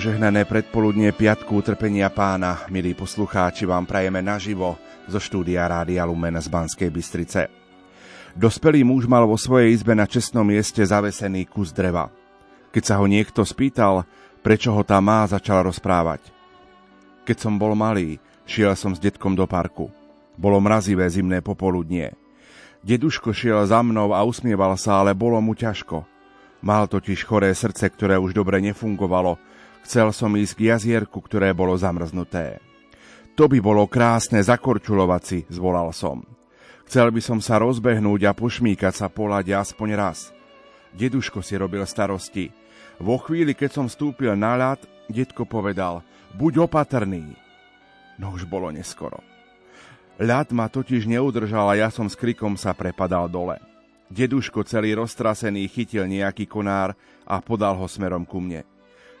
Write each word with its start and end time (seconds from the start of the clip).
Požehnané 0.00 0.48
predpoludnie 0.48 1.12
Piatku 1.12 1.60
utrpenia 1.60 2.08
pána, 2.08 2.64
milí 2.72 2.96
poslucháči, 2.96 3.68
vám 3.68 3.84
prajeme 3.84 4.24
naživo 4.24 4.80
zo 5.04 5.20
štúdia 5.20 5.68
Rádia 5.68 6.08
Lumen 6.08 6.40
z 6.40 6.48
Banskej 6.48 6.88
Bystrice. 6.88 7.52
Dospelý 8.32 8.80
muž 8.80 9.04
mal 9.04 9.28
vo 9.28 9.36
svojej 9.36 9.76
izbe 9.76 9.92
na 9.92 10.08
čestnom 10.08 10.48
mieste 10.48 10.80
zavesený 10.80 11.44
kus 11.44 11.68
dreva. 11.76 12.08
Keď 12.72 12.80
sa 12.80 12.96
ho 12.96 13.04
niekto 13.04 13.44
spýtal, 13.44 14.08
prečo 14.40 14.72
ho 14.72 14.80
tam 14.88 15.04
má, 15.04 15.28
začal 15.28 15.68
rozprávať. 15.68 16.32
Keď 17.28 17.36
som 17.36 17.60
bol 17.60 17.76
malý, 17.76 18.16
šiel 18.48 18.72
som 18.80 18.96
s 18.96 19.04
detkom 19.04 19.36
do 19.36 19.44
parku. 19.44 19.92
Bolo 20.32 20.64
mrazivé 20.64 21.04
zimné 21.12 21.44
popoludnie. 21.44 22.16
Deduško 22.80 23.36
šiel 23.36 23.68
za 23.68 23.84
mnou 23.84 24.16
a 24.16 24.24
usmieval 24.24 24.80
sa, 24.80 25.04
ale 25.04 25.12
bolo 25.12 25.36
mu 25.44 25.52
ťažko. 25.52 26.08
Mal 26.64 26.88
totiž 26.88 27.20
choré 27.20 27.52
srdce, 27.52 27.84
ktoré 27.92 28.16
už 28.16 28.32
dobre 28.32 28.64
nefungovalo 28.64 29.36
Chcel 29.84 30.12
som 30.12 30.36
ísť 30.36 30.54
k 30.56 30.60
jazierku, 30.74 31.18
ktoré 31.24 31.50
bolo 31.56 31.74
zamrznuté. 31.74 32.60
To 33.34 33.48
by 33.48 33.58
bolo 33.62 33.88
krásne 33.88 34.42
zakorčulovať 34.44 35.22
si, 35.24 35.38
zvolal 35.48 35.90
som. 35.96 36.26
Chcel 36.90 37.14
by 37.14 37.22
som 37.22 37.38
sa 37.38 37.62
rozbehnúť 37.62 38.26
a 38.26 38.32
pošmíkať 38.34 38.94
sa 38.94 39.06
po 39.06 39.30
lade 39.30 39.54
aspoň 39.54 39.88
raz. 39.94 40.34
Deduško 40.90 41.38
si 41.40 41.54
robil 41.54 41.86
starosti. 41.86 42.50
Vo 42.98 43.16
chvíli, 43.16 43.54
keď 43.54 43.70
som 43.80 43.86
vstúpil 43.86 44.34
na 44.34 44.58
ľad, 44.58 44.82
detko 45.08 45.46
povedal, 45.46 46.02
buď 46.34 46.66
opatrný. 46.66 47.32
No 48.18 48.34
už 48.34 48.44
bolo 48.44 48.68
neskoro. 48.74 49.22
Ľad 50.20 50.52
ma 50.52 50.68
totiž 50.68 51.08
neudržal 51.08 51.72
a 51.72 51.78
ja 51.80 51.88
som 51.88 52.04
s 52.04 52.18
krikom 52.18 52.58
sa 52.60 52.76
prepadal 52.76 53.30
dole. 53.32 53.56
Deduško 54.10 54.66
celý 54.66 54.98
roztrasený 54.98 55.64
chytil 55.70 56.04
nejaký 56.04 56.44
konár 56.44 56.92
a 57.24 57.40
podal 57.40 57.78
ho 57.78 57.86
smerom 57.86 58.26
ku 58.26 58.42
mne. 58.42 58.66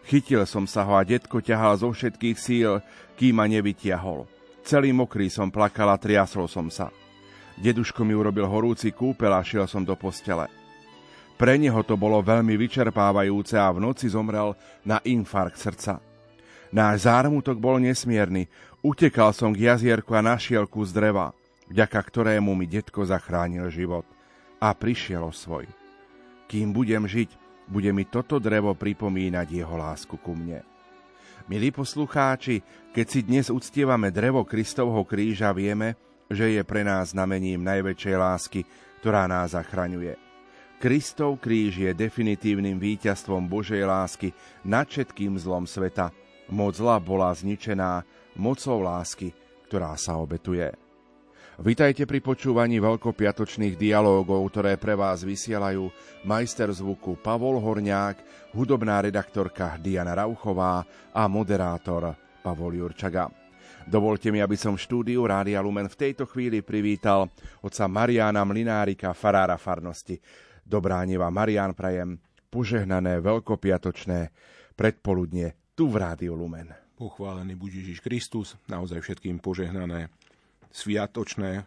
Chytil 0.06 0.42
som 0.48 0.64
sa 0.64 0.82
ho 0.86 0.96
a 0.96 1.02
detko 1.04 1.38
ťahal 1.38 1.80
zo 1.80 1.92
všetkých 1.92 2.38
síl, 2.38 2.80
kým 3.14 3.36
ma 3.36 3.46
nevytiahol. 3.46 4.24
Celý 4.64 4.92
mokrý 4.92 5.28
som 5.32 5.52
plakal 5.52 5.88
a 5.92 5.96
triasol 5.96 6.48
som 6.48 6.68
sa. 6.68 6.92
Deduško 7.60 8.04
mi 8.08 8.16
urobil 8.16 8.48
horúci 8.48 8.92
kúpel 8.92 9.32
a 9.32 9.44
šiel 9.44 9.68
som 9.68 9.84
do 9.84 9.92
postele. 9.92 10.48
Pre 11.40 11.56
neho 11.56 11.80
to 11.84 11.96
bolo 11.96 12.20
veľmi 12.20 12.52
vyčerpávajúce 12.56 13.56
a 13.56 13.72
v 13.72 13.80
noci 13.80 14.12
zomrel 14.12 14.52
na 14.84 15.00
infarkt 15.08 15.56
srdca. 15.56 16.00
Náš 16.70 17.08
zármutok 17.08 17.56
bol 17.56 17.80
nesmierny. 17.80 18.46
Utekal 18.84 19.32
som 19.32 19.52
k 19.56 19.72
jazierku 19.72 20.12
a 20.16 20.24
našiel 20.24 20.68
kus 20.68 20.92
dreva, 20.92 21.32
vďaka 21.72 21.96
ktorému 21.96 22.52
mi 22.52 22.68
detko 22.68 23.04
zachránil 23.04 23.72
život. 23.72 24.04
A 24.60 24.76
prišiel 24.76 25.24
o 25.24 25.32
svoj. 25.32 25.64
Kým 26.44 26.76
budem 26.76 27.08
žiť, 27.08 27.32
bude 27.70 27.94
mi 27.94 28.02
toto 28.10 28.42
drevo 28.42 28.74
pripomínať 28.74 29.46
jeho 29.46 29.78
lásku 29.78 30.18
ku 30.18 30.34
mne. 30.34 30.66
Milí 31.46 31.70
poslucháči, 31.70 32.60
keď 32.90 33.06
si 33.06 33.20
dnes 33.22 33.46
uctievame 33.48 34.10
drevo 34.10 34.42
Kristovho 34.42 35.06
kríža, 35.06 35.54
vieme, 35.54 35.94
že 36.26 36.50
je 36.50 36.62
pre 36.66 36.82
nás 36.82 37.14
znamením 37.14 37.62
najväčšej 37.62 38.16
lásky, 38.18 38.60
ktorá 39.02 39.30
nás 39.30 39.54
zachraňuje. 39.54 40.18
Kristov 40.80 41.38
kríž 41.38 41.76
je 41.78 41.90
definitívnym 41.92 42.80
víťazstvom 42.80 43.46
Božej 43.46 43.84
lásky 43.84 44.32
nad 44.66 44.88
všetkým 44.88 45.36
zlom 45.38 45.68
sveta. 45.68 46.10
Moc 46.50 46.74
zla 46.74 46.98
bola 46.98 47.30
zničená 47.30 48.02
mocou 48.34 48.82
lásky, 48.82 49.30
ktorá 49.68 49.94
sa 49.94 50.18
obetuje. 50.18 50.89
Vitajte 51.60 52.08
pri 52.08 52.24
počúvaní 52.24 52.80
veľkopiatočných 52.80 53.76
dialógov, 53.76 54.48
ktoré 54.48 54.80
pre 54.80 54.96
vás 54.96 55.20
vysielajú 55.20 55.92
majster 56.24 56.72
zvuku 56.72 57.20
Pavol 57.20 57.60
Horniák, 57.60 58.16
hudobná 58.56 59.04
redaktorka 59.04 59.76
Diana 59.76 60.16
Rauchová 60.16 60.80
a 61.12 61.28
moderátor 61.28 62.16
Pavol 62.40 62.80
Jurčaga. 62.80 63.28
Dovolte 63.84 64.32
mi, 64.32 64.40
aby 64.40 64.56
som 64.56 64.72
v 64.72 64.80
štúdiu 64.88 65.20
Rádia 65.28 65.60
Lumen 65.60 65.92
v 65.92 66.00
tejto 66.00 66.24
chvíli 66.24 66.64
privítal 66.64 67.28
otca 67.60 67.84
Mariana 67.84 68.40
Mlinárika, 68.40 69.12
farára 69.12 69.60
farnosti. 69.60 70.16
Dobrá 70.64 71.04
neva 71.04 71.28
Marian 71.28 71.76
prajem, 71.76 72.16
požehnané 72.48 73.20
veľkopiatočné 73.20 74.32
predpoludne 74.72 75.76
tu 75.76 75.92
v 75.92 76.00
Rádiu 76.00 76.32
Lumen. 76.32 76.72
Pochválený 76.96 77.52
buď 77.52 77.84
Ježiš 77.84 78.00
Kristus, 78.00 78.56
naozaj 78.64 79.04
všetkým 79.04 79.44
požehnané 79.44 80.08
sviatočné 80.70 81.66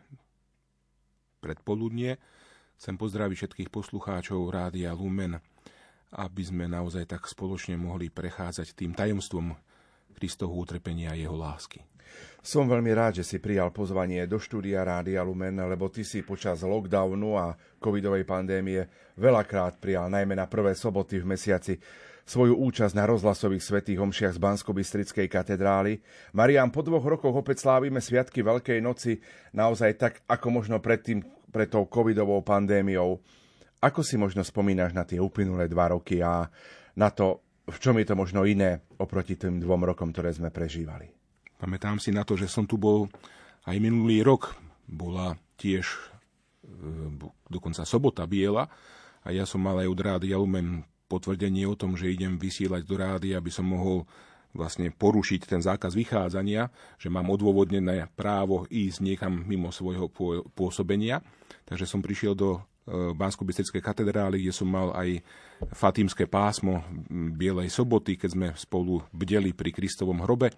predpoludnie. 1.43 2.15
Chcem 2.79 2.95
pozdraviť 2.99 3.35
všetkých 3.35 3.69
poslucháčov 3.69 4.51
Rádia 4.51 4.91
Lumen, 4.95 5.39
aby 6.15 6.43
sme 6.43 6.67
naozaj 6.67 7.07
tak 7.07 7.27
spoločne 7.27 7.79
mohli 7.79 8.11
prechádzať 8.11 8.75
tým 8.75 8.91
tajomstvom 8.95 9.55
Kristovho 10.15 10.55
utrpenia 10.55 11.11
a 11.11 11.19
jeho 11.19 11.35
lásky. 11.35 11.83
Som 12.43 12.67
veľmi 12.69 12.91
rád, 12.93 13.23
že 13.23 13.25
si 13.25 13.37
prijal 13.39 13.71
pozvanie 13.71 14.27
do 14.29 14.37
štúdia 14.37 14.83
Rádia 14.83 15.23
Lumen, 15.23 15.57
lebo 15.57 15.89
ty 15.89 16.05
si 16.05 16.21
počas 16.21 16.61
lockdownu 16.61 17.39
a 17.39 17.55
covidovej 17.79 18.27
pandémie 18.27 18.85
veľakrát 19.17 19.79
prijal, 19.79 20.11
najmä 20.11 20.37
na 20.37 20.45
prvé 20.45 20.77
soboty 20.77 21.23
v 21.23 21.33
mesiaci, 21.33 21.79
svoju 22.23 22.55
účasť 22.55 22.95
na 22.95 23.03
rozhlasových 23.03 23.63
svetých 23.63 23.99
homšiach 23.99 24.35
z 24.35 24.39
bansko 24.39 24.71
katedrály. 25.27 25.99
Marian, 26.31 26.71
po 26.71 26.81
dvoch 26.81 27.03
rokoch 27.03 27.35
opäť 27.35 27.67
slávime 27.67 27.99
Sviatky 27.99 28.39
Veľkej 28.39 28.79
noci, 28.79 29.19
naozaj 29.51 29.91
tak, 29.99 30.13
ako 30.27 30.63
možno 30.63 30.79
predtým, 30.79 31.23
pred 31.53 31.69
tou 31.69 31.85
covidovou 31.85 32.41
pandémiou. 32.41 33.21
Ako 33.83 34.01
si 34.01 34.17
možno 34.17 34.41
spomínaš 34.41 34.95
na 34.95 35.05
tie 35.05 35.21
uplynulé 35.21 35.69
dva 35.69 35.93
roky 35.93 36.23
a 36.23 36.49
na 36.97 37.09
to, 37.13 37.45
v 37.69 37.77
čom 37.77 37.95
je 38.01 38.07
to 38.09 38.15
možno 38.17 38.47
iné 38.47 38.81
oproti 38.97 39.37
tým 39.37 39.61
dvom 39.61 39.85
rokom, 39.85 40.09
ktoré 40.09 40.33
sme 40.33 40.49
prežívali? 40.49 41.13
Pamätám 41.59 42.01
si 42.01 42.09
na 42.09 42.25
to, 42.25 42.33
že 42.33 42.49
som 42.49 42.65
tu 42.65 42.79
bol 42.79 43.05
aj 43.69 43.77
minulý 43.77 44.25
rok. 44.25 44.55
Bola 44.83 45.37
tiež 45.55 45.85
e, 45.85 45.99
dokonca 47.47 47.87
sobota 47.87 48.27
biela 48.27 48.67
a 49.23 49.31
ja 49.31 49.47
som 49.47 49.63
mal 49.63 49.79
aj 49.79 49.87
od 49.87 49.99
Rádia 49.99 50.35
Lumen 50.35 50.83
potvrdenie 51.13 51.69
o 51.69 51.77
tom, 51.77 51.93
že 51.93 52.09
idem 52.09 52.41
vysielať 52.41 52.81
do 52.89 52.95
rády, 52.97 53.37
aby 53.37 53.53
som 53.53 53.69
mohol 53.69 54.09
vlastne 54.53 54.89
porušiť 54.93 55.49
ten 55.49 55.61
zákaz 55.61 55.97
vychádzania, 55.97 56.69
že 56.97 57.09
mám 57.09 57.29
odôvodnené 57.29 58.09
právo 58.13 58.69
ísť 58.69 58.97
niekam 59.01 59.33
mimo 59.45 59.73
svojho 59.73 60.09
pôsobenia. 60.53 61.25
Takže 61.65 61.89
som 61.89 62.05
prišiel 62.05 62.37
do 62.37 62.57
e, 62.57 62.61
bansko 63.17 63.41
katedrály, 63.81 64.45
kde 64.45 64.53
som 64.53 64.69
mal 64.69 64.93
aj 64.93 65.25
fatímske 65.73 66.29
pásmo 66.29 66.85
Bielej 67.09 67.73
soboty, 67.73 68.13
keď 68.13 68.29
sme 68.29 68.47
spolu 68.53 69.01
bdeli 69.09 69.57
pri 69.57 69.73
Kristovom 69.73 70.21
hrobe. 70.21 70.53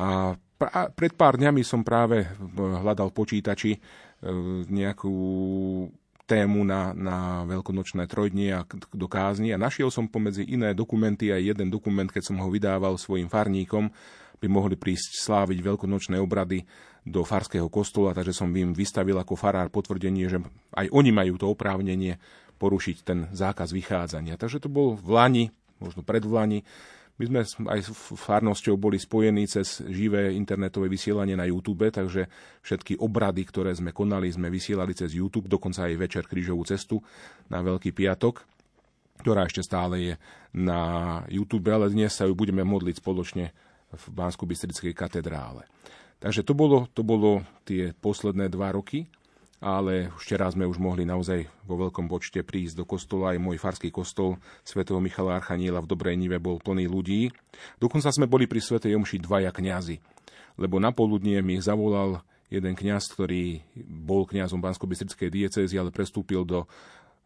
A 0.00 0.32
pred 0.94 1.12
pár 1.12 1.36
dňami 1.36 1.62
som 1.62 1.84
práve 1.84 2.24
hľadal 2.56 3.12
počítači 3.12 3.76
e, 3.76 3.78
nejakú 4.72 5.14
tému 6.28 6.60
na, 6.60 6.92
na 6.92 7.48
veľkonočné 7.48 8.04
trojdnie 8.04 8.52
a 8.52 8.68
do 8.92 9.08
kázni 9.08 9.56
a 9.56 9.58
našiel 9.58 9.88
som 9.88 10.04
pomedzi 10.04 10.44
iné 10.44 10.76
dokumenty 10.76 11.32
aj 11.32 11.56
jeden 11.56 11.72
dokument, 11.72 12.06
keď 12.06 12.28
som 12.28 12.36
ho 12.36 12.52
vydával 12.52 13.00
svojim 13.00 13.32
farníkom, 13.32 13.88
by 14.38 14.46
mohli 14.46 14.76
prísť 14.76 15.24
sláviť 15.24 15.58
veľkonočné 15.64 16.20
obrady 16.20 16.62
do 17.02 17.24
farského 17.24 17.66
kostola, 17.72 18.12
takže 18.12 18.36
som 18.36 18.52
im 18.52 18.76
vystavil 18.76 19.16
ako 19.16 19.34
farár 19.34 19.72
potvrdenie, 19.72 20.28
že 20.28 20.38
aj 20.76 20.92
oni 20.92 21.10
majú 21.10 21.40
to 21.40 21.48
oprávnenie 21.48 22.20
porušiť 22.60 22.96
ten 23.02 23.18
zákaz 23.32 23.72
vychádzania. 23.72 24.36
Takže 24.36 24.60
to 24.60 24.68
bol 24.68 24.94
v 24.94 25.08
Lani, 25.08 25.44
možno 25.80 26.04
pred 26.04 26.22
Lani, 26.26 26.62
my 27.18 27.24
sme 27.26 27.38
aj 27.74 27.80
s 27.82 27.90
farnosťou 28.14 28.78
boli 28.78 28.94
spojení 28.94 29.50
cez 29.50 29.82
živé 29.82 30.30
internetové 30.38 30.86
vysielanie 30.86 31.34
na 31.34 31.50
YouTube, 31.50 31.90
takže 31.90 32.30
všetky 32.62 33.02
obrady, 33.02 33.42
ktoré 33.42 33.74
sme 33.74 33.90
konali, 33.90 34.30
sme 34.30 34.46
vysielali 34.46 34.94
cez 34.94 35.18
YouTube, 35.18 35.50
dokonca 35.50 35.90
aj 35.90 35.98
večer 35.98 36.24
krížovú 36.30 36.62
cestu 36.62 37.02
na 37.50 37.58
Veľký 37.58 37.90
piatok, 37.90 38.46
ktorá 39.26 39.50
ešte 39.50 39.66
stále 39.66 39.94
je 39.98 40.14
na 40.54 40.80
YouTube, 41.26 41.66
ale 41.74 41.90
dnes 41.90 42.14
sa 42.14 42.22
ju 42.22 42.38
budeme 42.38 42.62
modliť 42.62 43.02
spoločne 43.02 43.50
v 43.88 44.04
bansko 44.14 44.46
bystrickej 44.46 44.94
katedrále. 44.94 45.66
Takže 46.22 46.46
to 46.46 46.54
bolo, 46.54 46.86
to 46.94 47.02
bolo 47.02 47.42
tie 47.66 47.94
posledné 47.98 48.46
dva 48.46 48.74
roky 48.74 49.10
ale 49.58 50.14
včera 50.22 50.46
sme 50.46 50.70
už 50.70 50.78
mohli 50.78 51.02
naozaj 51.02 51.50
vo 51.66 51.74
veľkom 51.82 52.06
počte 52.06 52.46
prísť 52.46 52.82
do 52.82 52.84
kostola. 52.86 53.34
Aj 53.34 53.42
môj 53.42 53.58
farský 53.58 53.90
kostol 53.90 54.38
svätého 54.62 55.02
Michala 55.02 55.34
Archaniela 55.34 55.82
v 55.82 55.90
Dobrej 55.90 56.14
Nive 56.14 56.38
bol 56.38 56.62
plný 56.62 56.86
ľudí. 56.86 57.34
Dokonca 57.82 58.14
sme 58.14 58.30
boli 58.30 58.46
pri 58.46 58.62
svätej 58.62 58.94
Omši 58.94 59.18
dvaja 59.18 59.50
kňazi, 59.50 59.98
lebo 60.62 60.78
na 60.78 60.94
poludnie 60.94 61.42
mi 61.42 61.58
zavolal 61.58 62.22
jeden 62.48 62.78
kňaz, 62.78 63.10
ktorý 63.12 63.60
bol 63.82 64.24
kňazom 64.24 64.62
bansko 64.62 64.88
diecézy, 64.88 65.74
ale 65.76 65.92
prestúpil 65.92 66.46
do, 66.46 66.64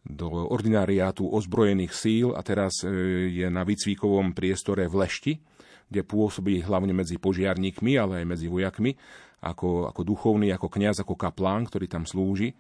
do 0.02 0.26
ordinariátu 0.50 1.29
ozbrojených 1.29 1.93
síl 1.94 2.29
a 2.34 2.40
teraz 2.43 2.82
e, 2.82 2.90
je 3.31 3.46
na 3.46 3.62
výcvikovom 3.62 4.34
priestore 4.34 4.88
v 4.90 4.99
Lešti, 5.05 5.32
kde 5.93 6.00
pôsobí 6.02 6.64
hlavne 6.64 6.96
medzi 6.96 7.20
požiarníkmi, 7.20 7.93
ale 8.00 8.25
aj 8.25 8.26
medzi 8.26 8.49
vojakmi 8.49 8.96
ako, 9.43 9.91
ako 9.91 10.00
duchovný, 10.06 10.55
ako 10.55 10.71
kňaz, 10.71 11.03
ako 11.03 11.19
kaplán, 11.19 11.67
ktorý 11.67 11.91
tam 11.91 12.06
slúži. 12.06 12.55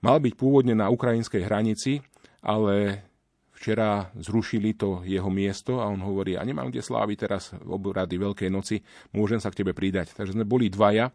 Mal 0.00 0.18
byť 0.20 0.34
pôvodne 0.36 0.72
na 0.72 0.88
ukrajinskej 0.88 1.44
hranici, 1.44 2.00
ale 2.40 3.04
včera 3.52 4.12
zrušili 4.16 4.76
to 4.76 5.04
jeho 5.04 5.28
miesto 5.28 5.80
a 5.80 5.88
on 5.88 6.00
hovorí, 6.00 6.36
a 6.36 6.44
nemám 6.44 6.68
kde 6.68 6.84
sláviť 6.84 7.16
teraz 7.16 7.52
obrady 7.64 8.20
Veľkej 8.20 8.50
noci, 8.52 8.80
môžem 9.12 9.40
sa 9.40 9.48
k 9.52 9.64
tebe 9.64 9.76
pridať. 9.76 10.12
Takže 10.16 10.36
sme 10.36 10.48
boli 10.48 10.72
dvaja. 10.72 11.12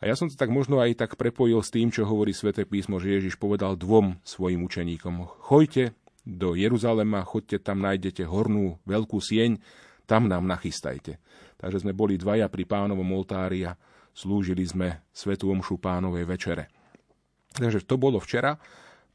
A 0.00 0.08
ja 0.08 0.16
som 0.16 0.32
to 0.32 0.36
tak 0.36 0.48
možno 0.48 0.80
aj 0.80 0.96
tak 0.96 1.20
prepojil 1.20 1.60
s 1.60 1.68
tým, 1.68 1.92
čo 1.92 2.08
hovorí 2.08 2.32
sväté 2.32 2.64
písmo, 2.64 2.96
že 2.96 3.20
Ježiš 3.20 3.36
povedal 3.36 3.76
dvom 3.76 4.16
svojim 4.24 4.64
učeníkom. 4.64 5.28
Chojte 5.44 5.92
do 6.24 6.56
Jeruzalema, 6.56 7.24
choďte 7.24 7.60
tam, 7.60 7.84
nájdete 7.84 8.24
hornú 8.24 8.80
veľkú 8.88 9.20
sieň, 9.20 9.60
tam 10.08 10.28
nám 10.28 10.48
nachystajte. 10.48 11.20
Takže 11.60 11.84
sme 11.84 11.92
boli 11.92 12.16
dvaja 12.16 12.48
pri 12.48 12.64
pánovom 12.64 13.08
oltári 13.12 13.68
a 13.68 13.76
slúžili 14.20 14.68
sme 14.68 15.00
Svetu 15.16 15.48
Omšu 15.48 15.80
pánovej 15.80 16.28
večere. 16.28 16.68
Takže 17.56 17.88
to 17.88 17.96
bolo 17.96 18.20
včera 18.20 18.60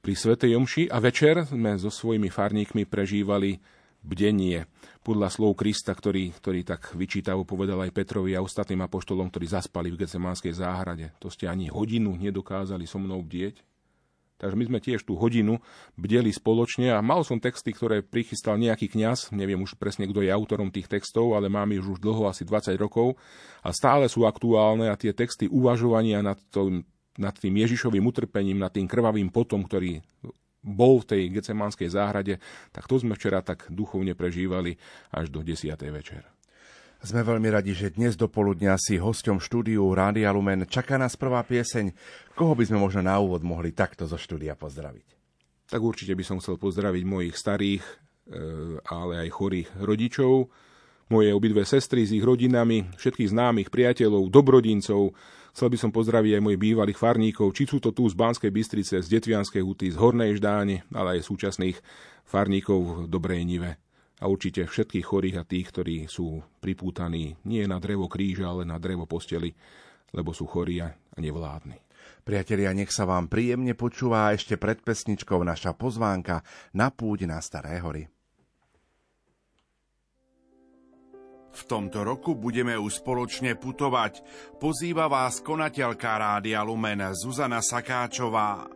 pri 0.02 0.14
Svetej 0.18 0.58
Omši 0.58 0.84
a 0.90 0.98
večer 0.98 1.46
sme 1.46 1.78
so 1.78 1.94
svojimi 1.94 2.34
farníkmi 2.34 2.90
prežívali 2.90 3.62
bdenie 4.06 4.66
podľa 5.02 5.34
slov 5.34 5.58
Krista, 5.58 5.94
ktorý, 5.94 6.34
ktorý 6.34 6.62
tak 6.62 6.94
vyčítavo 6.94 7.46
povedal 7.46 7.82
aj 7.86 7.94
Petrovi 7.94 8.38
a 8.38 8.42
ostatným 8.42 8.86
apoštolom, 8.86 9.30
ktorí 9.30 9.46
zaspali 9.50 9.90
v 9.94 10.06
Getsemánskej 10.06 10.54
záhrade. 10.62 11.14
To 11.22 11.30
ste 11.30 11.50
ani 11.50 11.70
hodinu 11.70 12.14
nedokázali 12.18 12.86
so 12.86 13.02
mnou 13.02 13.22
bdieť. 13.22 13.62
Takže 14.36 14.56
my 14.60 14.66
sme 14.68 14.80
tiež 14.84 15.08
tú 15.08 15.16
hodinu 15.16 15.64
bdeli 15.96 16.28
spoločne 16.28 16.92
a 16.92 17.00
mal 17.00 17.24
som 17.24 17.40
texty, 17.40 17.72
ktoré 17.72 18.04
prichystal 18.04 18.60
nejaký 18.60 18.92
kňaz, 18.92 19.32
neviem 19.32 19.64
už 19.64 19.80
presne, 19.80 20.04
kto 20.12 20.28
je 20.28 20.32
autorom 20.32 20.68
tých 20.76 20.92
textov, 20.92 21.40
ale 21.40 21.48
mám 21.48 21.72
ich 21.72 21.80
už 21.80 22.04
dlho, 22.04 22.28
asi 22.28 22.44
20 22.44 22.76
rokov 22.76 23.16
a 23.64 23.72
stále 23.72 24.12
sú 24.12 24.28
aktuálne 24.28 24.92
a 24.92 25.00
tie 25.00 25.16
texty 25.16 25.48
uvažovania 25.48 26.20
nad, 26.20 26.36
to, 26.52 26.84
nad 27.16 27.32
tým 27.32 27.56
Ježišovým 27.64 28.04
utrpením, 28.04 28.60
nad 28.60 28.76
tým 28.76 28.92
krvavým 28.92 29.32
potom, 29.32 29.64
ktorý 29.64 30.04
bol 30.66 31.00
v 31.00 31.08
tej 31.16 31.22
gecemánskej 31.32 31.94
záhrade, 31.94 32.42
tak 32.76 32.90
to 32.92 33.00
sme 33.00 33.16
včera 33.16 33.40
tak 33.40 33.70
duchovne 33.72 34.18
prežívali 34.18 34.76
až 35.16 35.32
do 35.32 35.46
10. 35.46 35.72
večer. 35.94 36.35
Sme 37.06 37.22
veľmi 37.22 37.54
radi, 37.54 37.78
že 37.78 37.94
dnes 37.94 38.18
do 38.18 38.26
poludnia 38.26 38.74
si 38.82 38.98
hosťom 38.98 39.38
štúdiu 39.38 39.86
Rádia 39.94 40.34
Lumen 40.34 40.66
čaká 40.66 40.98
nás 40.98 41.14
prvá 41.14 41.46
pieseň. 41.46 41.94
Koho 42.34 42.58
by 42.58 42.66
sme 42.66 42.82
možno 42.82 43.06
na 43.06 43.22
úvod 43.22 43.46
mohli 43.46 43.78
takto 43.78 44.10
zo 44.10 44.18
štúdia 44.18 44.58
pozdraviť? 44.58 45.14
Tak 45.70 45.78
určite 45.86 46.18
by 46.18 46.26
som 46.26 46.42
chcel 46.42 46.58
pozdraviť 46.58 47.06
mojich 47.06 47.38
starých, 47.38 47.86
e, 47.86 47.94
ale 48.90 49.22
aj 49.22 49.38
chorých 49.38 49.70
rodičov, 49.86 50.50
moje 51.14 51.30
obidve 51.30 51.62
sestry 51.62 52.10
s 52.10 52.10
ich 52.10 52.26
rodinami, 52.26 52.90
všetkých 52.98 53.30
známych 53.30 53.70
priateľov, 53.70 54.34
dobrodincov, 54.34 55.14
Chcel 55.56 55.72
by 55.72 55.80
som 55.80 55.96
pozdraviť 55.96 56.36
aj 56.36 56.44
mojich 56.44 56.60
bývalých 56.60 57.00
farníkov, 57.00 57.56
či 57.56 57.64
sú 57.64 57.80
to 57.80 57.96
tu 57.96 58.04
z 58.12 58.12
Banskej 58.12 58.52
Bystrice, 58.52 59.00
z 59.00 59.08
Detvianskej 59.08 59.64
huty, 59.64 59.88
z 59.88 59.96
Hornej 59.96 60.36
Ždáne, 60.36 60.84
ale 60.92 61.16
aj 61.16 61.32
súčasných 61.32 61.80
farníkov 62.28 62.76
v 62.84 62.92
Dobrej 63.08 63.48
Nive. 63.48 63.85
A 64.24 64.32
určite 64.32 64.64
všetkých 64.64 65.06
chorých 65.06 65.38
a 65.42 65.48
tých, 65.48 65.68
ktorí 65.76 66.08
sú 66.08 66.40
pripútaní 66.64 67.36
nie 67.44 67.68
na 67.68 67.84
drevo 67.84 68.08
kríža, 68.08 68.48
ale 68.48 68.64
na 68.64 68.80
drevo 68.80 69.04
posteli, 69.04 69.52
lebo 70.16 70.32
sú 70.32 70.48
chorí 70.48 70.80
a 70.80 70.96
nevládni. 71.20 71.76
Priatelia, 72.26 72.74
nech 72.74 72.90
sa 72.90 73.06
vám 73.06 73.30
príjemne 73.30 73.78
počúva 73.78 74.34
ešte 74.34 74.58
pred 74.58 74.82
pesničkou 74.82 75.46
naša 75.46 75.78
pozvánka 75.78 76.42
na 76.74 76.90
púť 76.90 77.30
na 77.30 77.38
Staré 77.44 77.78
hory. 77.84 78.10
V 81.56 81.64
tomto 81.72 82.04
roku 82.04 82.36
budeme 82.36 82.76
už 82.76 83.00
spoločne 83.00 83.56
putovať. 83.56 84.20
Pozýva 84.60 85.08
vás 85.08 85.40
konateľka 85.40 86.12
Rádia 86.20 86.60
Lumen 86.68 87.00
Zuzana 87.16 87.64
Sakáčová. 87.64 88.75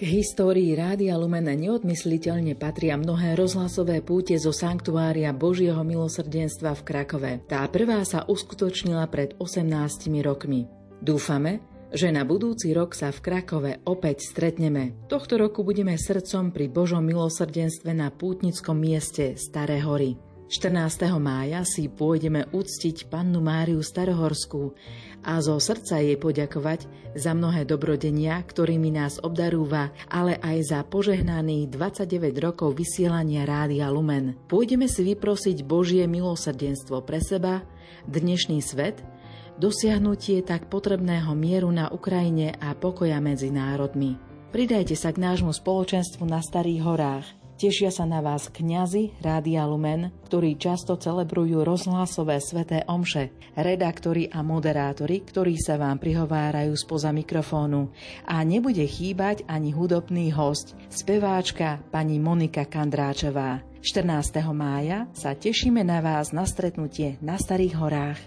K 0.00 0.08
histórii 0.08 0.72
Rádia 0.72 1.12
Lumen 1.20 1.44
neodmysliteľne 1.44 2.56
patria 2.56 2.96
mnohé 2.96 3.36
rozhlasové 3.36 4.00
púte 4.00 4.32
zo 4.40 4.48
Sanktuária 4.48 5.28
Božieho 5.36 5.84
milosrdenstva 5.84 6.72
v 6.72 6.82
Krakove. 6.88 7.32
Tá 7.44 7.68
prvá 7.68 8.00
sa 8.08 8.24
uskutočnila 8.24 9.04
pred 9.12 9.36
18 9.36 10.08
rokmi. 10.24 10.64
Dúfame, 11.04 11.60
že 11.92 12.08
na 12.08 12.24
budúci 12.24 12.72
rok 12.72 12.96
sa 12.96 13.12
v 13.12 13.20
Krakove 13.20 13.84
opäť 13.84 14.24
stretneme. 14.24 14.96
Tohto 15.04 15.36
roku 15.36 15.60
budeme 15.68 15.92
srdcom 16.00 16.48
pri 16.48 16.72
Božom 16.72 17.04
milosrdenstve 17.04 17.92
na 17.92 18.08
pútnickom 18.08 18.80
mieste 18.80 19.36
Staré 19.36 19.84
hory. 19.84 20.29
14. 20.50 21.14
mája 21.22 21.62
si 21.62 21.86
pôjdeme 21.86 22.42
uctiť 22.50 23.06
pannu 23.06 23.38
Máriu 23.38 23.78
Starohorskú 23.86 24.74
a 25.22 25.38
zo 25.38 25.54
srdca 25.62 26.02
jej 26.02 26.18
poďakovať 26.18 26.90
za 27.14 27.38
mnohé 27.38 27.62
dobrodenia, 27.62 28.42
ktorými 28.42 28.90
nás 28.90 29.22
obdarúva, 29.22 29.94
ale 30.10 30.42
aj 30.42 30.74
za 30.74 30.80
požehnaných 30.82 31.70
29 31.70 32.34
rokov 32.42 32.74
vysielania 32.74 33.46
Rádia 33.46 33.94
Lumen. 33.94 34.34
Pôjdeme 34.50 34.90
si 34.90 35.06
vyprosiť 35.14 35.62
Božie 35.62 36.10
milosrdenstvo 36.10 36.98
pre 37.06 37.22
seba, 37.22 37.62
dnešný 38.10 38.58
svet, 38.58 39.06
dosiahnutie 39.54 40.42
tak 40.42 40.66
potrebného 40.66 41.30
mieru 41.30 41.70
na 41.70 41.94
Ukrajine 41.94 42.58
a 42.58 42.74
pokoja 42.74 43.22
medzi 43.22 43.54
národmi. 43.54 44.18
Pridajte 44.50 44.98
sa 44.98 45.14
k 45.14 45.22
nášmu 45.22 45.54
spoločenstvu 45.54 46.26
na 46.26 46.42
Starých 46.42 46.82
horách– 46.82 47.26
Tešia 47.60 47.92
sa 47.92 48.08
na 48.08 48.24
vás 48.24 48.48
kňazi 48.48 49.20
Rádia 49.20 49.68
Lumen, 49.68 50.08
ktorí 50.24 50.56
často 50.56 50.96
celebrujú 50.96 51.60
rozhlasové 51.60 52.40
sveté 52.40 52.88
omše, 52.88 53.36
redaktori 53.52 54.32
a 54.32 54.40
moderátori, 54.40 55.20
ktorí 55.20 55.60
sa 55.60 55.76
vám 55.76 56.00
prihovárajú 56.00 56.72
spoza 56.72 57.12
mikrofónu. 57.12 57.92
A 58.24 58.40
nebude 58.48 58.80
chýbať 58.88 59.44
ani 59.44 59.76
hudobný 59.76 60.32
host, 60.32 60.72
speváčka 60.88 61.84
pani 61.92 62.16
Monika 62.16 62.64
Kandráčová. 62.64 63.60
14. 63.84 64.40
mája 64.56 65.12
sa 65.12 65.36
tešíme 65.36 65.84
na 65.84 66.00
vás 66.00 66.32
na 66.32 66.48
stretnutie 66.48 67.20
na 67.20 67.36
Starých 67.36 67.76
horách. 67.76 68.20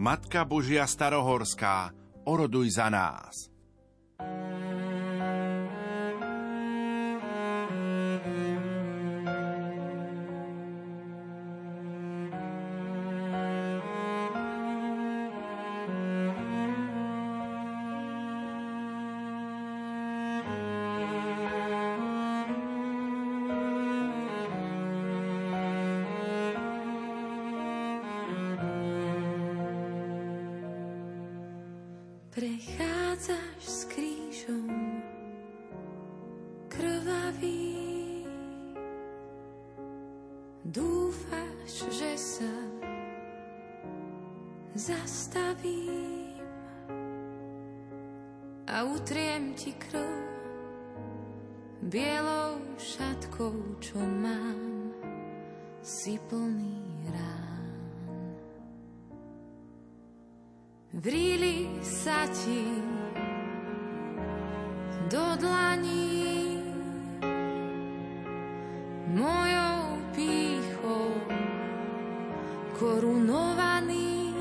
Matka 0.00 0.48
Božia 0.48 0.88
Starohorská, 0.88 1.92
oroduj 2.24 2.72
za 2.72 2.88
nás. 2.88 3.52
Ti 49.52 49.68
krv 49.76 50.08
bielou 51.84 52.56
šatkou, 52.80 53.76
čo 53.84 54.00
mám, 54.00 54.96
si 55.84 56.16
plný 56.16 57.04
rán. 57.12 57.68
Vríli 60.96 61.68
sa 61.84 62.24
ti 62.32 62.64
do 65.12 65.26
dlaní 65.36 66.64
mojou 69.12 70.00
pýchou 70.16 71.12
korunovaný 72.80 74.32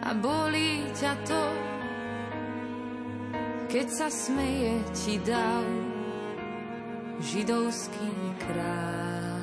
a 0.00 0.16
bolí 0.16 0.88
ťa 0.96 1.12
to, 1.28 1.69
smeje 4.10 4.74
ti 4.90 5.14
dal 5.22 5.62
židovský 7.22 8.10
kráľ. 8.42 9.38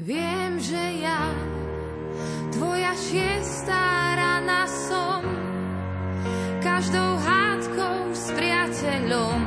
Viem, 0.00 0.52
že 0.58 0.82
ja, 1.04 1.28
tvoja 2.56 2.96
šiestá 2.96 4.16
rana 4.16 4.64
som, 4.64 5.22
každou 6.64 7.20
hádkou 7.20 8.16
s 8.16 8.32
priateľom, 8.32 9.40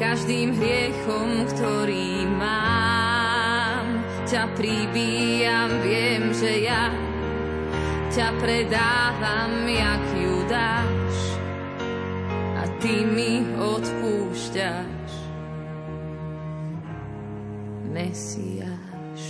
každým 0.00 0.56
hriechom, 0.56 1.44
ktorý 1.52 2.24
mám, 2.40 3.86
ťa 4.24 4.48
pribíjam, 4.56 5.70
viem, 5.84 6.32
že 6.32 6.64
ja 6.64 6.99
ťa 8.10 8.34
predávam 8.42 9.70
jak 9.70 10.02
Judáš 10.18 11.16
a 12.58 12.62
ty 12.82 13.06
mi 13.06 13.46
odpúšťaš. 13.54 15.12
Mesiáš. 17.86 19.22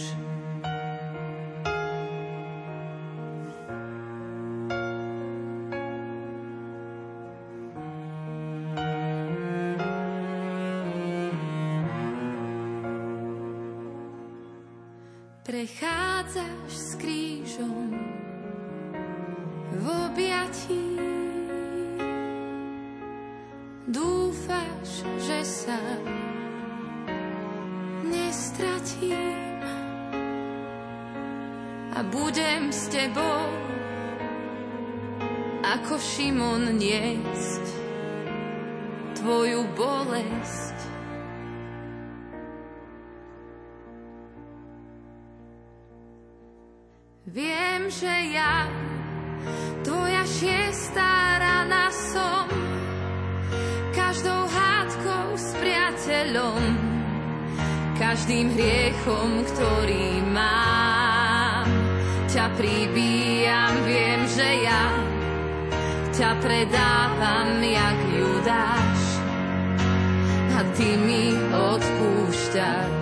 Prechádzaš 15.44 16.72
s 16.72 16.90
krížom 16.96 18.09
Dúfaš, 23.90 25.02
že 25.18 25.42
sa 25.42 25.82
nestratím 28.06 29.58
a 31.90 31.98
budem 32.06 32.70
s 32.70 32.86
tebou 32.86 33.50
ako 35.66 35.98
Šimon 35.98 36.78
niesť 36.78 37.66
tvoju 39.18 39.66
bolesť. 39.74 40.78
Viem, 47.26 47.90
že 47.90 48.14
ja 48.38 48.70
tvoja 49.82 50.22
šiestá 50.30 51.19
priateľom, 56.30 56.62
každým 57.98 58.54
hriechom, 58.54 59.42
ktorý 59.50 60.22
mám. 60.30 61.66
Ťa 62.30 62.46
pribíjam, 62.54 63.74
viem, 63.82 64.22
že 64.30 64.48
ja 64.62 64.94
ťa 66.14 66.30
predávam 66.38 67.58
jak 67.58 67.98
Judáš 68.14 69.02
a 70.54 70.62
ty 70.78 70.94
mi 71.02 71.34
odpúšťaš. 71.50 72.99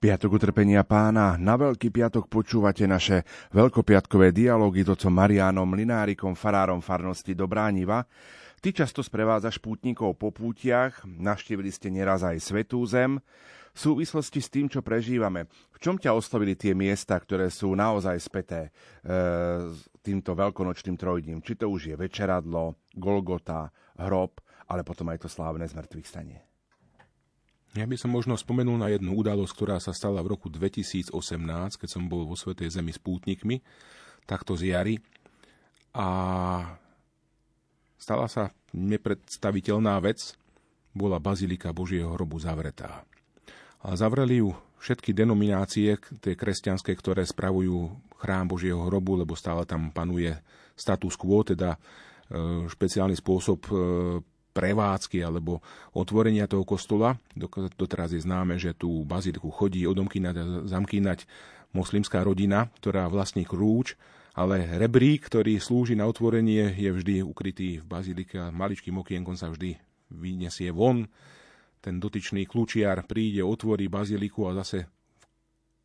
Piatok 0.00 0.40
utrpenia 0.40 0.80
pána. 0.80 1.36
Na 1.36 1.60
Veľký 1.60 1.92
piatok 1.92 2.24
počúvate 2.32 2.88
naše 2.88 3.28
veľkopiatkové 3.52 4.32
dialógy 4.32 4.80
s 4.80 4.96
otcom 4.96 5.12
Marianom 5.12 5.76
Linárikom, 5.76 6.32
farárom 6.32 6.80
farnosti 6.80 7.36
Dobrániva. 7.36 8.08
Ty 8.64 8.72
často 8.72 9.04
sprevádzaš 9.04 9.60
pútnikov 9.60 10.16
po 10.16 10.32
pútiach, 10.32 11.04
naštívili 11.04 11.68
ste 11.68 11.92
neraz 11.92 12.24
aj 12.24 12.40
Svetú 12.40 12.80
zem. 12.88 13.20
V 13.70 13.78
súvislosti 13.78 14.40
s 14.40 14.48
tým, 14.50 14.66
čo 14.66 14.80
prežívame, 14.82 15.46
v 15.46 15.78
čom 15.78 15.94
ťa 15.94 16.16
oslovili 16.16 16.58
tie 16.58 16.74
miesta, 16.74 17.14
ktoré 17.14 17.52
sú 17.52 17.70
naozaj 17.76 18.18
späté 18.18 18.60
e, 18.66 18.70
týmto 20.02 20.34
veľkonočným 20.34 20.98
trojdním? 20.98 21.38
Či 21.38 21.60
to 21.60 21.70
už 21.70 21.92
je 21.92 21.94
Večeradlo, 21.94 22.74
Golgota, 22.98 23.70
hrob, 24.00 24.42
ale 24.66 24.82
potom 24.82 25.06
aj 25.12 25.22
to 25.22 25.28
slávne 25.30 25.70
zmrtvých 25.70 26.08
stanie? 26.08 26.49
Ja 27.78 27.86
by 27.86 27.94
som 27.94 28.10
možno 28.10 28.34
spomenul 28.34 28.74
na 28.74 28.90
jednu 28.90 29.14
udalosť, 29.14 29.52
ktorá 29.54 29.78
sa 29.78 29.94
stala 29.94 30.18
v 30.26 30.34
roku 30.34 30.50
2018, 30.50 31.14
keď 31.78 31.88
som 31.88 32.10
bol 32.10 32.26
vo 32.26 32.34
Svetej 32.34 32.74
Zemi 32.74 32.90
s 32.90 32.98
pútnikmi, 32.98 33.62
takto 34.26 34.58
z 34.58 34.74
jary. 34.74 34.98
A 35.94 36.06
stala 37.94 38.26
sa 38.26 38.50
nepredstaviteľná 38.74 40.02
vec, 40.02 40.34
bola 40.90 41.22
Bazilika 41.22 41.70
Božieho 41.70 42.18
hrobu 42.18 42.42
zavretá. 42.42 43.06
A 43.86 43.94
zavreli 43.94 44.42
ju 44.42 44.50
všetky 44.82 45.14
denominácie, 45.14 45.94
tie 46.18 46.34
kresťanské, 46.34 46.90
ktoré 46.98 47.22
spravujú 47.22 47.94
chrám 48.18 48.50
Božieho 48.50 48.82
hrobu, 48.90 49.14
lebo 49.14 49.38
stále 49.38 49.62
tam 49.62 49.94
panuje 49.94 50.34
status 50.74 51.14
quo, 51.14 51.46
teda 51.46 51.76
e, 51.76 51.78
špeciálny 52.66 53.14
spôsob 53.14 53.60
e, 53.68 53.72
prevádzky 54.50 55.22
alebo 55.22 55.62
otvorenia 55.94 56.50
toho 56.50 56.66
kostola. 56.66 57.16
Doteraz 57.78 58.12
je 58.14 58.20
známe, 58.22 58.58
že 58.58 58.74
tú 58.74 59.02
baziliku 59.06 59.50
chodí 59.50 59.86
odomkýnať 59.86 60.34
a 60.38 60.44
zamkýnať 60.66 61.24
moslimská 61.70 62.26
rodina, 62.26 62.66
ktorá 62.82 63.06
vlastní 63.06 63.46
kľúč, 63.46 63.94
ale 64.34 64.62
rebrík, 64.78 65.26
ktorý 65.26 65.58
slúži 65.58 65.98
na 65.98 66.06
otvorenie, 66.06 66.74
je 66.74 66.90
vždy 66.90 67.14
ukrytý 67.22 67.82
v 67.82 67.86
bazilike 67.86 68.38
a 68.38 68.54
maličkým 68.54 68.98
okienkom 68.98 69.34
sa 69.38 69.50
vždy 69.50 69.78
vyniesie 70.10 70.70
von. 70.74 71.06
Ten 71.80 71.98
dotyčný 71.98 72.46
kľúčiar 72.46 73.06
príde, 73.06 73.42
otvorí 73.42 73.86
baziliku 73.86 74.50
a 74.50 74.58
zase 74.62 74.86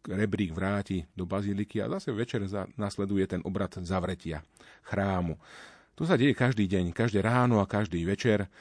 rebrík 0.05 0.53
vráti 0.53 1.01
do 1.17 1.25
baziliky 1.25 1.81
a 1.81 1.89
zase 1.97 2.13
večer 2.13 2.45
nasleduje 2.77 3.25
ten 3.25 3.41
obrad 3.41 3.73
zavretia 3.81 4.45
chrámu. 4.85 5.37
To 5.95 6.03
sa 6.03 6.19
deje 6.19 6.35
každý 6.35 6.67
deň, 6.67 6.91
každé 6.91 7.23
ráno 7.23 7.63
a 7.63 7.69
každý 7.69 8.03
večer 8.03 8.51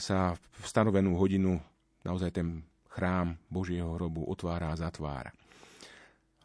sa 0.00 0.32
v 0.36 0.64
stanovenú 0.64 1.20
hodinu 1.20 1.60
naozaj 2.00 2.32
ten 2.32 2.64
chrám 2.88 3.36
Božieho 3.52 3.96
hrobu 3.96 4.24
otvára 4.24 4.72
a 4.72 4.80
zatvára. 4.80 5.28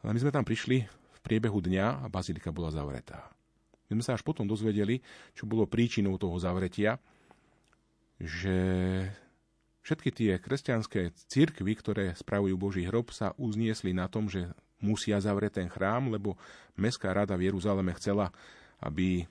Ale 0.03 0.11
my 0.11 0.19
sme 0.19 0.35
tam 0.35 0.43
prišli 0.43 0.83
v 0.83 1.19
priebehu 1.23 1.63
dňa 1.63 2.03
a 2.03 2.05
bazilika 2.11 2.51
bola 2.51 2.75
zavretá. 2.75 3.31
My 3.87 3.99
sme 3.99 4.03
sa 4.03 4.19
až 4.19 4.23
potom 4.27 4.43
dozvedeli, 4.43 4.99
čo 5.31 5.47
bolo 5.47 5.63
príčinou 5.63 6.19
toho 6.19 6.35
zavretia, 6.35 6.99
že 8.19 8.57
všetky 9.83 10.09
tie 10.11 10.31
kresťanské 10.43 11.15
cirkvy, 11.31 11.71
ktoré 11.79 12.05
spravujú 12.19 12.55
Boží 12.59 12.83
hrob, 12.83 13.15
sa 13.15 13.31
uzniesli 13.39 13.95
na 13.95 14.11
tom, 14.11 14.27
že 14.27 14.51
musia 14.83 15.19
zavrieť 15.23 15.63
ten 15.63 15.67
chrám, 15.71 16.11
lebo 16.11 16.35
Mestská 16.75 17.15
rada 17.15 17.39
v 17.39 17.47
Jeruzaleme 17.47 17.95
chcela, 17.95 18.35
aby 18.83 19.23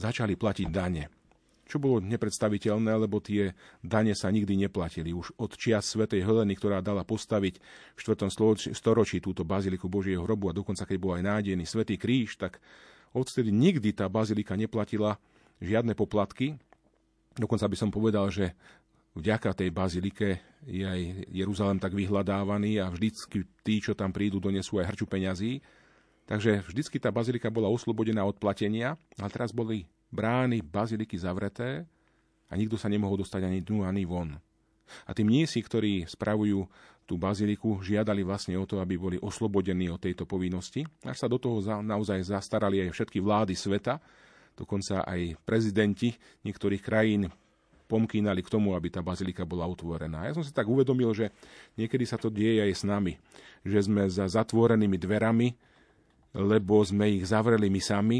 začali 0.00 0.34
platiť 0.34 0.68
dane. 0.72 1.12
Čo 1.70 1.78
bolo 1.78 2.02
nepredstaviteľné, 2.02 2.98
lebo 2.98 3.22
tie 3.22 3.54
dane 3.78 4.10
sa 4.18 4.26
nikdy 4.26 4.58
neplatili. 4.58 5.14
Už 5.14 5.38
od 5.38 5.54
čias 5.54 5.86
svätej 5.86 6.26
Heleny, 6.26 6.58
ktorá 6.58 6.82
dala 6.82 7.06
postaviť 7.06 7.62
v 7.94 8.00
4. 8.02 8.26
storočí 8.74 9.22
túto 9.22 9.46
baziliku 9.46 9.86
Božieho 9.86 10.26
hrobu 10.26 10.50
a 10.50 10.56
dokonca 10.56 10.82
keď 10.82 10.98
bol 10.98 11.14
aj 11.14 11.22
nádený 11.22 11.62
svätý 11.70 11.94
kríž, 11.94 12.42
tak 12.42 12.58
odtedy 13.14 13.54
nikdy 13.54 13.94
tá 13.94 14.10
bazilika 14.10 14.58
neplatila 14.58 15.22
žiadne 15.62 15.94
poplatky. 15.94 16.58
Dokonca 17.38 17.70
by 17.70 17.76
som 17.78 17.94
povedal, 17.94 18.26
že 18.34 18.50
vďaka 19.14 19.54
tej 19.54 19.70
bazilike 19.70 20.42
je 20.66 20.82
aj 20.82 21.30
Jeruzalem 21.30 21.78
tak 21.78 21.94
vyhľadávaný 21.94 22.82
a 22.82 22.90
vždycky 22.90 23.46
tí, 23.62 23.78
čo 23.78 23.94
tam 23.94 24.10
prídu, 24.10 24.42
donesú 24.42 24.82
aj 24.82 24.90
hrču 24.90 25.06
peňazí. 25.06 25.62
Takže 26.30 26.62
vždycky 26.62 27.02
tá 27.02 27.10
bazilika 27.10 27.50
bola 27.50 27.66
oslobodená 27.66 28.22
od 28.22 28.38
platenia, 28.38 28.94
ale 29.18 29.30
teraz 29.34 29.50
boli 29.50 29.90
brány 30.14 30.62
baziliky 30.62 31.18
zavreté 31.18 31.82
a 32.46 32.54
nikto 32.54 32.78
sa 32.78 32.86
nemohol 32.86 33.18
dostať 33.18 33.50
ani 33.50 33.58
dnu, 33.66 33.82
ani 33.82 34.06
von. 34.06 34.38
A 35.06 35.10
tí 35.10 35.26
mnísi, 35.26 35.58
ktorí 35.58 36.06
spravujú 36.06 36.70
tú 37.02 37.18
baziliku, 37.18 37.82
žiadali 37.82 38.22
vlastne 38.22 38.54
o 38.54 38.62
to, 38.62 38.78
aby 38.78 38.94
boli 38.94 39.18
oslobodení 39.18 39.90
od 39.90 39.98
tejto 39.98 40.22
povinnosti. 40.22 40.86
Až 41.02 41.26
sa 41.26 41.26
do 41.26 41.42
toho 41.42 41.58
naozaj 41.82 42.22
zastarali 42.22 42.78
aj 42.86 42.94
všetky 42.94 43.18
vlády 43.18 43.58
sveta, 43.58 43.98
dokonca 44.54 45.02
aj 45.02 45.34
prezidenti 45.42 46.14
niektorých 46.46 46.82
krajín 46.82 47.26
pomkínali 47.90 48.46
k 48.46 48.52
tomu, 48.54 48.78
aby 48.78 48.86
tá 48.86 49.02
bazilika 49.02 49.42
bola 49.42 49.66
otvorená. 49.66 50.30
Ja 50.30 50.38
som 50.38 50.46
si 50.46 50.54
tak 50.54 50.70
uvedomil, 50.70 51.10
že 51.10 51.34
niekedy 51.74 52.06
sa 52.06 52.14
to 52.14 52.30
deje 52.30 52.62
aj 52.62 52.70
s 52.70 52.82
nami, 52.86 53.18
že 53.66 53.82
sme 53.82 54.06
za 54.06 54.30
zatvorenými 54.30 54.94
dverami, 54.94 55.58
lebo 56.34 56.82
sme 56.86 57.10
ich 57.10 57.26
zavreli 57.26 57.66
my 57.66 57.80
sami 57.82 58.18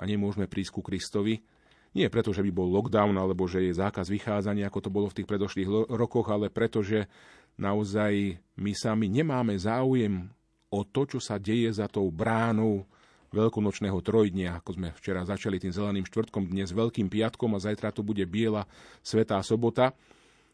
a 0.00 0.02
nemôžeme 0.08 0.48
prísť 0.48 0.80
ku 0.80 0.82
Kristovi. 0.84 1.40
Nie 1.90 2.06
preto, 2.06 2.30
že 2.30 2.46
by 2.46 2.50
bol 2.54 2.70
lockdown 2.70 3.18
alebo 3.18 3.50
že 3.50 3.66
je 3.66 3.74
zákaz 3.74 4.06
vychádzania, 4.08 4.70
ako 4.70 4.80
to 4.86 4.90
bolo 4.94 5.10
v 5.10 5.20
tých 5.20 5.28
predošlých 5.28 5.90
rokoch, 5.90 6.30
ale 6.30 6.48
preto, 6.48 6.80
že 6.80 7.10
naozaj 7.58 8.38
my 8.56 8.72
sami 8.72 9.10
nemáme 9.10 9.58
záujem 9.58 10.30
o 10.70 10.80
to, 10.86 11.02
čo 11.04 11.18
sa 11.18 11.36
deje 11.36 11.68
za 11.74 11.90
tou 11.90 12.06
bránou 12.08 12.86
veľkonočného 13.30 13.98
trojdnia, 14.02 14.58
ako 14.58 14.70
sme 14.74 14.88
včera 14.94 15.22
začali 15.22 15.58
tým 15.58 15.74
zeleným 15.74 16.06
štvrtkom, 16.06 16.50
dnes 16.50 16.74
veľkým 16.74 17.06
piatkom 17.06 17.54
a 17.54 17.62
zajtra 17.62 17.94
to 17.94 18.02
bude 18.02 18.22
biela 18.26 18.66
svetá 19.02 19.38
sobota, 19.42 19.94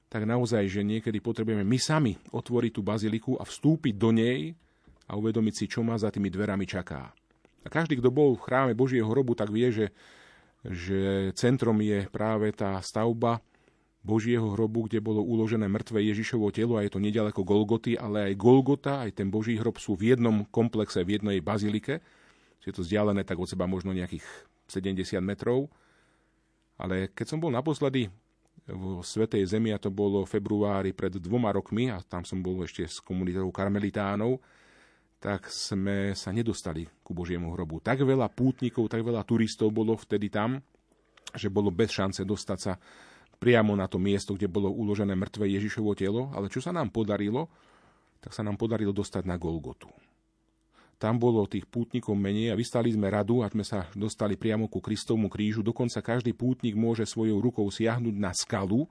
tak 0.06 0.28
naozaj, 0.28 0.68
že 0.68 0.86
niekedy 0.86 1.18
potrebujeme 1.20 1.64
my 1.64 1.78
sami 1.80 2.16
otvoriť 2.32 2.72
tú 2.72 2.82
baziliku 2.84 3.32
a 3.40 3.44
vstúpiť 3.44 3.94
do 3.96 4.10
nej 4.12 4.56
a 5.06 5.12
uvedomiť 5.14 5.54
si, 5.54 5.64
čo 5.70 5.86
ma 5.86 5.94
za 5.96 6.10
tými 6.10 6.28
dverami 6.28 6.66
čaká. 6.66 7.14
A 7.62 7.66
každý, 7.66 7.99
kto 7.99 8.14
bol 8.14 8.38
v 8.38 8.45
chráme 8.47 8.73
Božieho 8.78 9.06
hrobu, 9.06 9.34
tak 9.34 9.50
vie, 9.50 9.71
že, 9.75 9.86
že 10.62 11.30
centrom 11.34 11.78
je 11.82 12.06
práve 12.10 12.50
tá 12.54 12.78
stavba 12.82 13.42
Božieho 14.06 14.54
hrobu, 14.54 14.86
kde 14.86 15.02
bolo 15.02 15.19
uložené 15.19 15.66
mŕtve 15.66 15.99
Ježišovo 15.99 16.54
telo 16.54 16.78
a 16.78 16.86
je 16.86 16.95
to 16.95 17.02
nedaleko 17.02 17.42
Golgoty, 17.42 17.99
ale 17.99 18.30
aj 18.30 18.38
Golgota, 18.38 19.02
aj 19.02 19.19
ten 19.19 19.34
Boží 19.34 19.58
hrob 19.58 19.82
sú 19.82 19.99
v 19.99 20.14
jednom 20.14 20.47
komplexe, 20.47 21.02
v 21.02 21.19
jednej 21.19 21.42
bazilike 21.42 21.99
je 22.66 22.75
to 22.75 22.82
vzdialené 22.82 23.23
tak 23.23 23.38
od 23.38 23.47
seba 23.47 23.71
možno 23.71 23.95
nejakých 23.95 24.26
70 24.66 25.23
metrov. 25.23 25.71
Ale 26.76 27.08
keď 27.14 27.26
som 27.30 27.38
bol 27.38 27.54
naposledy 27.54 28.10
v 28.66 28.84
Svetej 29.00 29.47
Zemi, 29.47 29.71
a 29.71 29.78
to 29.78 29.95
bolo 29.95 30.26
v 30.26 30.32
februári 30.34 30.90
pred 30.90 31.14
dvoma 31.14 31.54
rokmi, 31.54 31.95
a 31.95 32.02
tam 32.02 32.26
som 32.26 32.42
bol 32.42 32.66
ešte 32.66 32.82
s 32.82 32.99
komunitou 32.99 33.47
karmelitánov, 33.54 34.42
tak 35.26 35.50
sme 35.50 36.15
sa 36.15 36.30
nedostali 36.30 36.86
ku 37.02 37.10
Božiemu 37.10 37.50
hrobu. 37.50 37.82
Tak 37.82 38.06
veľa 38.06 38.30
pútnikov, 38.30 38.86
tak 38.86 39.02
veľa 39.02 39.26
turistov 39.26 39.75
bolo 39.75 39.99
vtedy 39.99 40.30
tam, 40.30 40.62
že 41.34 41.50
bolo 41.50 41.75
bez 41.75 41.91
šance 41.91 42.23
dostať 42.23 42.58
sa 42.62 42.78
priamo 43.43 43.75
na 43.75 43.91
to 43.91 43.99
miesto, 43.99 44.39
kde 44.39 44.47
bolo 44.47 44.71
uložené 44.71 45.19
mŕtve 45.19 45.50
Ježišovo 45.50 45.99
telo, 45.99 46.30
ale 46.30 46.47
čo 46.47 46.62
sa 46.62 46.71
nám 46.71 46.95
podarilo, 46.95 47.50
tak 48.23 48.39
sa 48.39 48.47
nám 48.47 48.54
podarilo 48.54 48.95
dostať 48.95 49.26
na 49.26 49.34
Golgotu. 49.34 49.91
Tam 50.95 51.19
bolo 51.19 51.43
tých 51.50 51.67
pútnikov 51.67 52.15
menej 52.15 52.54
a 52.54 52.56
vystali 52.56 52.95
sme 52.95 53.10
radu 53.10 53.43
a 53.43 53.50
sme 53.50 53.67
sa 53.67 53.91
dostali 53.99 54.39
priamo 54.39 54.71
ku 54.71 54.78
Kristovmu 54.78 55.26
krížu. 55.26 55.60
Dokonca 55.60 56.06
každý 56.06 56.39
pútnik 56.39 56.78
môže 56.78 57.02
svojou 57.02 57.43
rukou 57.43 57.67
siahnuť 57.67 58.15
na 58.15 58.30
skalu, 58.30 58.86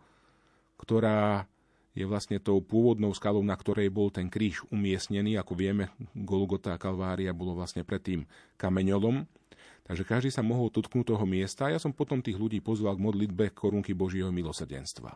ktorá 0.75 1.47
je 1.95 2.03
vlastne 2.03 2.43
tou 2.43 2.59
pôvodnou 2.59 3.15
skalou, 3.15 3.39
na 3.41 3.55
ktorej 3.55 3.87
bol 3.87 4.11
ten 4.11 4.27
kríž 4.27 4.67
umiestnený. 4.69 5.39
Ako 5.39 5.55
vieme, 5.55 5.89
Golgota 6.11 6.75
a 6.75 6.81
Kalvária 6.81 7.31
bolo 7.31 7.55
vlastne 7.55 7.87
predtým 7.87 8.27
kameňolom. 8.59 9.23
Takže 9.85 10.03
každý 10.03 10.29
sa 10.33 10.43
mohol 10.43 10.73
dotknúť 10.73 11.13
toho 11.13 11.25
miesta 11.29 11.69
ja 11.69 11.77
som 11.77 11.93
potom 11.93 12.19
tých 12.19 12.35
ľudí 12.35 12.59
pozval 12.59 12.97
k 12.97 13.05
modlitbe 13.05 13.53
korunky 13.53 13.93
Božieho 13.93 14.33
milosrdenstva. 14.33 15.13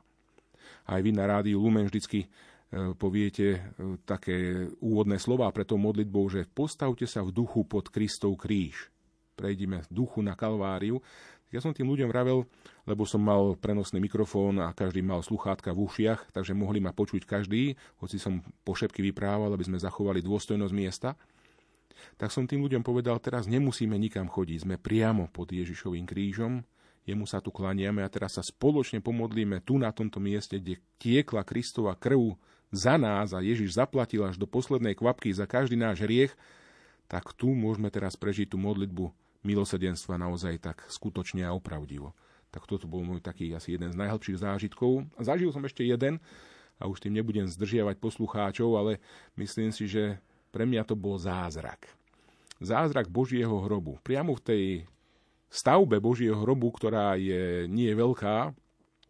Aj 0.90 1.00
vy 1.02 1.12
na 1.12 1.26
rádiu 1.26 1.60
Lumen 1.62 1.90
vždycky 1.90 2.30
E, 2.70 2.94
poviete 2.94 3.48
e, 3.58 3.60
také 4.06 4.70
úvodné 4.78 5.18
slova 5.18 5.50
pre 5.50 5.66
tou 5.66 5.82
modlitbou, 5.82 6.30
že 6.30 6.46
postavte 6.46 7.10
sa 7.10 7.26
v 7.26 7.34
duchu 7.34 7.66
pod 7.66 7.90
Kristov 7.90 8.38
kríž. 8.38 8.94
Prejdime 9.34 9.82
v 9.82 9.90
duchu 9.90 10.22
na 10.22 10.38
Kalváriu. 10.38 11.02
Ja 11.50 11.66
som 11.66 11.74
tým 11.74 11.90
ľuďom 11.90 12.14
vravel, 12.14 12.46
lebo 12.86 13.10
som 13.10 13.26
mal 13.26 13.58
prenosný 13.58 13.98
mikrofón 13.98 14.62
a 14.62 14.70
každý 14.70 15.02
mal 15.02 15.26
sluchátka 15.26 15.74
v 15.74 15.90
ušiach, 15.90 16.30
takže 16.30 16.54
mohli 16.54 16.78
ma 16.78 16.94
počuť 16.94 17.26
každý, 17.26 17.74
hoci 17.98 18.22
som 18.22 18.46
po 18.62 18.78
šepky 18.78 19.02
vyprával, 19.02 19.50
aby 19.50 19.66
sme 19.66 19.82
zachovali 19.82 20.22
dôstojnosť 20.22 20.74
miesta. 20.78 21.18
Tak 22.22 22.30
som 22.30 22.46
tým 22.46 22.62
ľuďom 22.62 22.86
povedal, 22.86 23.18
teraz 23.18 23.50
nemusíme 23.50 23.98
nikam 23.98 24.30
chodiť, 24.30 24.62
sme 24.62 24.78
priamo 24.78 25.26
pod 25.34 25.50
Ježišovým 25.50 26.06
krížom, 26.06 26.62
jemu 27.10 27.26
sa 27.26 27.42
tu 27.42 27.50
klaniame 27.50 28.06
a 28.06 28.14
teraz 28.14 28.38
sa 28.38 28.46
spoločne 28.46 29.02
pomodlíme 29.02 29.66
tu 29.66 29.82
na 29.82 29.90
tomto 29.90 30.22
mieste, 30.22 30.62
kde 30.62 30.78
tiekla 31.02 31.42
Kristova 31.42 31.98
krv 31.98 32.38
za 32.70 33.02
nás 33.02 33.34
a 33.34 33.42
Ježiš 33.42 33.82
zaplatil 33.82 34.22
až 34.22 34.38
do 34.38 34.46
poslednej 34.46 34.94
kvapky 34.94 35.34
za 35.34 35.50
každý 35.50 35.74
náš 35.74 36.06
hriech, 36.06 36.30
tak 37.10 37.34
tu 37.34 37.58
môžeme 37.58 37.90
teraz 37.90 38.14
prežiť 38.14 38.54
tú 38.54 38.62
modlitbu 38.62 39.10
milosedenstva 39.44 40.20
naozaj 40.20 40.60
tak 40.60 40.84
skutočne 40.88 41.48
a 41.48 41.56
opravdivo. 41.56 42.16
Tak 42.50 42.66
toto 42.66 42.90
bol 42.90 43.06
môj 43.06 43.22
taký 43.22 43.54
asi 43.54 43.78
jeden 43.78 43.94
z 43.94 44.00
najhlbších 44.00 44.42
zážitkov. 44.42 45.06
Zažil 45.22 45.54
som 45.54 45.62
ešte 45.64 45.86
jeden, 45.86 46.18
a 46.80 46.88
už 46.88 47.04
tým 47.04 47.20
nebudem 47.20 47.44
zdržiavať 47.44 48.00
poslucháčov, 48.00 48.72
ale 48.80 49.04
myslím 49.36 49.76
si, 49.76 49.86
že 49.86 50.16
pre 50.50 50.64
mňa 50.64 50.88
to 50.88 50.96
bol 50.96 51.20
zázrak. 51.20 51.92
Zázrak 52.64 53.12
Božieho 53.12 53.60
hrobu. 53.68 54.00
Priamo 54.00 54.40
v 54.40 54.44
tej 54.44 54.64
stavbe 55.52 56.00
Božieho 56.00 56.40
hrobu, 56.40 56.72
ktorá 56.72 57.20
je 57.20 57.68
nie 57.68 57.92
je 57.92 58.00
veľká, 58.00 58.36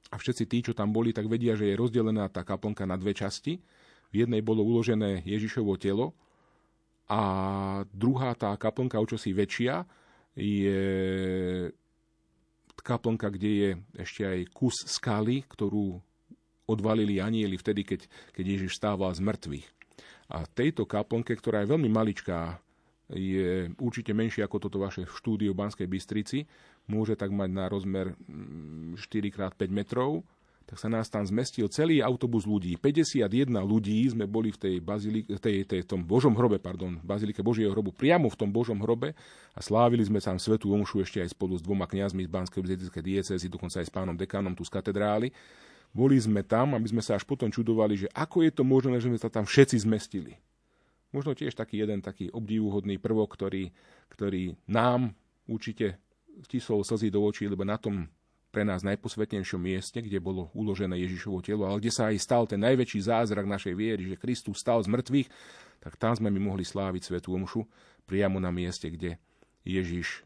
a 0.09 0.15
všetci 0.17 0.43
tí, 0.49 0.57
čo 0.65 0.73
tam 0.73 0.89
boli, 0.89 1.13
tak 1.13 1.29
vedia, 1.29 1.53
že 1.53 1.69
je 1.69 1.77
rozdelená 1.77 2.25
tá 2.33 2.41
kaplnka 2.41 2.89
na 2.89 2.97
dve 2.97 3.13
časti. 3.13 3.61
V 4.09 4.25
jednej 4.25 4.41
bolo 4.41 4.65
uložené 4.65 5.21
Ježišovo 5.21 5.77
telo 5.77 6.17
a 7.05 7.21
druhá 7.93 8.33
tá 8.33 8.57
kaplnka, 8.57 8.97
o 8.97 9.05
čosi 9.05 9.37
väčšia, 9.37 9.85
je 10.35 10.81
kaplnka, 12.79 13.29
kde 13.29 13.49
je 13.49 13.69
ešte 14.01 14.21
aj 14.25 14.39
kus 14.55 14.81
skaly, 14.87 15.45
ktorú 15.45 15.99
odvalili 16.69 17.17
anieli 17.17 17.57
vtedy, 17.57 17.81
keď, 17.85 18.01
keď 18.33 18.45
Ježiš 18.45 18.77
stával 18.77 19.13
z 19.13 19.25
mŕtvych. 19.25 19.67
A 20.29 20.45
tejto 20.45 20.85
kaplnke, 20.85 21.33
ktorá 21.33 21.65
je 21.65 21.71
veľmi 21.73 21.89
maličká, 21.89 22.61
je 23.09 23.73
určite 23.81 24.13
menšia 24.13 24.45
ako 24.45 24.69
toto 24.69 24.77
vaše 24.77 25.09
štúdio 25.09 25.57
v 25.57 25.59
Banskej 25.65 25.89
Bystrici, 25.89 26.45
môže 26.85 27.17
tak 27.17 27.33
mať 27.33 27.49
na 27.49 27.65
rozmer 27.65 28.13
4x5 28.93 29.57
mm, 29.57 29.73
metrov, 29.73 30.21
tak 30.69 30.77
sa 30.77 30.85
nás 30.85 31.09
tam 31.09 31.25
zmestil 31.25 31.65
celý 31.65 31.97
autobus 31.97 32.45
ľudí. 32.45 32.77
51 32.77 33.25
ľudí 33.65 34.05
sme 34.05 34.29
boli 34.29 34.53
v 34.53 34.57
tej, 34.61 34.75
bazilike, 34.77 35.33
tej, 35.41 35.65
tej 35.65 35.81
tom 35.81 36.05
Božom 36.05 36.37
hrobe, 36.37 36.61
pardon, 36.61 37.01
bazilike 37.01 37.41
Božieho 37.41 37.73
hrobu, 37.73 37.89
priamo 37.89 38.29
v 38.29 38.37
tom 38.37 38.53
Božom 38.53 38.77
hrobe 38.77 39.17
a 39.57 39.59
slávili 39.65 40.05
sme 40.05 40.21
tam 40.21 40.37
svetú 40.37 40.69
omšu 40.69 41.01
ešte 41.01 41.25
aj 41.25 41.33
spolu 41.33 41.57
s 41.57 41.65
dvoma 41.65 41.89
kňazmi 41.89 42.21
z 42.21 42.29
Banskej 42.29 42.61
bystrickej 42.61 43.01
diecezy, 43.01 43.49
dokonca 43.49 43.81
aj 43.81 43.89
s 43.89 43.93
pánom 43.93 44.13
dekánom 44.13 44.53
tu 44.53 44.61
z 44.61 44.69
katedrály. 44.69 45.33
Boli 45.89 46.21
sme 46.21 46.45
tam, 46.45 46.77
aby 46.77 46.85
sme 46.85 47.01
sa 47.01 47.17
až 47.17 47.25
potom 47.25 47.49
čudovali, 47.49 48.05
že 48.05 48.07
ako 48.13 48.45
je 48.45 48.51
to 48.53 48.61
možné, 48.61 49.01
že 49.01 49.09
sme 49.09 49.17
sa 49.17 49.33
tam 49.33 49.49
všetci 49.49 49.89
zmestili. 49.89 50.37
Možno 51.09 51.33
tiež 51.33 51.57
taký 51.57 51.81
jeden 51.81 52.05
taký 52.05 52.29
obdivuhodný 52.29 53.01
prvok, 53.01 53.33
ktorý, 53.33 53.73
ktorý 54.13 54.53
nám 54.69 55.17
určite 55.49 55.97
vtisol 56.45 56.85
slzy 56.85 57.09
do 57.09 57.25
očí, 57.25 57.49
lebo 57.49 57.65
na 57.65 57.81
tom 57.81 58.05
pre 58.49 58.65
nás 58.65 58.81
najposvetnejšom 58.81 59.61
mieste, 59.61 60.01
kde 60.01 60.17
bolo 60.17 60.49
uložené 60.57 60.97
Ježišovo 61.05 61.39
telo, 61.45 61.69
ale 61.69 61.77
kde 61.77 61.93
sa 61.93 62.09
aj 62.09 62.17
stal 62.17 62.43
ten 62.49 62.57
najväčší 62.61 63.05
zázrak 63.05 63.45
našej 63.45 63.73
viery, 63.77 64.03
že 64.09 64.21
Kristus 64.21 64.61
stal 64.61 64.81
z 64.81 64.89
mŕtvych, 64.89 65.29
tak 65.79 65.95
tam 65.95 66.17
sme 66.17 66.33
my 66.33 66.41
mohli 66.53 66.65
sláviť 66.65 67.01
Svetú 67.07 67.37
Omšu 67.37 67.63
priamo 68.09 68.41
na 68.41 68.49
mieste, 68.49 68.89
kde 68.89 69.21
Ježiš 69.61 70.25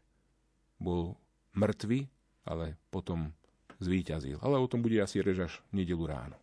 bol 0.80 1.20
mŕtvy, 1.52 2.08
ale 2.48 2.80
potom 2.88 3.30
zvíťazil. 3.78 4.40
Ale 4.40 4.56
o 4.56 4.66
tom 4.66 4.80
bude 4.80 4.98
asi 4.98 5.20
rež 5.20 5.46
až 5.46 5.52
nedelu 5.70 6.04
ráno. 6.08 6.36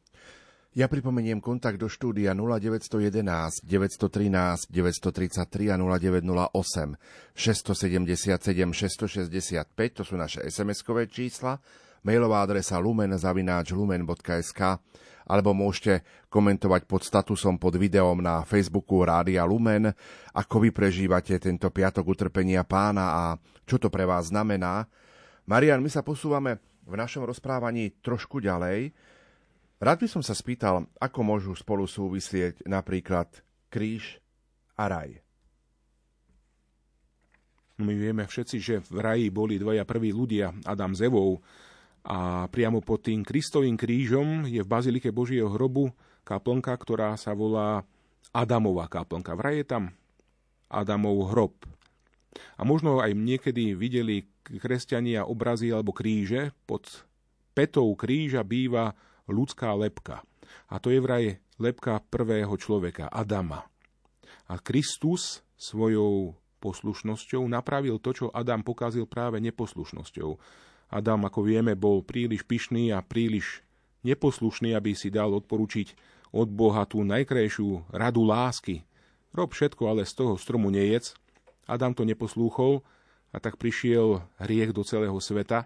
Ja 0.71 0.87
pripomeniem 0.87 1.43
kontakt 1.43 1.75
do 1.83 1.91
štúdia 1.91 2.31
0911 2.31 3.67
913 3.67 4.71
933 4.71 5.67
a 5.67 5.75
0908 5.75 6.95
677 7.35 8.71
665, 8.71 9.67
to 9.91 10.07
sú 10.07 10.15
naše 10.15 10.39
SMS-kové 10.47 11.11
čísla, 11.11 11.59
mailová 12.07 12.47
adresa 12.47 12.79
lumen.lumen.sk 12.79 14.61
alebo 15.27 15.51
môžete 15.51 16.07
komentovať 16.31 16.87
pod 16.87 17.03
statusom 17.03 17.59
pod 17.59 17.75
videom 17.75 18.23
na 18.23 18.47
Facebooku 18.47 19.03
Rádia 19.03 19.43
Lumen, 19.43 19.91
ako 20.31 20.55
vy 20.63 20.71
prežívate 20.71 21.35
tento 21.35 21.67
piatok 21.67 22.15
utrpenia 22.15 22.63
pána 22.63 23.05
a 23.11 23.23
čo 23.67 23.75
to 23.75 23.91
pre 23.91 24.07
vás 24.07 24.31
znamená. 24.31 24.87
Marian, 25.51 25.83
my 25.83 25.91
sa 25.91 25.99
posúvame 25.99 26.63
v 26.87 26.95
našom 26.95 27.27
rozprávaní 27.27 27.99
trošku 27.99 28.39
ďalej, 28.39 28.95
Rád 29.81 30.05
by 30.05 30.07
som 30.13 30.21
sa 30.21 30.37
spýtal, 30.37 30.85
ako 31.01 31.19
môžu 31.25 31.51
spolu 31.57 31.89
súvisieť 31.89 32.69
napríklad 32.69 33.25
kríž 33.73 34.21
a 34.77 34.85
raj. 34.85 35.17
My 37.81 37.97
vieme 37.97 38.29
všetci, 38.29 38.57
že 38.61 38.75
v 38.85 38.97
raji 39.01 39.27
boli 39.33 39.57
dvaja 39.57 39.81
prví 39.81 40.13
ľudia, 40.13 40.53
Adam 40.69 40.93
s 40.93 41.01
a 42.01 42.45
priamo 42.49 42.81
pod 42.81 43.09
tým 43.09 43.25
Kristovým 43.25 43.73
krížom 43.73 44.45
je 44.45 44.61
v 44.61 44.69
Bazilike 44.69 45.09
Božieho 45.09 45.49
hrobu 45.49 45.89
kaplnka, 46.25 46.73
ktorá 46.77 47.17
sa 47.17 47.33
volá 47.33 47.81
Adamová 48.33 48.85
kaplnka. 48.85 49.33
Vraj 49.33 49.61
je 49.61 49.65
tam 49.65 49.83
Adamov 50.69 51.33
hrob. 51.33 51.57
A 52.57 52.61
možno 52.65 53.01
aj 53.01 53.17
niekedy 53.17 53.73
videli 53.73 54.29
kresťania 54.45 55.25
obrazy 55.25 55.73
alebo 55.73 55.93
kríže. 55.93 56.53
Pod 56.65 57.05
petou 57.53 57.89
kríža 57.93 58.41
býva 58.41 58.93
ľudská 59.29 59.73
lepka. 59.77 60.25
A 60.71 60.79
to 60.81 60.89
je 60.89 60.99
vraj 61.03 61.37
lepka 61.61 62.01
prvého 62.09 62.53
človeka, 62.57 63.07
Adama. 63.09 63.67
A 64.49 64.57
Kristus 64.59 65.45
svojou 65.55 66.35
poslušnosťou 66.61 67.45
napravil 67.49 67.97
to, 67.97 68.13
čo 68.13 68.25
Adam 68.33 68.61
pokazil 68.61 69.09
práve 69.09 69.41
neposlušnosťou. 69.41 70.37
Adam, 70.91 71.23
ako 71.25 71.39
vieme, 71.47 71.73
bol 71.73 72.05
príliš 72.05 72.43
pyšný 72.45 72.91
a 72.93 73.01
príliš 73.01 73.63
neposlušný, 74.03 74.75
aby 74.77 74.93
si 74.93 75.09
dal 75.09 75.31
odporučiť 75.33 75.95
od 76.31 76.47
Boha 76.51 76.83
tú 76.87 77.03
najkrajšiu 77.03 77.91
radu 77.91 78.23
lásky. 78.23 78.83
Rob 79.31 79.51
všetko, 79.51 79.83
ale 79.87 80.03
z 80.03 80.13
toho 80.19 80.35
stromu 80.35 80.67
nejec. 80.67 81.15
Adam 81.67 81.95
to 81.95 82.03
neposlúchol 82.03 82.83
a 83.31 83.39
tak 83.39 83.55
prišiel 83.55 84.27
hriech 84.43 84.75
do 84.75 84.83
celého 84.83 85.15
sveta. 85.23 85.63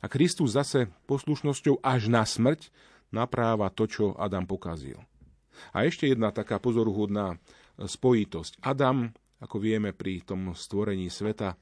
A 0.00 0.06
Kristus 0.08 0.56
zase 0.56 0.88
poslušnosťou 1.04 1.84
až 1.84 2.08
na 2.08 2.24
smrť 2.24 2.72
napráva 3.12 3.68
to, 3.68 3.84
čo 3.84 4.04
Adam 4.16 4.48
pokazil. 4.48 4.96
A 5.76 5.84
ešte 5.84 6.08
jedna 6.08 6.32
taká 6.32 6.56
pozoruhodná 6.56 7.36
spojitosť. 7.76 8.64
Adam, 8.64 9.12
ako 9.44 9.56
vieme 9.60 9.92
pri 9.92 10.24
tom 10.24 10.56
stvorení 10.56 11.12
sveta, 11.12 11.56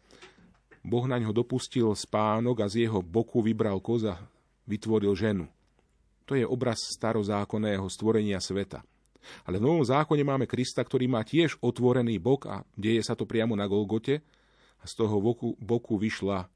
Boh 0.86 1.04
na 1.10 1.18
ňo 1.18 1.34
dopustil 1.34 1.90
spánok 1.90 2.62
a 2.62 2.70
z 2.70 2.86
jeho 2.86 3.02
boku 3.02 3.42
vybral 3.42 3.82
koza, 3.82 4.22
vytvoril 4.70 5.12
ženu. 5.18 5.50
To 6.30 6.38
je 6.38 6.46
obraz 6.46 6.78
starozákonného 6.94 7.82
stvorenia 7.90 8.38
sveta. 8.38 8.84
Ale 9.44 9.58
v 9.58 9.64
Novom 9.64 9.84
zákone 9.84 10.22
máme 10.22 10.46
Krista, 10.46 10.80
ktorý 10.80 11.10
má 11.10 11.26
tiež 11.26 11.58
otvorený 11.60 12.16
bok 12.22 12.40
a 12.48 12.56
deje 12.78 13.02
sa 13.02 13.18
to 13.18 13.26
priamo 13.26 13.58
na 13.58 13.66
Golgote 13.66 14.22
a 14.78 14.84
z 14.86 14.92
toho 14.94 15.18
boku, 15.18 15.58
boku 15.58 15.98
vyšla 15.98 16.46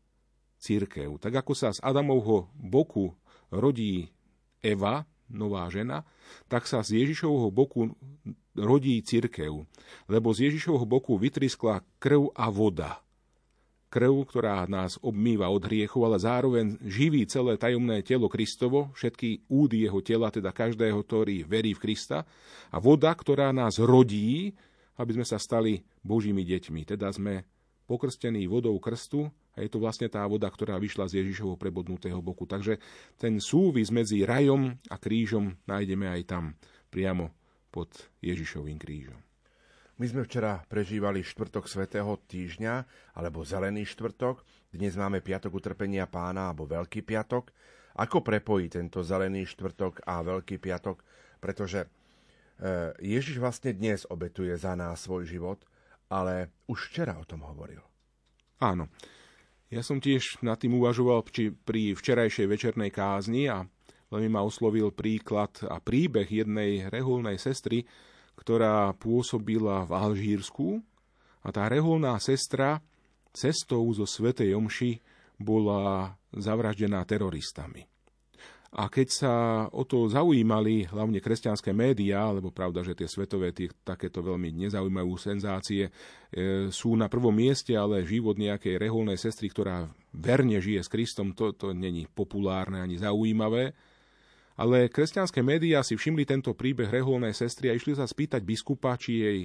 církev. 0.63 1.19
Tak 1.19 1.43
ako 1.43 1.53
sa 1.59 1.75
z 1.75 1.83
Adamovho 1.83 2.47
boku 2.55 3.11
rodí 3.51 4.15
Eva, 4.63 5.03
nová 5.27 5.67
žena, 5.67 6.07
tak 6.47 6.71
sa 6.71 6.87
z 6.87 7.03
Ježišovho 7.03 7.51
boku 7.51 7.91
rodí 8.55 9.03
církev, 9.03 9.67
lebo 10.07 10.29
z 10.31 10.49
Ježišovho 10.53 10.87
boku 10.87 11.19
vytriskla 11.19 11.83
krv 11.99 12.31
a 12.39 12.47
voda 12.47 13.03
krv, 13.93 14.25
ktorá 14.25 14.65
nás 14.65 14.97
obmýva 15.05 15.53
od 15.53 15.69
hriechov, 15.69 16.09
ale 16.09 16.17
zároveň 16.17 16.81
živí 16.81 17.29
celé 17.29 17.61
tajomné 17.61 18.01
telo 18.01 18.33
Kristovo, 18.33 18.89
všetky 18.97 19.53
údy 19.53 19.85
jeho 19.85 20.01
tela, 20.01 20.33
teda 20.33 20.49
každého, 20.49 20.97
ktorý 21.05 21.45
verí 21.45 21.77
v 21.77 21.83
Krista, 21.85 22.25
a 22.73 22.81
voda, 22.81 23.13
ktorá 23.13 23.53
nás 23.53 23.77
rodí, 23.77 24.57
aby 24.97 25.21
sme 25.21 25.29
sa 25.29 25.37
stali 25.37 25.85
Božími 26.01 26.41
deťmi. 26.41 26.89
Teda 26.89 27.13
sme 27.13 27.45
pokrstení 27.87 28.47
vodou 28.47 28.77
krstu 28.79 29.29
a 29.53 29.61
je 29.61 29.69
to 29.69 29.83
vlastne 29.83 30.09
tá 30.09 30.25
voda, 30.25 30.49
ktorá 30.49 30.81
vyšla 30.81 31.11
z 31.11 31.25
Ježišovho 31.25 31.61
prebodnutého 31.61 32.19
boku. 32.25 32.49
Takže 32.49 32.81
ten 33.21 33.37
súvis 33.39 33.93
medzi 33.93 34.25
rajom 34.25 34.75
a 34.89 34.97
krížom 34.97 35.57
nájdeme 35.69 36.09
aj 36.09 36.23
tam, 36.25 36.45
priamo 36.89 37.33
pod 37.73 37.89
Ježišovým 38.21 38.81
krížom. 38.81 39.21
My 40.01 40.09
sme 40.09 40.25
včera 40.25 40.65
prežívali 40.67 41.21
štvrtok 41.21 41.69
svätého 41.69 42.17
týždňa, 42.27 42.75
alebo 43.13 43.45
zelený 43.45 43.85
štvrtok. 43.87 44.41
Dnes 44.73 44.97
máme 44.97 45.21
piatok 45.21 45.53
utrpenia 45.53 46.09
pána, 46.09 46.49
alebo 46.49 46.65
veľký 46.65 47.05
piatok. 47.05 47.53
Ako 48.01 48.25
prepojí 48.25 48.73
tento 48.73 49.05
zelený 49.05 49.45
štvrtok 49.53 50.09
a 50.09 50.25
veľký 50.25 50.57
piatok? 50.57 50.97
Pretože 51.39 51.85
e, 51.85 51.89
Ježiš 53.05 53.37
vlastne 53.37 53.77
dnes 53.77 54.09
obetuje 54.09 54.57
za 54.57 54.73
nás 54.73 55.05
svoj 55.05 55.29
život, 55.29 55.61
ale 56.13 56.53
už 56.69 56.93
včera 56.93 57.17
o 57.17 57.25
tom 57.25 57.41
hovoril. 57.49 57.81
Áno. 58.61 58.93
Ja 59.73 59.81
som 59.81 60.05
tiež 60.05 60.45
nad 60.45 60.61
tým 60.61 60.77
uvažoval 60.77 61.25
či 61.33 61.49
pri 61.49 61.97
včerajšej 61.97 62.45
večernej 62.45 62.93
kázni 62.93 63.49
a 63.49 63.65
veľmi 64.13 64.29
ma 64.29 64.45
oslovil 64.45 64.93
príklad 64.93 65.65
a 65.65 65.81
príbeh 65.81 66.29
jednej 66.29 66.93
reholnej 66.93 67.41
sestry, 67.41 67.89
ktorá 68.37 68.93
pôsobila 68.93 69.89
v 69.89 69.93
Alžírsku 69.97 70.85
a 71.41 71.49
tá 71.49 71.73
reholná 71.73 72.21
sestra 72.21 72.85
cestou 73.33 73.89
zo 73.97 74.05
Svetej 74.05 74.53
Omši 74.53 75.01
bola 75.41 76.21
zavraždená 76.37 77.01
teroristami. 77.09 77.89
A 78.73 78.89
keď 78.89 79.09
sa 79.13 79.35
o 79.69 79.85
to 79.85 80.09
zaujímali 80.09 80.89
hlavne 80.89 81.21
kresťanské 81.21 81.77
médiá, 81.77 82.25
lebo 82.33 82.49
pravda, 82.49 82.81
že 82.81 82.97
tie 82.97 83.05
svetové 83.05 83.53
tie, 83.53 83.69
takéto 83.85 84.25
veľmi 84.25 84.49
nezaujímajú 84.49 85.13
senzácie, 85.21 85.93
e, 86.33 86.73
sú 86.73 86.97
na 86.97 87.05
prvom 87.13 87.37
mieste, 87.37 87.77
ale 87.77 88.01
život 88.01 88.41
nejakej 88.41 88.81
reholnej 88.81 89.21
sestry, 89.21 89.53
ktorá 89.53 89.93
verne 90.17 90.57
žije 90.57 90.81
s 90.81 90.89
Kristom, 90.89 91.37
to, 91.37 91.53
to 91.53 91.77
není 91.77 92.09
populárne 92.09 92.81
ani 92.81 92.97
zaujímavé. 92.97 93.77
Ale 94.57 94.89
kresťanské 94.89 95.45
médiá 95.45 95.85
si 95.85 95.93
všimli 95.93 96.25
tento 96.25 96.57
príbeh 96.57 96.89
reholnej 96.89 97.37
sestry 97.37 97.69
a 97.69 97.77
išli 97.77 97.93
sa 97.93 98.09
spýtať 98.09 98.41
biskupa, 98.41 98.97
či 98.97 99.13
jej 99.21 99.39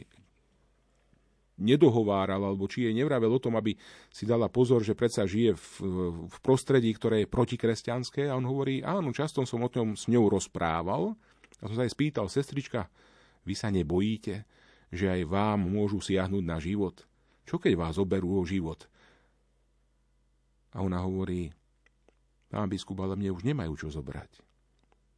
nedohováral, 1.57 2.39
alebo 2.39 2.69
či 2.69 2.85
jej 2.85 2.93
nevravel 2.93 3.33
o 3.33 3.41
tom, 3.41 3.57
aby 3.57 3.73
si 4.13 4.29
dala 4.29 4.45
pozor, 4.47 4.85
že 4.85 4.93
predsa 4.93 5.25
žije 5.25 5.57
v, 5.57 5.65
v 6.29 6.37
prostredí, 6.45 6.93
ktoré 6.93 7.25
je 7.25 7.33
protikresťanské. 7.33 8.29
A 8.29 8.37
on 8.37 8.45
hovorí, 8.45 8.85
áno, 8.85 9.09
často 9.09 9.41
som 9.43 9.65
o 9.65 9.69
tom 9.69 9.97
s 9.97 10.05
ňou 10.05 10.29
rozprával. 10.29 11.17
A 11.57 11.63
som 11.65 11.75
sa 11.75 11.83
aj 11.83 11.97
spýtal, 11.97 12.29
sestrička, 12.29 12.85
vy 13.41 13.57
sa 13.57 13.73
nebojíte, 13.73 14.45
že 14.93 15.09
aj 15.09 15.21
vám 15.25 15.65
môžu 15.65 15.97
siahnuť 15.97 16.43
na 16.45 16.61
život? 16.61 17.01
Čo 17.49 17.57
keď 17.57 17.73
vás 17.73 17.97
oberú 17.97 18.37
o 18.37 18.43
život? 18.45 18.85
A 20.77 20.85
ona 20.85 21.01
hovorí, 21.01 21.49
pán 22.53 22.69
biskup, 22.69 23.01
ale 23.01 23.17
mne 23.17 23.33
už 23.33 23.41
nemajú 23.41 23.73
čo 23.73 23.87
zobrať. 23.89 24.45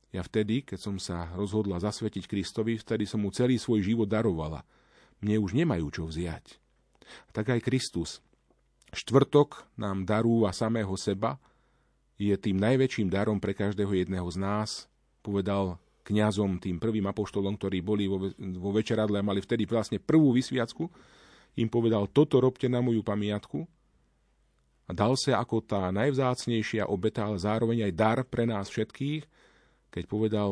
Ja 0.09 0.25
vtedy, 0.25 0.65
keď 0.65 0.79
som 0.79 0.95
sa 0.97 1.29
rozhodla 1.37 1.77
zasvetiť 1.77 2.25
Kristovi, 2.25 2.81
vtedy 2.81 3.05
som 3.05 3.21
mu 3.21 3.29
celý 3.29 3.61
svoj 3.61 3.85
život 3.85 4.09
darovala. 4.09 4.65
Mne 5.19 5.35
už 5.43 5.51
nemajú 5.55 5.87
čo 5.91 6.03
vziať. 6.07 6.59
Tak 7.35 7.51
aj 7.51 7.65
Kristus. 7.65 8.23
Štvrtok 8.89 9.69
nám 9.77 10.07
darúva 10.07 10.49
samého 10.49 10.93
seba, 10.97 11.37
je 12.19 12.35
tým 12.35 12.59
najväčším 12.59 13.07
darom 13.07 13.39
pre 13.39 13.55
každého 13.55 13.95
jedného 13.95 14.27
z 14.27 14.37
nás, 14.43 14.69
povedal 15.23 15.79
kňazom, 16.03 16.59
tým 16.59 16.81
prvým 16.81 17.05
apoštolom, 17.07 17.55
ktorí 17.55 17.79
boli 17.79 18.09
vo, 18.09 18.33
vo 18.35 18.69
večeradle 18.75 19.21
a 19.21 19.27
mali 19.27 19.39
vtedy 19.39 19.63
vlastne 19.63 20.01
prvú 20.01 20.35
vysviacku, 20.35 20.89
im 21.55 21.69
povedal, 21.69 22.09
toto 22.11 22.41
robte 22.41 22.65
na 22.67 22.83
moju 22.83 23.05
pamiatku 23.05 23.63
a 24.89 24.91
dal 24.91 25.13
sa 25.19 25.37
ako 25.37 25.61
tá 25.61 25.93
najvzácnejšia 25.93 26.89
obeta, 26.89 27.29
ale 27.29 27.37
zároveň 27.37 27.85
aj 27.89 27.93
dar 27.93 28.19
pre 28.25 28.49
nás 28.49 28.67
všetkých, 28.73 29.23
keď 29.93 30.03
povedal, 30.09 30.49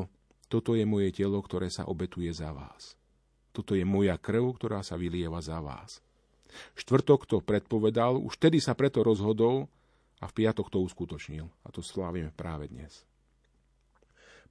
toto 0.48 0.74
je 0.74 0.86
moje 0.88 1.12
telo, 1.14 1.42
ktoré 1.42 1.68
sa 1.68 1.90
obetuje 1.90 2.30
za 2.32 2.54
vás. 2.54 2.97
Toto 3.58 3.74
je 3.74 3.82
moja 3.82 4.14
krv, 4.22 4.54
ktorá 4.62 4.86
sa 4.86 4.94
vylieva 4.94 5.42
za 5.42 5.58
vás. 5.58 5.98
Štvrtok 6.78 7.26
to 7.26 7.42
predpovedal, 7.42 8.22
už 8.22 8.38
tedy 8.38 8.62
sa 8.62 8.78
preto 8.78 9.02
rozhodol 9.02 9.66
a 10.22 10.30
v 10.30 10.36
piatok 10.38 10.70
to 10.70 10.78
uskutočnil. 10.86 11.50
A 11.66 11.74
to 11.74 11.82
slávime 11.82 12.30
práve 12.30 12.70
dnes. 12.70 13.02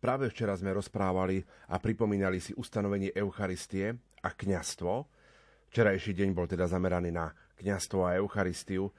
Práve 0.02 0.26
včera 0.34 0.58
sme 0.58 0.74
rozprávali 0.74 1.46
a 1.70 1.78
pripomínali 1.78 2.42
si 2.42 2.50
ustanovenie 2.58 3.14
Eucharistie 3.14 3.94
a 4.26 4.28
kňastvo. 4.34 4.92
Včerajší 5.70 6.10
deň 6.10 6.28
bol 6.34 6.50
teda 6.50 6.66
zameraný 6.66 7.14
na 7.14 7.30
kňastvo 7.62 8.10
a 8.10 8.18
Eucharistiu. 8.18 8.90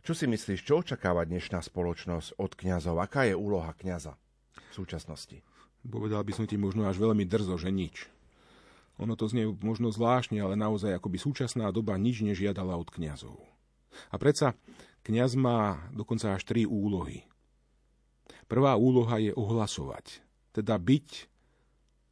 Čo 0.00 0.14
si 0.14 0.30
myslíš, 0.30 0.62
čo 0.62 0.80
očakáva 0.80 1.26
dnešná 1.26 1.58
spoločnosť 1.60 2.38
od 2.38 2.54
kňazov? 2.54 3.02
Aká 3.02 3.26
je 3.26 3.34
úloha 3.34 3.74
kňaza? 3.74 4.14
v 4.70 4.86
súčasnosti? 4.86 5.42
Povedal 5.82 6.22
by 6.22 6.32
som 6.32 6.46
ti 6.46 6.54
možno 6.54 6.86
až 6.86 7.02
veľmi 7.02 7.26
drzo, 7.26 7.58
že 7.58 7.74
nič. 7.74 8.06
Ono 9.00 9.16
to 9.16 9.24
znie 9.32 9.48
možno 9.64 9.88
zvláštne, 9.88 10.36
ale 10.44 10.60
naozaj 10.60 11.00
akoby 11.00 11.16
súčasná 11.16 11.72
doba 11.72 11.96
nič 11.96 12.20
nežiadala 12.20 12.76
od 12.76 12.92
kňazov. 12.92 13.40
A 14.12 14.20
predsa 14.20 14.52
kňaz 15.08 15.40
má 15.40 15.88
dokonca 15.96 16.36
až 16.36 16.44
tri 16.44 16.68
úlohy. 16.68 17.24
Prvá 18.44 18.76
úloha 18.76 19.16
je 19.16 19.32
ohlasovať, 19.32 20.20
teda 20.52 20.76
byť 20.76 21.08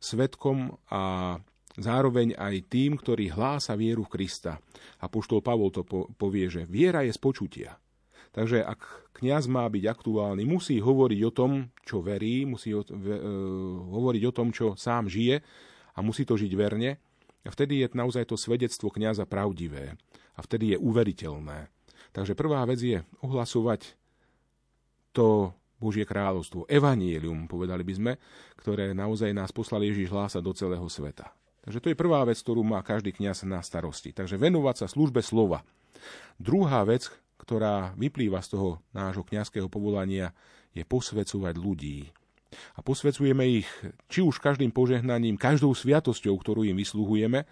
svetkom 0.01 0.81
a 0.89 1.37
zároveň 1.77 2.39
aj 2.39 2.55
tým, 2.73 2.97
ktorý 2.97 3.37
hlása 3.37 3.77
vieru 3.77 4.07
v 4.09 4.19
Krista. 4.19 4.57
A 5.03 5.11
poštol 5.11 5.45
Pavol 5.45 5.75
to 5.75 5.85
povie, 6.17 6.49
že 6.49 6.65
viera 6.65 7.05
je 7.05 7.13
z 7.13 7.21
počutia. 7.21 7.71
Takže 8.33 8.63
ak 8.63 9.13
kňaz 9.19 9.51
má 9.51 9.67
byť 9.67 9.85
aktuálny, 9.89 10.47
musí 10.47 10.79
hovoriť 10.79 11.21
o 11.27 11.33
tom, 11.35 11.75
čo 11.83 12.05
verí, 12.05 12.47
musí 12.47 12.71
e, 12.71 12.81
hovoriť 13.83 14.23
o 14.31 14.33
tom, 14.33 14.55
čo 14.55 14.79
sám 14.79 15.11
žije 15.11 15.43
a 15.99 16.01
musí 16.01 16.23
to 16.23 16.39
žiť 16.39 16.55
verne. 16.55 17.03
A 17.43 17.51
vtedy 17.51 17.83
je 17.83 17.91
naozaj 17.91 18.31
to 18.31 18.39
svedectvo 18.39 18.95
kňaza 18.95 19.27
pravdivé. 19.27 19.99
A 20.39 20.41
vtedy 20.47 20.75
je 20.75 20.79
uveriteľné. 20.79 21.67
Takže 22.15 22.39
prvá 22.39 22.63
vec 22.63 22.79
je 22.79 23.03
ohlasovať 23.19 23.99
to 25.11 25.51
Božie 25.79 26.07
kráľovstvo, 26.07 26.67
evanielium, 26.67 27.47
povedali 27.47 27.83
by 27.87 27.95
sme, 27.95 28.13
ktoré 28.59 28.95
naozaj 28.95 29.31
nás 29.31 29.55
poslal 29.55 29.87
Ježiš 29.87 30.11
hlásať 30.11 30.43
do 30.43 30.53
celého 30.55 30.87
sveta. 30.91 31.31
Takže 31.63 31.79
to 31.83 31.91
je 31.91 32.01
prvá 32.01 32.23
vec, 32.27 32.39
ktorú 32.39 32.67
má 32.67 32.83
každý 32.83 33.15
kňaz 33.15 33.47
na 33.47 33.63
starosti. 33.63 34.11
Takže 34.11 34.39
venovať 34.39 34.85
sa 34.85 34.87
službe 34.91 35.23
slova. 35.23 35.63
Druhá 36.39 36.83
vec, 36.83 37.11
ktorá 37.39 37.95
vyplýva 37.95 38.43
z 38.43 38.59
toho 38.59 38.83
nášho 38.91 39.23
kňazského 39.23 39.71
povolania, 39.71 40.35
je 40.75 40.83
posvecovať 40.83 41.55
ľudí. 41.55 42.11
A 42.77 42.81
posvecujeme 42.81 43.45
ich 43.45 43.69
či 44.09 44.25
už 44.25 44.41
každým 44.41 44.73
požehnaním, 44.73 45.37
každou 45.37 45.77
sviatosťou, 45.77 46.35
ktorú 46.41 46.65
im 46.65 46.81
vysluhujeme, 46.81 47.45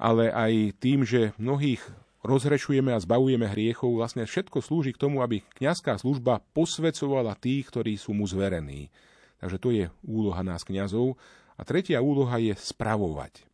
ale 0.00 0.24
aj 0.32 0.52
tým, 0.80 1.04
že 1.04 1.32
mnohých 1.40 1.80
rozhrešujeme 2.20 2.92
a 2.92 3.00
zbavujeme 3.00 3.48
hriechov, 3.48 3.96
vlastne 3.96 4.28
všetko 4.28 4.60
slúži 4.60 4.92
k 4.92 5.00
tomu, 5.00 5.24
aby 5.24 5.40
kňazská 5.56 5.96
služba 5.96 6.44
posvecovala 6.52 7.36
tých, 7.36 7.68
ktorí 7.72 7.96
sú 7.96 8.12
mu 8.12 8.28
zverení. 8.28 8.92
Takže 9.40 9.56
to 9.56 9.68
je 9.72 9.84
úloha 10.04 10.44
nás 10.44 10.60
kňazov. 10.64 11.16
A 11.56 11.64
tretia 11.64 12.00
úloha 12.00 12.40
je 12.40 12.56
spravovať. 12.56 13.44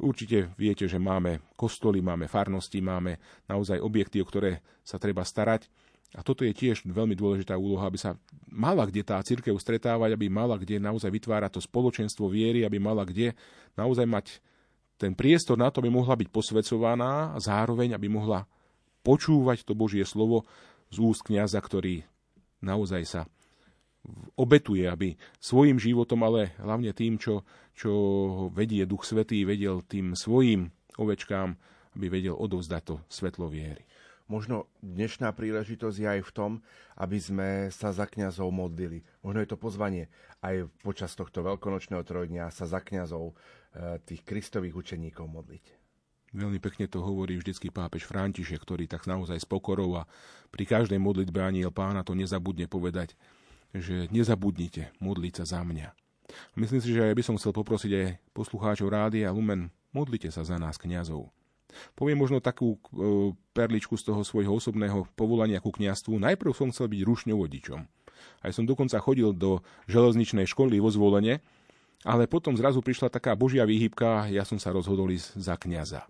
Určite 0.00 0.50
viete, 0.56 0.88
že 0.88 0.96
máme 0.96 1.44
kostoly, 1.54 2.00
máme 2.00 2.26
farnosti, 2.26 2.80
máme 2.80 3.20
naozaj 3.46 3.78
objekty, 3.78 4.18
o 4.22 4.26
ktoré 4.26 4.64
sa 4.82 4.96
treba 4.96 5.22
starať. 5.22 5.68
A 6.10 6.26
toto 6.26 6.42
je 6.42 6.50
tiež 6.50 6.90
veľmi 6.90 7.14
dôležitá 7.14 7.54
úloha, 7.54 7.86
aby 7.86 7.94
sa 7.94 8.18
mala 8.50 8.82
kde 8.82 9.06
tá 9.06 9.22
církev 9.22 9.54
stretávať, 9.54 10.18
aby 10.18 10.26
mala 10.26 10.58
kde 10.58 10.82
naozaj 10.82 11.06
vytvárať 11.06 11.58
to 11.58 11.60
spoločenstvo 11.62 12.26
viery, 12.26 12.66
aby 12.66 12.82
mala 12.82 13.06
kde 13.06 13.38
naozaj 13.78 14.10
mať 14.10 14.26
ten 14.98 15.14
priestor 15.14 15.54
na 15.54 15.70
to, 15.70 15.78
aby 15.78 15.88
mohla 15.88 16.18
byť 16.18 16.28
posvecovaná 16.28 17.32
a 17.32 17.38
zároveň, 17.38 17.94
aby 17.94 18.10
mohla 18.10 18.44
počúvať 19.06 19.62
to 19.62 19.72
Božie 19.78 20.02
slovo 20.02 20.44
z 20.90 20.98
úst 20.98 21.22
kniaza, 21.22 21.62
ktorý 21.62 22.02
naozaj 22.60 23.02
sa 23.06 23.22
obetuje, 24.34 24.88
aby 24.88 25.14
svojim 25.38 25.76
životom, 25.76 26.24
ale 26.24 26.56
hlavne 26.58 26.90
tým, 26.96 27.20
čo, 27.20 27.44
čo 27.76 27.92
vedie 28.52 28.84
Duch 28.88 29.04
Svetý, 29.04 29.44
vedel 29.44 29.84
tým 29.84 30.16
svojim 30.16 30.72
ovečkám, 30.96 31.56
aby 31.96 32.06
vedel 32.08 32.36
odovzdať 32.36 32.82
to 32.84 32.94
svetlo 33.08 33.48
viery. 33.48 33.84
Možno 34.30 34.70
dnešná 34.78 35.34
príležitosť 35.34 35.96
je 35.98 36.06
aj 36.06 36.20
v 36.22 36.30
tom, 36.30 36.52
aby 36.94 37.18
sme 37.18 37.48
sa 37.74 37.90
za 37.90 38.06
kňazov 38.06 38.54
modlili. 38.54 39.02
Možno 39.26 39.42
je 39.42 39.50
to 39.50 39.58
pozvanie 39.58 40.06
aj 40.38 40.70
počas 40.86 41.18
tohto 41.18 41.42
veľkonočného 41.42 42.06
trojdňa 42.06 42.54
sa 42.54 42.70
za 42.70 42.78
kňazov 42.78 43.34
Eh, 43.70 44.02
tých 44.02 44.26
kristových 44.26 44.74
učeníkov 44.74 45.30
modliť. 45.30 45.64
Veľmi 46.34 46.58
pekne 46.58 46.90
to 46.90 46.98
hovorí 47.06 47.38
vždycky 47.38 47.70
pápež 47.70 48.02
František, 48.02 48.58
ktorý 48.58 48.90
tak 48.90 49.06
naozaj 49.06 49.38
s 49.38 49.46
pokorou 49.46 49.94
a 49.94 50.10
pri 50.50 50.66
každej 50.66 50.98
modlitbe 50.98 51.38
aniel 51.38 51.70
pána 51.70 52.02
to 52.02 52.18
nezabudne 52.18 52.66
povedať, 52.66 53.14
že 53.70 54.10
nezabudnite 54.10 54.90
modliť 54.98 55.34
sa 55.38 55.44
za 55.54 55.60
mňa. 55.62 55.94
Myslím 56.58 56.82
si, 56.82 56.90
že 56.90 57.06
aj 57.06 57.14
by 57.14 57.22
som 57.22 57.38
chcel 57.38 57.54
poprosiť 57.54 57.92
aj 57.94 58.06
poslucháčov 58.34 58.90
rády 58.90 59.22
a 59.22 59.30
Lumen, 59.30 59.70
modlite 59.94 60.34
sa 60.34 60.42
za 60.42 60.58
nás 60.58 60.74
kňazov. 60.74 61.30
Poviem 61.94 62.18
možno 62.20 62.42
takú 62.42 62.76
e, 62.76 62.78
perličku 63.54 63.94
z 63.98 64.10
toho 64.10 64.22
svojho 64.22 64.56
osobného 64.56 65.06
povolania 65.14 65.62
ku 65.62 65.70
kňastvu. 65.70 66.18
Najprv 66.18 66.52
som 66.54 66.70
chcel 66.70 66.90
byť 66.90 67.00
rušňovodičom. 67.06 67.80
Aj 68.40 68.52
som 68.52 68.64
dokonca 68.68 69.00
chodil 69.00 69.32
do 69.32 69.60
železničnej 69.88 70.48
školy 70.48 70.80
vo 70.80 70.92
zvolenie, 70.92 71.40
ale 72.04 72.24
potom 72.24 72.56
zrazu 72.56 72.80
prišla 72.80 73.12
taká 73.12 73.36
božia 73.36 73.68
výhybka 73.68 74.24
a 74.24 74.28
ja 74.32 74.44
som 74.48 74.56
sa 74.56 74.72
rozhodol 74.72 75.12
ísť 75.12 75.36
za 75.36 75.54
kniaza. 75.60 76.08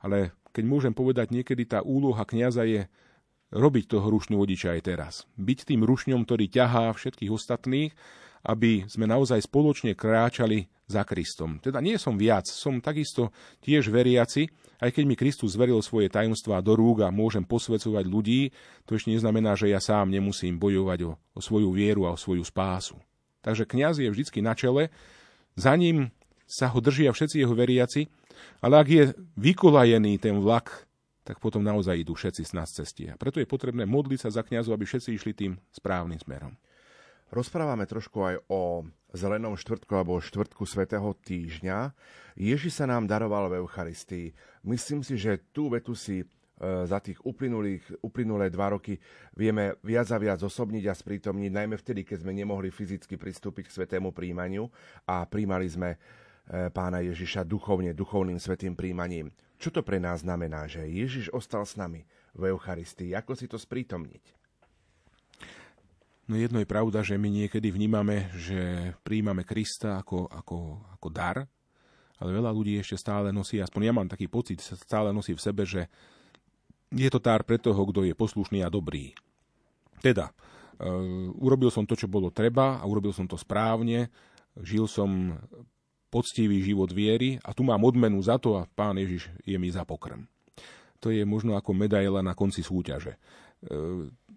Ale 0.00 0.32
keď 0.56 0.64
môžem 0.64 0.94
povedať, 0.96 1.30
niekedy 1.30 1.68
tá 1.68 1.84
úloha 1.84 2.24
kniaza 2.24 2.64
je 2.64 2.88
robiť 3.52 3.84
toho 3.88 4.06
rušňu 4.08 4.36
vodiča 4.40 4.76
aj 4.76 4.80
teraz. 4.84 5.14
Byť 5.36 5.72
tým 5.72 5.84
rušňom, 5.84 6.24
ktorý 6.24 6.48
ťahá 6.48 6.92
všetkých 6.92 7.32
ostatných, 7.32 7.92
aby 8.44 8.88
sme 8.88 9.08
naozaj 9.08 9.44
spoločne 9.44 9.96
kráčali 9.96 10.68
za 10.88 11.04
Kristom. 11.04 11.60
Teda 11.60 11.84
nie 11.84 12.00
som 12.00 12.16
viac, 12.16 12.48
som 12.48 12.80
takisto 12.80 13.32
tiež 13.60 13.92
veriaci, 13.92 14.48
aj 14.78 14.90
keď 14.94 15.04
mi 15.06 15.18
Kristus 15.18 15.54
zveril 15.58 15.82
svoje 15.82 16.10
tajomstvá 16.10 16.62
do 16.62 16.78
rúk 16.78 17.02
a 17.02 17.14
môžem 17.14 17.42
posvecovať 17.42 18.04
ľudí, 18.06 18.54
to 18.86 18.94
ešte 18.94 19.10
neznamená, 19.10 19.58
že 19.58 19.70
ja 19.70 19.82
sám 19.82 20.10
nemusím 20.10 20.58
bojovať 20.58 20.98
o, 21.06 21.10
o 21.34 21.40
svoju 21.42 21.74
vieru 21.74 22.06
a 22.06 22.14
o 22.14 22.20
svoju 22.20 22.46
spásu. 22.46 22.98
Takže 23.42 23.66
kňaz 23.66 24.02
je 24.02 24.10
vždycky 24.10 24.38
na 24.42 24.54
čele 24.54 24.90
za 25.58 25.74
ním 25.74 26.14
sa 26.46 26.70
ho 26.70 26.78
držia 26.78 27.10
všetci 27.10 27.42
jeho 27.42 27.50
veriaci, 27.50 28.06
ale 28.62 28.74
ak 28.78 28.88
je 28.88 29.04
vykolajený 29.34 30.22
ten 30.22 30.38
vlak, 30.38 30.86
tak 31.26 31.42
potom 31.42 31.60
naozaj 31.60 31.98
idú 31.98 32.14
všetci 32.14 32.46
z 32.46 32.52
nás 32.54 32.70
cesty. 32.70 33.10
A 33.10 33.18
preto 33.18 33.42
je 33.42 33.50
potrebné 33.50 33.82
modliť 33.84 34.22
sa 34.22 34.30
za 34.30 34.46
kňazov, 34.46 34.78
aby 34.78 34.86
všetci 34.86 35.10
išli 35.18 35.32
tým 35.34 35.52
správnym 35.74 36.16
smerom. 36.22 36.54
Rozprávame 37.28 37.84
trošku 37.84 38.24
aj 38.24 38.36
o 38.48 38.88
zelenom 39.12 39.52
štvrtku 39.52 39.92
alebo 39.92 40.16
štvrtku 40.16 40.64
svätého 40.64 41.12
týždňa. 41.12 41.92
Ježi 42.40 42.72
sa 42.72 42.88
nám 42.88 43.04
daroval 43.04 43.52
v 43.52 43.60
Eucharistii. 43.60 44.32
Myslím 44.64 45.04
si, 45.04 45.20
že 45.20 45.36
tú 45.52 45.68
vetu 45.68 45.92
si 45.92 46.24
za 46.58 46.98
tých 46.98 47.22
uplynulých, 47.22 48.02
uplynulé 48.02 48.50
dva 48.50 48.74
roky 48.74 48.98
vieme 49.38 49.78
viac 49.86 50.10
a 50.10 50.18
viac 50.18 50.42
osobniť 50.42 50.90
a 50.90 50.94
sprítomniť, 50.94 51.54
najmä 51.54 51.78
vtedy, 51.78 52.02
keď 52.02 52.26
sme 52.26 52.34
nemohli 52.34 52.74
fyzicky 52.74 53.14
pristúpiť 53.14 53.70
k 53.70 53.74
svetému 53.78 54.10
príjmaniu 54.10 54.66
a 55.06 55.22
príjmali 55.22 55.70
sme 55.70 55.94
e, 55.94 55.98
pána 56.74 56.98
Ježiša 57.06 57.46
duchovne, 57.46 57.94
duchovným 57.94 58.42
svetým 58.42 58.74
príjmaním. 58.74 59.30
Čo 59.54 59.70
to 59.70 59.86
pre 59.86 60.02
nás 60.02 60.26
znamená, 60.26 60.66
že 60.66 60.82
Ježiš 60.82 61.30
ostal 61.30 61.62
s 61.62 61.78
nami 61.78 62.02
v 62.34 62.50
Eucharistii? 62.50 63.14
Ako 63.14 63.38
si 63.38 63.46
to 63.46 63.54
sprítomniť? 63.54 64.37
No 66.28 66.36
jedno 66.36 66.60
je 66.60 66.68
pravda, 66.68 67.00
že 67.00 67.16
my 67.16 67.32
niekedy 67.32 67.72
vnímame, 67.72 68.28
že 68.36 68.92
príjmame 69.00 69.48
Krista 69.48 70.04
ako, 70.04 70.28
ako, 70.28 70.58
ako 71.00 71.08
dar, 71.08 71.48
ale 72.20 72.30
veľa 72.36 72.52
ľudí 72.52 72.76
ešte 72.76 73.00
stále 73.00 73.32
nosí, 73.32 73.56
aspoň 73.56 73.82
ja 73.88 73.92
mám 73.96 74.12
taký 74.12 74.28
pocit, 74.28 74.60
stále 74.60 75.08
nosí 75.08 75.32
v 75.32 75.40
sebe, 75.40 75.64
že 75.64 75.88
je 76.92 77.08
to 77.08 77.16
tár 77.16 77.48
pre 77.48 77.56
toho, 77.56 77.80
kto 77.88 78.04
je 78.04 78.12
poslušný 78.12 78.60
a 78.60 78.68
dobrý. 78.68 79.16
Teda, 80.04 80.28
uh, 80.28 81.32
urobil 81.40 81.72
som 81.72 81.88
to, 81.88 81.96
čo 81.96 82.12
bolo 82.12 82.28
treba 82.28 82.76
a 82.76 82.84
urobil 82.84 83.16
som 83.16 83.24
to 83.24 83.40
správne, 83.40 84.12
žil 84.60 84.84
som 84.84 85.32
poctivý 86.12 86.60
život 86.60 86.92
viery 86.92 87.40
a 87.40 87.56
tu 87.56 87.64
mám 87.64 87.80
odmenu 87.84 88.20
za 88.20 88.36
to 88.36 88.56
a 88.60 88.68
pán 88.68 89.00
Ježiš 89.00 89.32
je 89.44 89.56
mi 89.56 89.72
za 89.72 89.88
pokrm. 89.88 90.28
To 91.00 91.08
je 91.08 91.22
možno 91.22 91.54
ako 91.54 91.72
medaila 91.72 92.20
na 92.20 92.34
konci 92.34 92.64
súťaže. 92.64 93.16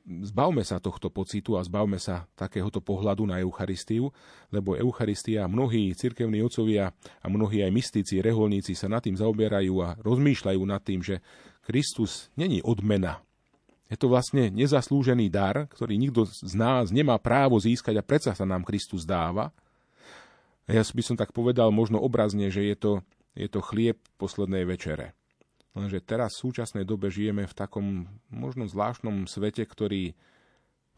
Zbavme 0.02 0.66
sa 0.66 0.82
tohto 0.82 1.14
pocitu 1.14 1.56
a 1.56 1.62
zbavme 1.62 2.02
sa 2.02 2.26
takéhoto 2.34 2.82
pohľadu 2.82 3.30
na 3.30 3.38
Eucharistiu, 3.38 4.10
lebo 4.50 4.74
Eucharistia, 4.74 5.46
mnohí 5.46 5.94
cirkevní 5.94 6.42
otcovia 6.42 6.90
a 7.22 7.28
mnohí 7.30 7.62
aj 7.62 7.70
mystici, 7.70 8.18
reholníci 8.18 8.74
sa 8.74 8.90
nad 8.90 9.06
tým 9.06 9.14
zaoberajú 9.14 9.76
a 9.86 9.94
rozmýšľajú 10.02 10.62
nad 10.66 10.82
tým, 10.82 11.06
že 11.06 11.22
Kristus 11.62 12.34
není 12.34 12.66
odmena. 12.66 13.22
Je 13.92 14.00
to 14.00 14.08
vlastne 14.08 14.50
nezaslúžený 14.56 15.28
dar, 15.28 15.68
ktorý 15.68 16.00
nikto 16.00 16.24
z 16.24 16.56
nás 16.56 16.90
nemá 16.96 17.20
právo 17.20 17.60
získať 17.60 18.00
a 18.00 18.08
predsa 18.08 18.32
sa 18.32 18.48
nám 18.48 18.64
Kristus 18.64 19.04
dáva. 19.04 19.52
Ja 20.66 20.80
by 20.80 21.04
som 21.04 21.20
tak 21.20 21.36
povedal 21.36 21.70
možno 21.76 22.00
obrazne, 22.00 22.48
že 22.48 22.64
je 22.64 22.76
to, 22.80 22.92
je 23.36 23.52
to 23.52 23.60
chlieb 23.60 24.00
poslednej 24.16 24.64
večere. 24.64 25.12
Lenže 25.72 26.04
teraz 26.04 26.36
v 26.36 26.52
súčasnej 26.52 26.84
dobe 26.84 27.08
žijeme 27.08 27.48
v 27.48 27.56
takom 27.56 28.12
možno 28.28 28.68
zvláštnom 28.68 29.24
svete, 29.26 29.64
ktorý, 29.64 30.14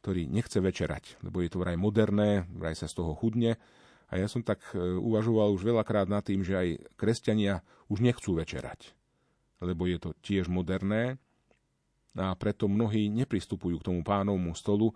ktorý 0.01 0.25
nechce 0.25 0.57
večerať, 0.57 1.21
lebo 1.21 1.45
je 1.45 1.49
to 1.53 1.61
vraj 1.61 1.77
moderné, 1.77 2.49
vraj 2.49 2.73
sa 2.73 2.89
z 2.89 2.97
toho 2.97 3.13
chudne. 3.13 3.61
A 4.09 4.17
ja 4.17 4.25
som 4.25 4.41
tak 4.41 4.61
e, 4.73 4.81
uvažoval 4.81 5.53
už 5.53 5.61
veľakrát 5.61 6.09
nad 6.09 6.25
tým, 6.25 6.41
že 6.41 6.57
aj 6.57 6.67
kresťania 6.97 7.61
už 7.89 8.01
nechcú 8.01 8.37
večerať 8.37 8.93
lebo 9.63 9.87
je 9.87 9.97
to 9.97 10.11
tiež 10.19 10.51
moderné 10.51 11.15
a 12.13 12.35
preto 12.37 12.69
mnohí 12.69 13.09
nepristupujú 13.09 13.79
k 13.81 13.87
tomu 13.89 14.05
pánovmu 14.05 14.53
stolu, 14.53 14.93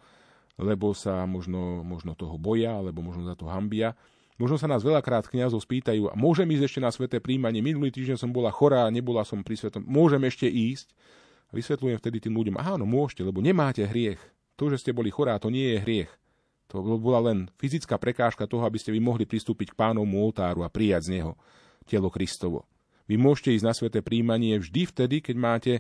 lebo 0.60 0.94
sa 0.94 1.26
možno, 1.26 1.82
možno 1.82 2.14
toho 2.14 2.38
boja, 2.38 2.78
alebo 2.78 3.02
možno 3.02 3.26
za 3.26 3.34
to 3.34 3.50
hambia. 3.50 3.98
Možno 4.38 4.62
sa 4.62 4.70
nás 4.70 4.86
veľakrát 4.86 5.26
kňazov 5.26 5.66
spýtajú, 5.66 6.10
a 6.10 6.14
môžem 6.14 6.46
ísť 6.54 6.64
ešte 6.70 6.80
na 6.82 6.94
sveté 6.94 7.18
príjmanie? 7.18 7.58
Minulý 7.58 7.90
týždeň 7.90 8.22
som 8.22 8.30
bola 8.30 8.54
chorá, 8.54 8.86
nebola 8.94 9.26
som 9.26 9.42
pri 9.42 9.58
svetom. 9.58 9.82
Môžem 9.82 10.22
ešte 10.30 10.46
ísť? 10.46 10.94
A 11.50 11.58
vysvetľujem 11.58 11.98
vtedy 11.98 12.18
tým 12.22 12.38
ľuďom, 12.38 12.62
áno, 12.62 12.86
môžete, 12.86 13.26
lebo 13.26 13.42
nemáte 13.42 13.82
hriech. 13.82 14.22
To, 14.62 14.70
že 14.70 14.78
ste 14.78 14.94
boli 14.94 15.10
chorá, 15.10 15.42
to 15.42 15.50
nie 15.50 15.74
je 15.74 15.82
hriech. 15.82 16.12
To 16.70 16.84
bola 17.00 17.32
len 17.32 17.48
fyzická 17.58 17.96
prekážka 17.96 18.46
toho, 18.46 18.68
aby 18.68 18.78
ste 18.78 18.92
vy 18.92 19.00
mohli 19.00 19.24
pristúpiť 19.24 19.74
k 19.74 19.80
pánovmu 19.80 20.20
oltáru 20.20 20.68
a 20.68 20.70
prijať 20.70 21.08
z 21.08 21.12
neho 21.18 21.32
telo 21.88 22.12
Kristovo. 22.12 22.68
Vy 23.08 23.16
môžete 23.16 23.56
ísť 23.56 23.66
na 23.66 23.74
sveté 23.74 24.04
príjmanie 24.04 24.60
vždy 24.60 24.92
vtedy, 24.92 25.24
keď 25.24 25.36
máte 25.40 25.74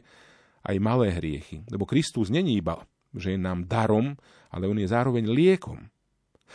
aj 0.64 0.80
malé 0.80 1.12
hriechy. 1.12 1.68
Lebo 1.68 1.84
Kristus 1.84 2.32
není 2.32 2.64
iba, 2.64 2.88
že 3.12 3.36
je 3.36 3.40
nám 3.40 3.68
darom, 3.68 4.16
ale 4.48 4.72
on 4.72 4.80
je 4.80 4.88
zároveň 4.88 5.28
liekom. 5.28 5.92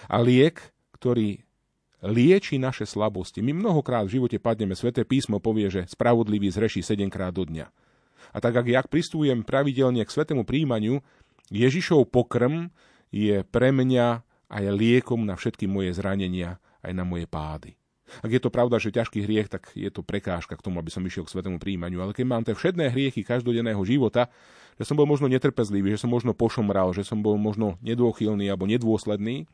A 0.09 0.17
liek, 0.25 0.57
ktorý 0.97 1.45
lieči 2.03 2.59
naše 2.59 2.85
slabosti. 2.85 3.41
My 3.41 3.55
mnohokrát 3.55 4.05
v 4.05 4.19
živote 4.19 4.43
padneme, 4.43 4.75
sveté 4.75 5.07
písmo 5.07 5.39
povie, 5.39 5.71
že 5.71 5.87
spravodlivý 5.87 6.51
zreší 6.51 6.83
sedemkrát 6.83 7.31
do 7.31 7.47
dňa. 7.47 7.67
A 8.33 8.37
tak, 8.39 8.59
ak 8.59 8.67
ja 8.67 8.81
pristupujem 8.83 9.47
pravidelne 9.47 10.03
k 10.03 10.11
svetému 10.11 10.43
príjmaniu, 10.43 11.03
Ježišov 11.51 12.11
pokrm 12.11 12.73
je 13.15 13.45
pre 13.47 13.71
mňa 13.71 14.25
aj 14.53 14.65
liekom 14.73 15.23
na 15.23 15.39
všetky 15.39 15.71
moje 15.71 15.95
zranenia, 15.97 16.59
aj 16.83 16.93
na 16.93 17.05
moje 17.07 17.25
pády. 17.31 17.79
Ak 18.21 18.29
je 18.29 18.43
to 18.45 18.53
pravda, 18.53 18.77
že 18.77 18.93
ťažký 18.93 19.25
hriech, 19.25 19.49
tak 19.49 19.73
je 19.73 19.89
to 19.89 20.05
prekážka 20.05 20.53
k 20.53 20.65
tomu, 20.65 20.77
aby 20.77 20.93
som 20.93 21.01
išiel 21.01 21.25
k 21.25 21.33
svetému 21.33 21.57
príjmaniu. 21.57 22.05
Ale 22.05 22.13
keď 22.13 22.25
mám 22.29 22.45
tie 22.45 22.53
všedné 22.53 22.93
hriechy 22.93 23.25
každodenného 23.25 23.81
života, 23.89 24.29
že 24.77 24.85
som 24.85 25.01
bol 25.01 25.09
možno 25.09 25.33
netrpezlivý, 25.33 25.97
že 25.97 26.05
som 26.05 26.13
možno 26.13 26.37
pošomral, 26.37 26.93
že 26.93 27.09
som 27.09 27.25
bol 27.25 27.41
možno 27.41 27.81
nedôchylný 27.81 28.53
alebo 28.53 28.69
nedôsledný, 28.69 29.49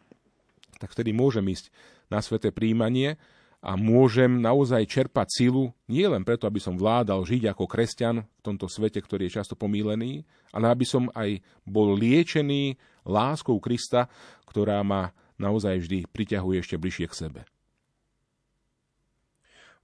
tak 0.79 0.95
vtedy 0.95 1.11
môžem 1.11 1.45
ísť 1.51 1.75
na 2.09 2.23
sveté 2.23 2.55
príjmanie 2.55 3.19
a 3.59 3.75
môžem 3.75 4.39
naozaj 4.39 4.87
čerpať 4.87 5.27
silu 5.35 5.75
nie 5.91 6.07
len 6.07 6.23
preto, 6.23 6.47
aby 6.47 6.63
som 6.63 6.79
vládal 6.79 7.27
žiť 7.27 7.51
ako 7.51 7.67
kresťan 7.67 8.23
v 8.23 8.41
tomto 8.47 8.71
svete, 8.71 9.03
ktorý 9.03 9.27
je 9.27 9.43
často 9.43 9.59
pomílený, 9.59 10.23
ale 10.55 10.71
aby 10.71 10.87
som 10.87 11.11
aj 11.11 11.43
bol 11.67 11.99
liečený 11.99 12.79
láskou 13.03 13.59
Krista, 13.59 14.07
ktorá 14.47 14.79
ma 14.87 15.11
naozaj 15.43 15.83
vždy 15.83 15.99
priťahuje 16.07 16.57
ešte 16.63 16.79
bližšie 16.79 17.07
k 17.11 17.19
sebe. 17.19 17.41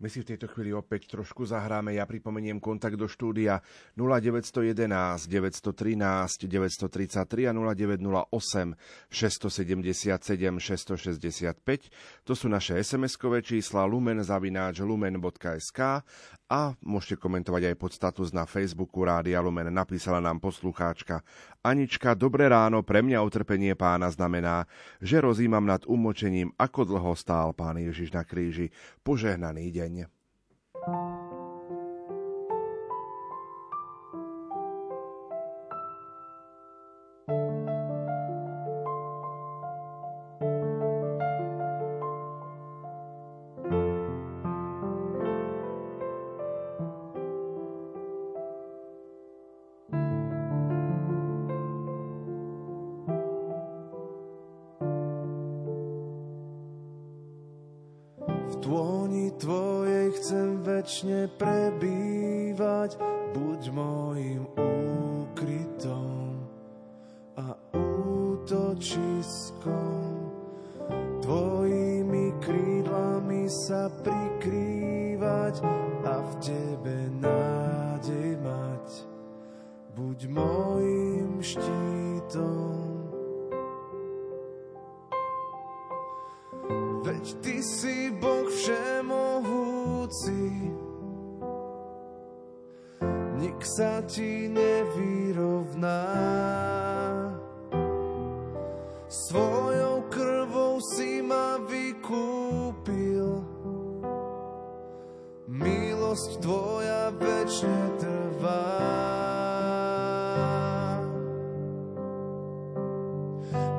My 0.04 0.12
si 0.12 0.20
v 0.20 0.36
tejto 0.36 0.52
chvíli 0.52 0.68
opäť 0.68 1.16
trošku 1.16 1.48
zahráme. 1.48 1.96
Ja 1.96 2.04
pripomeniem 2.04 2.60
kontakt 2.60 3.00
do 3.00 3.08
štúdia 3.08 3.64
0911 3.96 4.84
913 4.84 6.44
933 6.44 7.48
a 7.48 7.52
0908 7.56 8.76
677 9.08 10.60
665. 10.60 11.88
To 12.28 12.36
sú 12.36 12.52
naše 12.52 12.76
SMS-kové 12.84 13.40
čísla 13.40 13.88
lumen.lumen.sk 13.88 15.80
a 16.52 16.60
môžete 16.84 17.16
komentovať 17.16 17.72
aj 17.72 17.76
pod 17.80 17.96
status 17.96 18.36
na 18.36 18.44
Facebooku 18.44 19.08
Rádia 19.08 19.40
Lumen. 19.40 19.72
Napísala 19.72 20.20
nám 20.20 20.36
poslucháčka 20.36 21.24
Anička, 21.64 22.12
dobré 22.12 22.52
ráno, 22.52 22.84
pre 22.84 23.00
mňa 23.00 23.24
utrpenie 23.24 23.72
pána 23.72 24.12
znamená, 24.12 24.68
že 25.00 25.24
rozímam 25.24 25.64
nad 25.64 25.80
umočením, 25.88 26.52
ako 26.60 26.84
dlho 26.84 27.16
stál 27.16 27.56
pán 27.56 27.80
Ježiš 27.80 28.12
na 28.12 28.20
kríži. 28.20 28.68
Požehnaný 29.00 29.72
deň. 29.72 29.93
V 29.94 30.23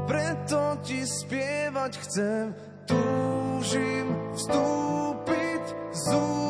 preto 0.05 0.77
ti 0.85 1.01
spievať 1.01 1.91
chcem, 2.05 2.53
túžim 2.85 4.07
vstúpiť 4.37 5.63
z 5.93 6.44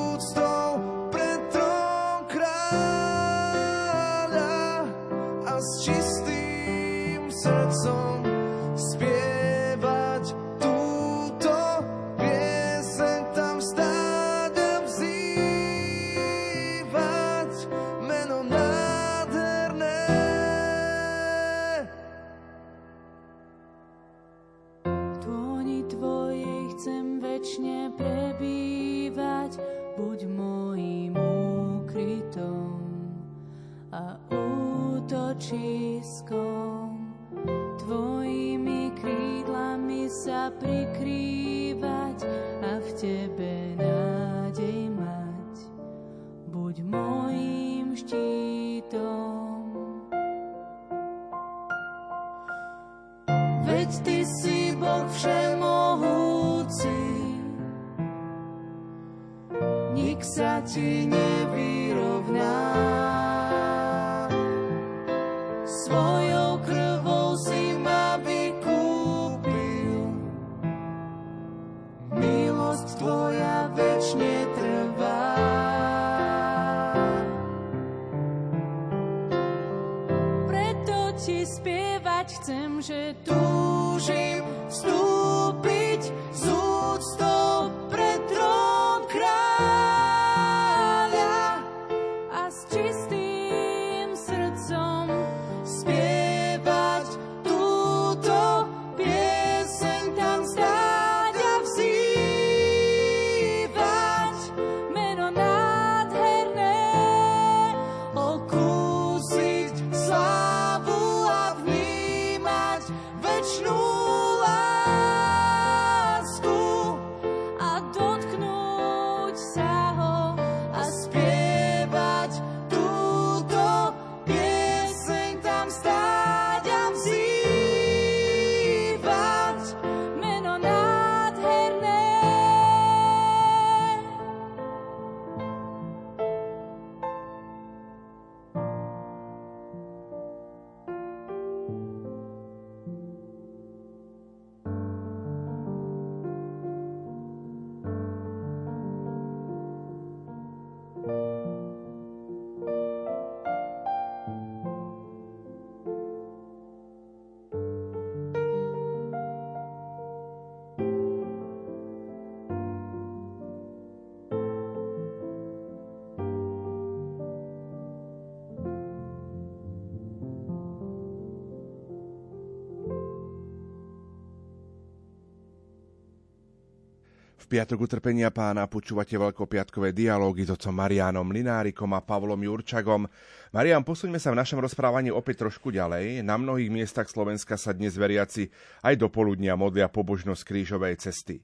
piatok 177.56 177.88
utrpenia 177.88 178.36
pána 178.36 178.68
počúvate 178.68 179.16
veľkopiatkové 179.16 179.96
dialógy 179.96 180.44
s 180.44 180.52
otcom 180.52 180.76
Marianom 180.76 181.32
Linárikom 181.32 181.88
a 181.96 182.04
Pavlom 182.04 182.44
Jurčagom. 182.44 183.08
Marian, 183.56 183.80
posuňme 183.80 184.20
sa 184.20 184.36
v 184.36 184.44
našom 184.44 184.60
rozprávaní 184.60 185.08
opäť 185.08 185.48
trošku 185.48 185.72
ďalej. 185.72 186.20
Na 186.20 186.36
mnohých 186.36 186.68
miestach 186.68 187.08
Slovenska 187.08 187.56
sa 187.56 187.72
dnes 187.72 187.96
veriaci 187.96 188.52
aj 188.84 189.00
do 189.00 189.08
poludnia 189.08 189.56
modlia 189.56 189.88
pobožnosť 189.88 190.44
krížovej 190.44 191.00
cesty. 191.00 191.40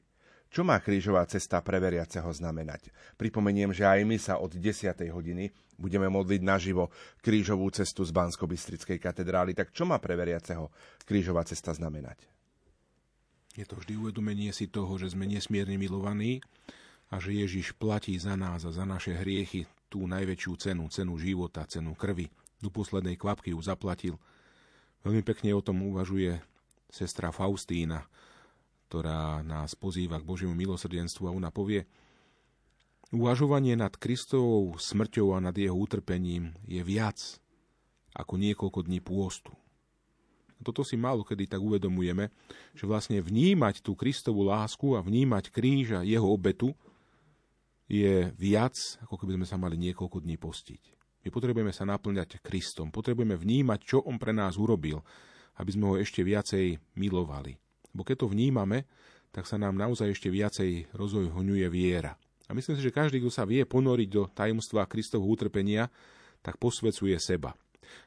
Čo 0.51 0.68
má 0.68 0.84
krížová 0.84 1.24
cesta 1.32 1.64
pre 1.64 1.80
veriaceho 1.80 2.28
znamenať? 2.28 2.91
Pripomeniem, 3.16 3.72
že 3.72 3.88
aj 3.88 4.03
my 4.03 4.20
sa 4.20 4.36
od 4.36 4.51
10. 4.51 4.91
hodiny 5.16 5.47
budeme 5.80 6.12
modliť 6.12 6.43
naživo 6.43 6.91
krížovú 7.24 7.72
cestu 7.72 8.03
z 8.03 8.12
bansko 8.12 8.51
katedrály. 8.99 9.55
Tak 9.55 9.72
čo 9.72 9.88
má 9.88 9.95
pre 9.95 10.20
veriaceho 10.20 10.76
krížová 11.07 11.47
cesta 11.47 11.72
znamenať? 11.72 12.31
Je 13.56 13.68
to 13.68 13.76
vždy 13.80 13.99
uvedomenie 13.99 14.56
si 14.56 14.72
toho, 14.72 14.95
že 14.95 15.12
sme 15.12 15.28
nesmierne 15.28 15.76
milovaní 15.76 16.39
a 17.12 17.20
že 17.20 17.36
Ježiš 17.36 17.76
platí 17.76 18.16
za 18.16 18.39
nás 18.39 18.64
a 18.64 18.72
za 18.72 18.88
naše 18.88 19.12
hriechy 19.12 19.68
tú 19.91 20.08
najväčšiu 20.08 20.54
cenu, 20.56 20.88
cenu 20.88 21.20
života, 21.20 21.68
cenu 21.68 21.91
krvi. 21.91 22.32
Do 22.64 22.72
poslednej 22.72 23.20
kvapky 23.20 23.52
ju 23.52 23.60
zaplatil. 23.60 24.16
Veľmi 25.04 25.26
pekne 25.26 25.52
o 25.52 25.66
tom 25.66 25.84
uvažuje 25.84 26.39
sestra 26.88 27.36
Faustína, 27.36 28.08
ktorá 28.88 29.43
nás 29.43 29.76
pozýva 29.76 30.22
k 30.22 30.28
Božiemu 30.28 30.56
milosrdenstvu 30.56 31.28
a 31.28 31.36
ona 31.36 31.52
povie, 31.52 31.84
Uvažovanie 33.12 33.76
nad 33.76 33.91
Kristovou 33.99 34.80
smrťou 34.80 35.36
a 35.36 35.43
nad 35.43 35.52
jeho 35.52 35.76
utrpením 35.76 36.56
je 36.64 36.80
viac 36.80 37.20
ako 38.16 38.39
niekoľko 38.39 38.88
dní 38.88 39.04
pôstu. 39.04 39.52
Toto 40.62 40.86
si 40.86 40.95
málo 40.95 41.26
kedy 41.26 41.49
tak 41.49 41.62
uvedomujeme, 41.62 42.30
že 42.78 42.86
vlastne 42.86 43.18
vnímať 43.20 43.82
tú 43.82 43.97
Kristovú 43.97 44.45
lásku 44.45 44.93
a 44.93 45.01
vnímať 45.01 45.49
kríža, 45.49 46.05
jeho 46.05 46.26
obetu, 46.26 46.72
je 47.91 48.32
viac, 48.39 48.78
ako 49.03 49.20
keby 49.20 49.41
sme 49.41 49.47
sa 49.49 49.59
mali 49.59 49.76
niekoľko 49.76 50.24
dní 50.24 50.39
postiť. 50.39 50.82
My 51.22 51.30
potrebujeme 51.30 51.76
sa 51.76 51.84
naplňať 51.84 52.39
Kristom, 52.39 52.89
potrebujeme 52.89 53.36
vnímať, 53.36 53.80
čo 53.84 53.97
On 54.07 54.16
pre 54.16 54.32
nás 54.32 54.55
urobil, 54.55 55.03
aby 55.59 55.70
sme 55.76 55.86
ho 55.91 55.95
ešte 55.99 56.24
viacej 56.24 56.80
milovali. 56.95 57.59
Bo 57.91 58.07
keď 58.07 58.26
to 58.26 58.32
vnímame, 58.32 58.88
tak 59.36 59.43
sa 59.43 59.59
nám 59.59 59.76
naozaj 59.76 60.16
ešte 60.16 60.32
viacej 60.32 60.95
rozojhoňuje 60.95 61.68
viera. 61.68 62.16
A 62.47 62.55
myslím 62.55 62.76
si, 62.76 62.84
že 62.84 62.95
každý, 62.95 63.24
kto 63.24 63.32
sa 63.32 63.47
vie 63.47 63.64
ponoriť 63.64 64.09
do 64.12 64.28
tajomstva 64.28 64.88
Kristovho 64.88 65.28
utrpenia, 65.28 65.88
tak 66.43 66.59
posvecuje 66.59 67.16
seba. 67.22 67.55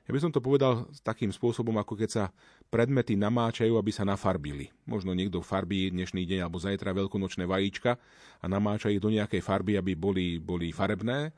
Ja 0.04 0.12
by 0.12 0.20
som 0.20 0.32
to 0.32 0.44
povedal 0.44 0.84
takým 1.00 1.32
spôsobom, 1.32 1.72
ako 1.80 1.96
keď 1.96 2.10
sa 2.10 2.24
predmety 2.68 3.16
namáčajú, 3.16 3.80
aby 3.80 3.88
sa 3.88 4.04
nafarbili. 4.04 4.68
Možno 4.84 5.16
niekto 5.16 5.40
farbí 5.40 5.88
dnešný 5.88 6.28
deň 6.28 6.44
alebo 6.44 6.60
zajtra 6.60 6.92
veľkonočné 6.92 7.48
vajíčka 7.48 7.96
a 8.40 8.44
namáča 8.44 8.92
ich 8.92 9.00
do 9.00 9.08
nejakej 9.08 9.40
farby, 9.40 9.80
aby 9.80 9.96
boli, 9.96 10.36
boli 10.36 10.74
farebné. 10.74 11.32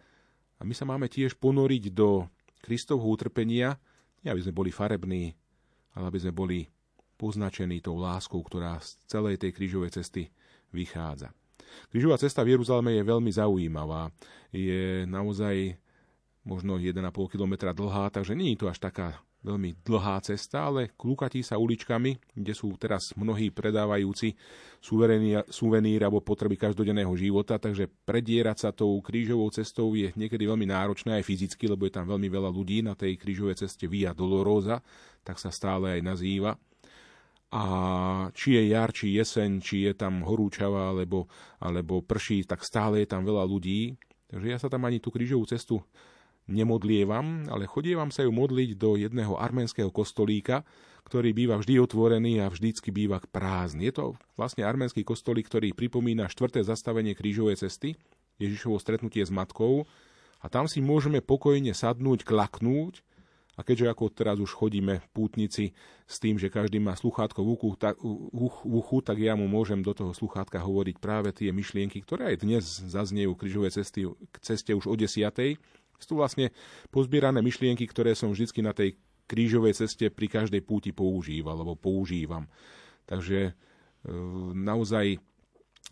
A 0.59 0.62
my 0.64 0.74
sa 0.74 0.88
máme 0.88 1.07
tiež 1.07 1.38
ponoriť 1.38 1.94
do 1.94 2.26
Kristovho 2.64 3.07
utrpenia, 3.07 3.78
nie 4.24 4.34
aby 4.34 4.42
sme 4.42 4.57
boli 4.57 4.74
farební, 4.74 5.36
ale 5.94 6.05
aby 6.11 6.18
sme 6.18 6.32
boli 6.34 6.66
poznačení 7.16 7.80
tou 7.80 7.97
láskou, 7.97 8.42
ktorá 8.42 8.82
z 8.82 8.99
celej 9.07 9.40
tej 9.40 9.55
krížovej 9.55 9.94
cesty 9.94 10.28
vychádza. 10.74 11.32
Krížová 11.88 12.16
cesta 12.20 12.44
v 12.44 12.57
Jeruzaleme 12.57 12.97
je 12.97 13.03
veľmi 13.05 13.30
zaujímavá. 13.32 14.12
Je 14.53 15.05
naozaj 15.09 15.76
možno 16.47 16.78
1,5 16.78 17.03
km 17.26 17.74
dlhá, 17.74 18.14
takže 18.14 18.38
nie 18.38 18.55
je 18.55 18.62
to 18.62 18.70
až 18.70 18.78
taká 18.78 19.18
veľmi 19.42 19.78
dlhá 19.86 20.18
cesta, 20.26 20.70
ale 20.70 20.94
klúkatí 20.94 21.42
sa 21.42 21.59
uličkami, 21.59 22.34
kde 22.34 22.55
sú 22.55 22.74
teraz 22.78 23.14
mnohí 23.14 23.55
predávajúci 23.55 24.34
suvenír 25.51 26.01
alebo 26.03 26.22
potreby 26.22 26.59
každodenného 26.59 27.14
života, 27.14 27.59
takže 27.59 27.86
predierať 28.07 28.57
sa 28.59 28.70
tou 28.74 28.99
krížovou 28.99 29.47
cestou 29.55 29.94
je 29.94 30.11
niekedy 30.18 30.47
veľmi 30.47 30.66
náročné 30.66 31.22
aj 31.22 31.26
fyzicky, 31.26 31.70
lebo 31.70 31.86
je 31.86 31.94
tam 31.94 32.11
veľmi 32.11 32.26
veľa 32.26 32.51
ľudí 32.51 32.82
na 32.82 32.99
tej 32.99 33.14
krížovej 33.18 33.66
ceste 33.66 33.86
Via 33.86 34.11
Dolorosa, 34.11 34.82
tak 35.22 35.38
sa 35.38 35.55
stále 35.55 35.99
aj 35.99 36.03
nazýva. 36.03 36.59
A 37.55 37.62
či 38.34 38.59
je 38.59 38.74
jar, 38.74 38.90
či 38.90 39.14
jeseň, 39.14 39.62
či 39.62 39.86
je 39.86 39.94
tam 39.94 40.26
horúčava 40.26 40.90
alebo, 40.90 41.30
alebo 41.62 42.03
prší, 42.03 42.42
tak 42.42 42.66
stále 42.66 43.07
je 43.07 43.09
tam 43.14 43.22
veľa 43.22 43.47
ľudí. 43.47 43.94
Takže 44.26 44.49
ja 44.51 44.59
sa 44.59 44.66
tam 44.66 44.82
ani 44.82 44.99
tú 44.99 45.14
krížovú 45.14 45.47
cestu 45.47 45.78
nemodlievam, 46.47 47.51
ale 47.51 47.66
chodievam 47.66 48.11
sa 48.14 48.22
ju 48.22 48.30
modliť 48.30 48.78
do 48.78 48.94
jedného 48.94 49.34
arménskeho 49.38 49.90
kostolíka, 49.90 50.62
ktorý 51.07 51.30
býva 51.30 51.55
vždy 51.59 51.78
otvorený 51.78 52.42
a 52.42 52.51
vždycky 52.51 52.90
býva 52.90 53.22
prázdny. 53.22 53.90
Je 53.90 53.94
to 53.94 54.05
vlastne 54.34 54.66
arménsky 54.66 55.07
kostolík, 55.07 55.47
ktorý 55.47 55.70
pripomína 55.70 56.26
štvrté 56.26 56.66
zastavenie 56.66 57.14
krížovej 57.14 57.62
cesty, 57.62 57.94
Ježišovo 58.42 58.78
stretnutie 58.82 59.22
s 59.22 59.30
matkou. 59.30 59.86
A 60.42 60.51
tam 60.51 60.66
si 60.66 60.82
môžeme 60.82 61.22
pokojne 61.22 61.72
sadnúť, 61.72 62.26
klaknúť. 62.26 63.07
A 63.57 63.64
keďže 63.64 63.88
ako 63.88 64.12
teraz 64.12 64.36
už 64.36 64.53
chodíme 64.53 65.01
pútnici 65.16 65.72
s 66.05 66.20
tým, 66.20 66.36
že 66.36 66.53
každý 66.53 66.76
má 66.76 66.92
sluchátko 66.92 67.40
v 67.40 67.57
uchu, 67.57 67.68
tak, 67.80 67.97
v 68.05 68.53
uchu, 68.68 69.01
tak 69.01 69.16
ja 69.16 69.32
mu 69.32 69.49
môžem 69.49 69.80
do 69.80 69.97
toho 69.97 70.12
sluchátka 70.12 70.61
hovoriť 70.61 71.01
práve 71.01 71.32
tie 71.32 71.57
myšlienky, 71.57 72.05
ktoré 72.05 72.36
aj 72.36 72.44
dnes 72.44 72.68
zaznejú 72.68 73.32
krížové 73.32 73.72
cesty, 73.72 74.05
k 74.12 74.36
ceste 74.44 74.76
už 74.76 74.92
o 74.92 74.94
desiatej, 75.01 75.57
sú 75.99 76.20
vlastne 76.20 76.53
pozbierané 76.92 77.40
myšlienky, 77.40 77.84
ktoré 77.88 78.12
som 78.12 78.32
vždy 78.32 78.61
na 78.62 78.72
tej 78.76 78.97
krížovej 79.26 79.74
ceste 79.74 80.09
pri 80.09 80.30
každej 80.30 80.62
púti 80.62 80.94
používal, 80.94 81.59
alebo 81.59 81.74
používam. 81.74 82.47
Takže 83.05 83.51
e, 83.51 83.53
naozaj 84.55 85.18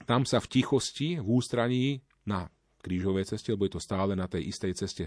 tam 0.07 0.23
sa 0.27 0.39
v 0.39 0.51
tichosti, 0.51 1.19
v 1.19 1.29
ústraní 1.29 2.03
na 2.27 2.51
krížovej 2.83 3.27
ceste, 3.31 3.55
lebo 3.55 3.67
je 3.67 3.75
to 3.79 3.83
stále 3.83 4.15
na 4.15 4.31
tej 4.31 4.51
istej 4.51 4.73
ceste, 4.75 5.05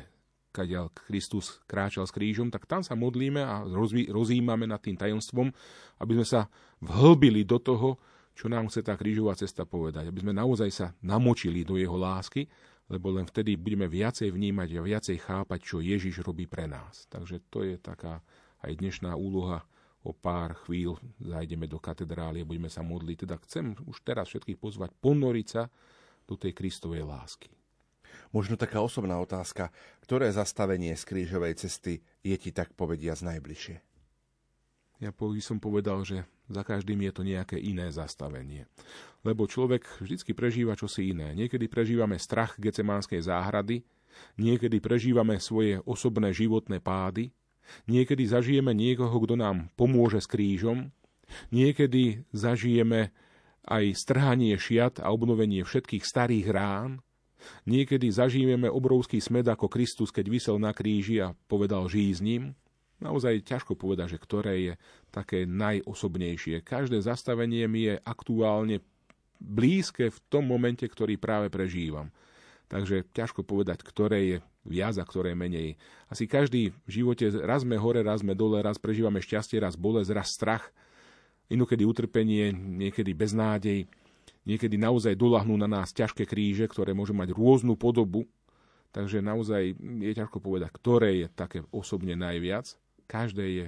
kadiaľ 0.52 0.90
Kristus 0.96 1.62
kráčal 1.70 2.10
s 2.10 2.16
krížom, 2.16 2.50
tak 2.50 2.66
tam 2.66 2.82
sa 2.82 2.98
modlíme 2.98 3.42
a 3.44 3.62
rozímame 4.10 4.66
nad 4.66 4.82
tým 4.82 4.98
tajomstvom, 4.98 5.54
aby 6.02 6.12
sme 6.18 6.28
sa 6.28 6.42
vhlbili 6.82 7.46
do 7.46 7.62
toho, 7.62 8.02
čo 8.38 8.50
nám 8.50 8.70
chce 8.70 8.86
tá 8.86 8.94
krížová 8.94 9.34
cesta 9.34 9.66
povedať. 9.66 10.10
Aby 10.10 10.22
sme 10.26 10.34
naozaj 10.34 10.70
sa 10.70 10.88
namočili 11.02 11.66
do 11.66 11.78
jeho 11.78 11.98
lásky 11.98 12.46
lebo 12.88 13.12
len 13.12 13.28
vtedy 13.28 13.60
budeme 13.60 13.88
viacej 13.88 14.32
vnímať 14.32 14.70
a 14.80 14.82
viacej 14.82 15.18
chápať, 15.20 15.60
čo 15.60 15.84
Ježiš 15.84 16.24
robí 16.24 16.48
pre 16.48 16.68
nás. 16.68 17.08
Takže 17.12 17.44
to 17.52 17.68
je 17.68 17.76
taká 17.76 18.24
aj 18.64 18.72
dnešná 18.80 19.16
úloha. 19.16 19.64
O 20.08 20.16
pár 20.16 20.56
chvíľ 20.64 20.96
zajdeme 21.20 21.68
do 21.68 21.84
katedrály 21.84 22.40
a 22.40 22.48
budeme 22.48 22.72
sa 22.72 22.80
modliť. 22.80 23.28
Teda 23.28 23.36
chcem 23.44 23.76
už 23.84 24.08
teraz 24.08 24.32
všetkých 24.32 24.56
pozvať 24.56 24.96
ponoriť 25.04 25.48
sa 25.52 25.68
do 26.24 26.40
tej 26.40 26.56
Kristovej 26.56 27.04
lásky. 27.04 27.52
Možno 28.32 28.56
taká 28.56 28.80
osobná 28.80 29.20
otázka. 29.20 29.68
Ktoré 30.00 30.32
zastavenie 30.32 30.96
z 30.96 31.04
krížovej 31.04 31.60
cesty 31.60 32.00
je 32.24 32.36
ti 32.40 32.56
tak 32.56 32.72
povedia 32.72 33.20
z 33.20 33.36
najbližšie? 33.36 33.76
Ja 35.04 35.12
by 35.12 35.44
som 35.44 35.60
povedal, 35.60 36.08
že 36.08 36.24
za 36.48 36.64
každým 36.64 37.04
je 37.08 37.12
to 37.12 37.22
nejaké 37.28 37.58
iné 37.60 37.92
zastavenie. 37.92 38.68
Lebo 39.24 39.48
človek 39.48 39.84
vždy 40.00 40.32
prežíva 40.32 40.80
čosi 40.80 41.12
iné. 41.12 41.36
Niekedy 41.36 41.68
prežívame 41.68 42.16
strach 42.16 42.56
gecemánskej 42.56 43.20
záhrady, 43.28 43.84
niekedy 44.40 44.80
prežívame 44.80 45.38
svoje 45.44 45.84
osobné 45.84 46.32
životné 46.32 46.80
pády, 46.80 47.36
niekedy 47.86 48.24
zažijeme 48.24 48.72
niekoho, 48.72 49.14
kto 49.24 49.36
nám 49.36 49.68
pomôže 49.76 50.24
s 50.24 50.28
krížom, 50.32 50.90
niekedy 51.52 52.24
zažijeme 52.32 53.12
aj 53.68 54.00
strhanie 54.00 54.56
šiat 54.56 55.04
a 55.04 55.12
obnovenie 55.12 55.68
všetkých 55.68 56.08
starých 56.08 56.48
rán, 56.56 57.04
niekedy 57.68 58.08
zažijeme 58.08 58.72
obrovský 58.72 59.20
smed 59.20 59.52
ako 59.52 59.68
Kristus, 59.68 60.10
keď 60.10 60.26
vysel 60.32 60.56
na 60.58 60.72
kríži 60.72 61.20
a 61.20 61.36
povedal 61.52 61.92
žij 61.92 62.10
s 62.16 62.22
ním, 62.24 62.56
Naozaj 62.98 63.46
ťažko 63.46 63.78
povedať, 63.78 64.18
že 64.18 64.24
ktoré 64.24 64.54
je 64.58 64.74
také 65.14 65.46
najosobnejšie. 65.46 66.66
Každé 66.66 66.98
zastavenie 67.06 67.70
mi 67.70 67.86
je 67.86 67.96
aktuálne 68.02 68.82
blízke 69.38 70.10
v 70.10 70.20
tom 70.34 70.50
momente, 70.50 70.82
ktorý 70.82 71.14
práve 71.22 71.54
prežívam. 71.54 72.10
Takže 72.68 73.06
ťažko 73.14 73.46
povedať, 73.46 73.86
ktoré 73.86 74.20
je 74.26 74.38
viac 74.68 74.98
a 74.98 75.06
ktoré 75.06 75.38
menej. 75.38 75.80
Asi 76.12 76.28
každý 76.28 76.76
v 76.84 76.90
živote 76.90 77.32
raz 77.46 77.64
sme 77.64 77.80
hore, 77.80 78.04
raz 78.04 78.26
sme 78.26 78.36
dole, 78.36 78.60
raz 78.60 78.82
prežívame 78.82 79.24
šťastie, 79.24 79.62
raz 79.62 79.80
bolesť, 79.80 80.12
raz 80.12 80.34
strach, 80.34 80.66
inokedy 81.48 81.88
utrpenie, 81.88 82.52
niekedy 82.52 83.16
beznádej, 83.16 83.88
niekedy 84.44 84.76
naozaj 84.76 85.16
dolahnú 85.16 85.56
na 85.56 85.70
nás 85.70 85.96
ťažké 85.96 86.28
kríže, 86.28 86.68
ktoré 86.68 86.92
môžu 86.92 87.16
mať 87.16 87.32
rôznu 87.32 87.80
podobu. 87.80 88.28
Takže 88.92 89.24
naozaj 89.24 89.78
je 89.80 90.14
ťažko 90.18 90.42
povedať, 90.42 90.74
ktoré 90.74 91.10
je 91.24 91.28
také 91.32 91.64
osobne 91.72 92.18
najviac 92.18 92.76
každé 93.08 93.46
je 93.48 93.68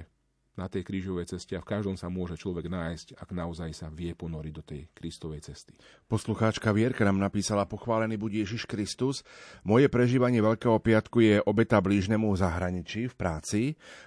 na 0.60 0.68
tej 0.68 0.84
krížovej 0.84 1.32
ceste 1.32 1.56
a 1.56 1.64
v 1.64 1.70
každom 1.72 1.96
sa 1.96 2.12
môže 2.12 2.36
človek 2.36 2.68
nájsť, 2.68 3.16
ak 3.16 3.32
naozaj 3.32 3.72
sa 3.72 3.88
vie 3.88 4.12
ponoriť 4.12 4.52
do 4.52 4.60
tej 4.60 4.92
Kristovej 4.92 5.40
cesty. 5.40 5.72
Poslucháčka 6.04 6.68
Vierka 6.76 7.00
nám 7.08 7.16
napísala 7.16 7.64
pochválený 7.64 8.20
bude 8.20 8.36
Ježiš 8.36 8.68
Kristus. 8.68 9.24
Moje 9.64 9.88
prežívanie 9.88 10.44
Veľkého 10.44 10.76
piatku 10.76 11.24
je 11.24 11.40
obeta 11.48 11.80
blížnemu 11.80 12.28
v 12.28 12.36
zahraničí, 12.36 13.08
v 13.08 13.14
práci. 13.16 13.60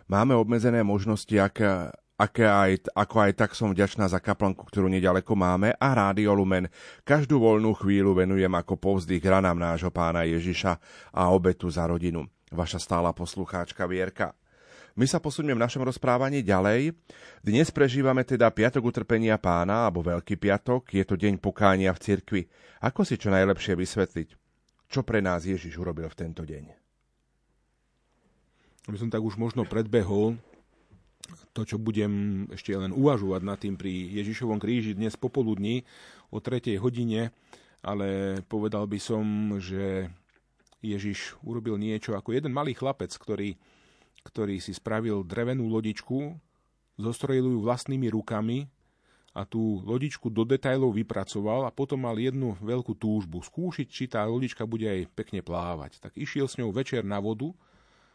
Máme 0.05 0.37
obmedzené 0.37 0.85
možnosti, 0.85 1.33
ak, 1.33 1.57
Aké 2.13 2.45
aj, 2.45 2.93
ako 2.93 3.25
aj 3.25 3.31
tak 3.33 3.51
som 3.57 3.73
vďačná 3.73 4.05
za 4.05 4.21
kaplnku, 4.21 4.69
ktorú 4.69 4.85
nedaleko 4.85 5.33
máme 5.33 5.73
a 5.73 5.89
Rádio 5.97 6.37
Lumen. 6.37 6.69
Každú 7.01 7.41
voľnú 7.41 7.73
chvíľu 7.73 8.13
venujem 8.13 8.53
ako 8.53 8.77
povzdych 8.77 9.25
ranám 9.25 9.57
nášho 9.57 9.89
pána 9.89 10.21
Ježiša 10.21 10.77
a 11.09 11.21
obetu 11.33 11.73
za 11.73 11.89
rodinu. 11.89 12.29
Vaša 12.53 12.77
stála 12.77 13.17
poslucháčka 13.17 13.89
Vierka. 13.89 14.37
My 14.93 15.09
sa 15.09 15.17
posunieme 15.17 15.57
v 15.57 15.65
našom 15.65 15.81
rozprávaní 15.81 16.45
ďalej. 16.45 16.93
Dnes 17.41 17.73
prežívame 17.73 18.21
teda 18.21 18.45
Piatok 18.53 18.93
utrpenia 18.93 19.41
pána, 19.41 19.89
alebo 19.89 20.05
Veľký 20.05 20.37
piatok. 20.37 20.93
Je 20.93 21.01
to 21.01 21.17
deň 21.17 21.41
pokánia 21.41 21.89
v 21.97 21.97
cirkvi. 21.97 22.41
Ako 22.77 23.01
si 23.01 23.17
čo 23.17 23.33
najlepšie 23.33 23.73
vysvetliť? 23.73 24.29
Čo 24.93 25.01
pre 25.01 25.17
nás 25.17 25.49
Ježiš 25.49 25.81
urobil 25.81 26.05
v 26.13 26.19
tento 26.21 26.45
deň? 26.45 26.69
Aby 28.85 28.97
som 29.01 29.09
tak 29.09 29.25
už 29.25 29.33
možno 29.33 29.65
predbehol, 29.65 30.37
to, 31.57 31.65
čo 31.65 31.81
budem 31.81 32.45
ešte 32.53 32.77
len 32.77 32.93
uvažovať 32.93 33.41
nad 33.41 33.57
tým 33.57 33.73
pri 33.73 34.13
Ježišovom 34.21 34.61
kríži 34.61 34.93
dnes 34.93 35.17
popoludní 35.17 35.81
o 36.29 36.37
3. 36.37 36.77
hodine, 36.77 37.33
ale 37.81 38.37
povedal 38.45 38.85
by 38.85 39.01
som, 39.01 39.57
že 39.57 40.05
Ježiš 40.85 41.33
urobil 41.41 41.81
niečo 41.81 42.13
ako 42.13 42.37
jeden 42.37 42.53
malý 42.53 42.77
chlapec, 42.77 43.09
ktorý, 43.09 43.57
ktorý 44.23 44.59
si 44.63 44.71
spravil 44.71 45.21
drevenú 45.23 45.67
lodičku, 45.67 46.35
zostrojil 46.95 47.53
ju 47.53 47.59
vlastnými 47.61 48.09
rukami 48.11 48.71
a 49.33 49.43
tú 49.43 49.81
lodičku 49.83 50.29
do 50.29 50.45
detajlov 50.45 50.93
vypracoval 50.93 51.65
a 51.67 51.73
potom 51.73 52.05
mal 52.05 52.15
jednu 52.15 52.55
veľkú 52.61 52.95
túžbu 52.95 53.41
skúšiť, 53.41 53.87
či 53.89 54.03
tá 54.07 54.23
lodička 54.23 54.63
bude 54.63 54.85
aj 54.85 55.09
pekne 55.13 55.41
plávať. 55.41 55.97
Tak 55.99 56.15
išiel 56.15 56.45
s 56.45 56.57
ňou 56.61 56.69
večer 56.71 57.01
na 57.01 57.17
vodu 57.17 57.51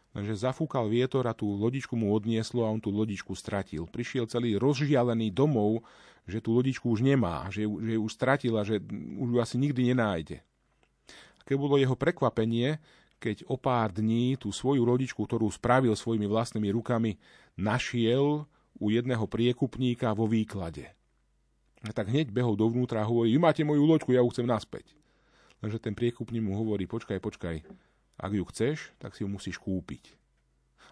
Lenže 0.09 0.41
zafúkal 0.41 0.89
vietor 0.89 1.21
a 1.29 1.37
tú 1.37 1.45
lodičku 1.53 1.93
mu 1.93 2.09
odnieslo 2.17 2.65
a 2.65 2.73
on 2.73 2.81
tú 2.81 2.89
lodičku 2.89 3.37
stratil. 3.37 3.85
Prišiel 3.85 4.25
celý 4.25 4.57
rozžialený 4.57 5.29
domov, 5.29 5.85
že 6.25 6.41
tú 6.41 6.57
lodičku 6.57 6.89
už 6.89 7.05
nemá, 7.05 7.45
že, 7.53 7.69
že 7.69 7.93
ju 7.93 8.01
už 8.01 8.13
stratil 8.13 8.57
a 8.57 8.65
že 8.65 8.81
už 9.21 9.27
ju 9.29 9.37
asi 9.37 9.55
nikdy 9.61 9.93
nenájde. 9.93 10.41
Aké 11.45 11.53
bolo 11.53 11.77
jeho 11.77 11.93
prekvapenie, 11.93 12.81
keď 13.19 13.45
o 13.51 13.59
pár 13.59 13.91
dní 13.91 14.39
tú 14.39 14.49
svoju 14.49 14.87
lodičku, 14.87 15.19
ktorú 15.27 15.51
spravil 15.51 15.91
svojimi 15.93 16.25
vlastnými 16.25 16.71
rukami, 16.71 17.19
našiel 17.59 18.47
u 18.79 18.85
jedného 18.87 19.27
priekupníka 19.27 20.15
vo 20.15 20.25
výklade. 20.25 20.87
A 21.83 21.91
tak 21.91 22.11
hneď 22.11 22.31
behol 22.31 22.55
dovnútra 22.55 23.03
a 23.03 23.07
hovorí, 23.07 23.35
vy 23.35 23.39
máte 23.39 23.63
moju 23.63 23.83
loďku, 23.83 24.15
ja 24.15 24.23
ju 24.23 24.31
chcem 24.31 24.47
naspäť. 24.47 24.95
Lenže 25.59 25.79
ten 25.79 25.95
priekupník 25.95 26.43
mu 26.43 26.55
hovorí, 26.55 26.87
počkaj, 26.87 27.19
počkaj, 27.19 27.63
ak 28.19 28.31
ju 28.31 28.43
chceš, 28.51 28.91
tak 28.99 29.15
si 29.15 29.23
ju 29.23 29.29
musíš 29.31 29.59
kúpiť. 29.59 30.15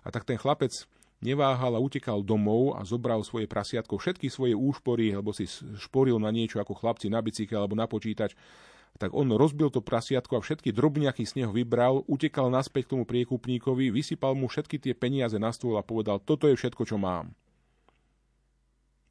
A 0.04 0.12
tak 0.12 0.24
ten 0.24 0.40
chlapec 0.40 0.72
neváhal 1.20 1.76
a 1.76 1.84
utekal 1.84 2.24
domov 2.24 2.78
a 2.80 2.84
zobral 2.88 3.24
svoje 3.24 3.50
prasiatko, 3.50 4.00
všetky 4.00 4.32
svoje 4.32 4.54
úšpory, 4.56 5.12
alebo 5.12 5.36
si 5.36 5.48
šporil 5.80 6.20
na 6.22 6.32
niečo 6.32 6.62
ako 6.62 6.78
chlapci 6.78 7.12
na 7.12 7.20
bicykel 7.20 7.60
alebo 7.60 7.76
na 7.76 7.90
počítač, 7.90 8.38
tak 8.98 9.14
on 9.14 9.30
rozbil 9.34 9.70
to 9.70 9.82
prasiatko 9.82 10.38
a 10.38 10.44
všetky 10.44 10.74
drobňaky 10.74 11.24
z 11.24 11.44
neho 11.44 11.54
vybral, 11.54 12.02
utekal 12.10 12.50
naspäť 12.50 12.90
k 12.90 12.92
tomu 12.98 13.04
priekupníkovi, 13.06 13.94
vysypal 13.94 14.34
mu 14.34 14.50
všetky 14.50 14.82
tie 14.82 14.94
peniaze 14.98 15.38
na 15.38 15.54
stôl 15.54 15.78
a 15.78 15.86
povedal, 15.86 16.18
toto 16.18 16.50
je 16.50 16.58
všetko, 16.58 16.84
čo 16.86 16.98
mám. 16.98 17.30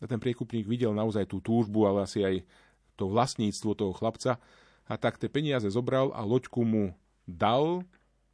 A 0.03 0.11
ten 0.11 0.21
priekupník 0.21 0.69
videl 0.69 0.93
naozaj 0.93 1.31
tú 1.31 1.41
túžbu, 1.41 1.89
ale 1.89 2.05
asi 2.05 2.21
aj 2.21 2.45
to 2.99 3.09
vlastníctvo 3.09 3.71
toho 3.79 3.93
chlapca 3.97 4.43
a 4.91 4.95
tak 4.99 5.17
tie 5.17 5.31
peniaze 5.31 5.71
zobral 5.73 6.13
a 6.13 6.21
loďku 6.27 6.67
mu 6.67 6.93
dal 7.25 7.87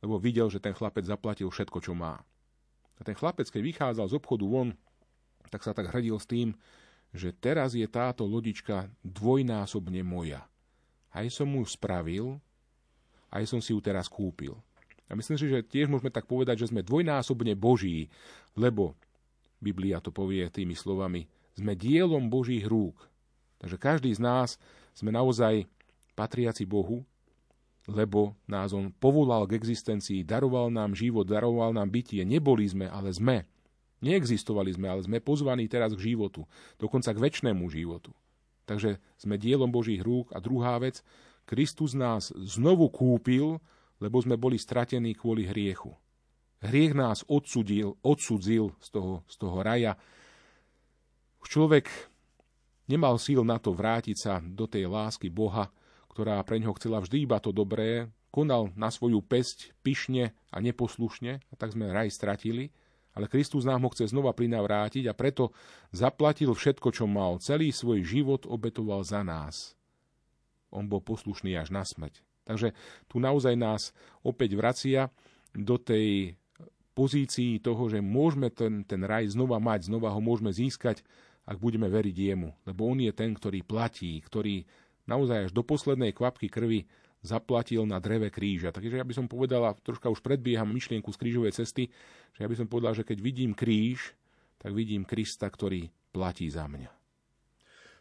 lebo 0.03 0.19
videl, 0.19 0.51
že 0.51 0.59
ten 0.59 0.75
chlapec 0.75 1.07
zaplatil 1.07 1.49
všetko, 1.49 1.79
čo 1.79 1.95
má. 1.95 2.19
A 2.99 3.01
ten 3.07 3.15
chlapec, 3.15 3.47
keď 3.47 3.63
vychádzal 3.63 4.07
z 4.11 4.17
obchodu 4.19 4.45
von, 4.45 4.69
tak 5.49 5.63
sa 5.63 5.71
tak 5.73 5.95
hradil 5.95 6.19
s 6.19 6.27
tým, 6.27 6.59
že 7.15 7.31
teraz 7.31 7.79
je 7.79 7.87
táto 7.87 8.27
lodička 8.27 8.91
dvojnásobne 9.07 10.03
moja. 10.03 10.43
Aj 11.13 11.25
som 11.29 11.47
mu 11.47 11.63
spravil, 11.69 12.41
aj 13.29 13.45
som 13.45 13.61
si 13.61 13.77
ju 13.77 13.81
teraz 13.81 14.09
kúpil. 14.09 14.57
A 15.09 15.13
myslím 15.13 15.37
si, 15.37 15.47
že 15.47 15.61
tiež 15.61 15.93
môžeme 15.93 16.09
tak 16.09 16.25
povedať, 16.25 16.65
že 16.65 16.73
sme 16.73 16.81
dvojnásobne 16.81 17.53
Boží, 17.53 18.09
lebo 18.57 18.97
Biblia 19.61 20.01
to 20.01 20.09
povie 20.09 20.49
tými 20.49 20.73
slovami, 20.73 21.29
sme 21.53 21.77
dielom 21.77 22.33
Božích 22.33 22.65
rúk. 22.65 22.97
Takže 23.61 23.77
každý 23.77 24.11
z 24.17 24.25
nás 24.25 24.57
sme 24.97 25.13
naozaj 25.13 25.69
patriaci 26.17 26.65
Bohu 26.65 27.05
lebo 27.91 28.39
nás 28.47 28.71
on 28.71 28.95
povolal 28.95 29.43
k 29.51 29.59
existencii, 29.59 30.23
daroval 30.23 30.71
nám 30.71 30.95
život, 30.95 31.27
daroval 31.27 31.75
nám 31.75 31.91
bytie. 31.91 32.23
Neboli 32.23 32.63
sme, 32.71 32.87
ale 32.87 33.11
sme. 33.11 33.43
Neexistovali 34.03 34.71
sme, 34.75 34.87
ale 34.91 35.03
sme 35.03 35.19
pozvaní 35.23 35.67
teraz 35.67 35.95
k 35.95 36.15
životu, 36.15 36.47
dokonca 36.79 37.11
k 37.15 37.23
väčšnému 37.23 37.67
životu. 37.71 38.11
Takže 38.65 39.03
sme 39.19 39.41
dielom 39.41 39.71
Božích 39.71 40.01
rúk. 40.01 40.31
A 40.33 40.39
druhá 40.39 40.79
vec, 40.79 41.03
Kristus 41.47 41.93
nás 41.93 42.31
znovu 42.35 42.89
kúpil, 42.89 43.59
lebo 43.99 44.19
sme 44.23 44.39
boli 44.39 44.59
stratení 44.59 45.15
kvôli 45.15 45.47
hriechu. 45.47 45.95
Hriech 46.63 46.95
nás 46.95 47.27
odsudil, 47.27 47.99
odsudzil 48.07 48.71
z 48.79 48.89
toho, 48.95 49.15
z 49.27 49.35
toho 49.35 49.59
raja. 49.67 49.99
Človek 51.43 51.91
nemal 52.87 53.19
síl 53.19 53.43
na 53.43 53.59
to 53.59 53.75
vrátiť 53.75 54.17
sa 54.19 54.39
do 54.39 54.71
tej 54.71 54.87
lásky 54.87 55.27
Boha, 55.27 55.75
ktorá 56.15 56.39
pre 56.47 56.63
ňoho 56.63 56.79
chcela 56.79 57.03
vždy 57.03 57.27
iba 57.27 57.43
to 57.43 57.51
dobré, 57.51 58.07
konal 58.31 58.71
na 58.79 58.89
svoju 58.89 59.21
pesť 59.21 59.75
pyšne 59.83 60.33
a 60.55 60.57
neposlušne, 60.63 61.43
a 61.43 61.55
tak 61.59 61.75
sme 61.75 61.91
raj 61.91 62.15
stratili, 62.15 62.71
ale 63.13 63.29
Kristus 63.29 63.69
nám 63.69 63.85
ho 63.85 63.91
chce 63.93 64.09
znova 64.09 64.33
prinavrátiť 64.33 65.09
a 65.09 65.17
preto 65.17 65.53
zaplatil 65.93 66.53
všetko, 66.57 66.89
čo 66.93 67.05
mal. 67.05 67.41
Celý 67.41 67.69
svoj 67.71 68.01
život 68.05 68.49
obetoval 68.49 69.05
za 69.05 69.21
nás. 69.21 69.77
On 70.73 70.89
bol 70.89 71.05
poslušný 71.05 71.53
až 71.57 71.69
na 71.69 71.85
smrť. 71.85 72.25
Takže 72.49 72.75
tu 73.07 73.23
naozaj 73.23 73.55
nás 73.55 73.95
opäť 74.25 74.57
vracia 74.57 75.13
do 75.53 75.77
tej 75.77 76.35
pozícii 76.97 77.61
toho, 77.61 77.89
že 77.89 78.01
môžeme 78.01 78.49
ten, 78.49 78.85
ten 78.85 79.01
raj 79.05 79.33
znova 79.33 79.61
mať, 79.61 79.89
znova 79.89 80.13
ho 80.13 80.21
môžeme 80.21 80.53
získať, 80.53 81.05
ak 81.45 81.61
budeme 81.61 81.89
veriť 81.93 82.17
jemu. 82.17 82.51
Lebo 82.65 82.89
on 82.89 82.99
je 83.01 83.13
ten, 83.13 83.37
ktorý 83.37 83.65
platí, 83.65 84.21
ktorý 84.25 84.65
naozaj 85.05 85.51
až 85.51 85.53
do 85.53 85.63
poslednej 85.67 86.15
kvapky 86.15 86.47
krvi 86.49 86.87
zaplatil 87.23 87.87
na 87.87 88.03
dreve 88.03 88.29
kríža. 88.29 88.75
Takže 88.75 88.99
ja 88.99 89.07
by 89.07 89.15
som 89.15 89.27
povedala, 89.31 89.79
troška 89.79 90.11
už 90.11 90.21
predbieham 90.21 90.69
myšlienku 90.69 91.09
z 91.15 91.21
krížovej 91.23 91.55
cesty, 91.55 91.89
že 92.35 92.41
ja 92.43 92.49
by 92.51 92.57
som 92.59 92.67
povedal, 92.67 92.99
že 92.99 93.07
keď 93.07 93.19
vidím 93.23 93.55
kríž, 93.55 94.13
tak 94.59 94.75
vidím 94.75 95.07
Krista, 95.07 95.47
ktorý 95.47 95.91
platí 96.11 96.51
za 96.51 96.67
mňa. 96.67 96.91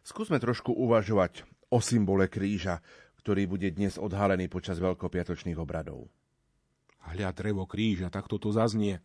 Skúsme 0.01 0.41
trošku 0.41 0.73
uvažovať 0.73 1.45
o 1.69 1.77
symbole 1.77 2.25
kríža, 2.25 2.81
ktorý 3.21 3.45
bude 3.45 3.69
dnes 3.69 4.01
odhalený 4.01 4.49
počas 4.49 4.81
veľkopiatočných 4.81 5.57
obradov. 5.61 6.09
Hľa 7.01 7.33
drevo 7.33 7.69
kríža, 7.69 8.09
tak 8.09 8.25
toto 8.25 8.49
zaznie, 8.49 9.01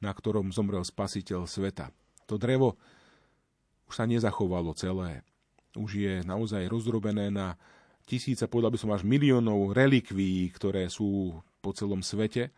na 0.00 0.12
ktorom 0.12 0.52
zomrel 0.52 0.84
spasiteľ 0.84 1.44
sveta. 1.44 1.92
To 2.28 2.40
drevo 2.40 2.80
už 3.88 3.94
sa 4.00 4.04
nezachovalo 4.04 4.72
celé 4.76 5.24
už 5.78 5.90
je 5.94 6.14
naozaj 6.26 6.66
rozdrobené 6.66 7.30
na 7.30 7.54
tisíce, 8.08 8.48
povedal 8.48 8.72
by 8.72 8.80
som 8.80 8.90
až 8.96 9.04
miliónov 9.04 9.76
relikví, 9.76 10.48
ktoré 10.56 10.88
sú 10.88 11.36
po 11.60 11.76
celom 11.76 12.00
svete. 12.00 12.48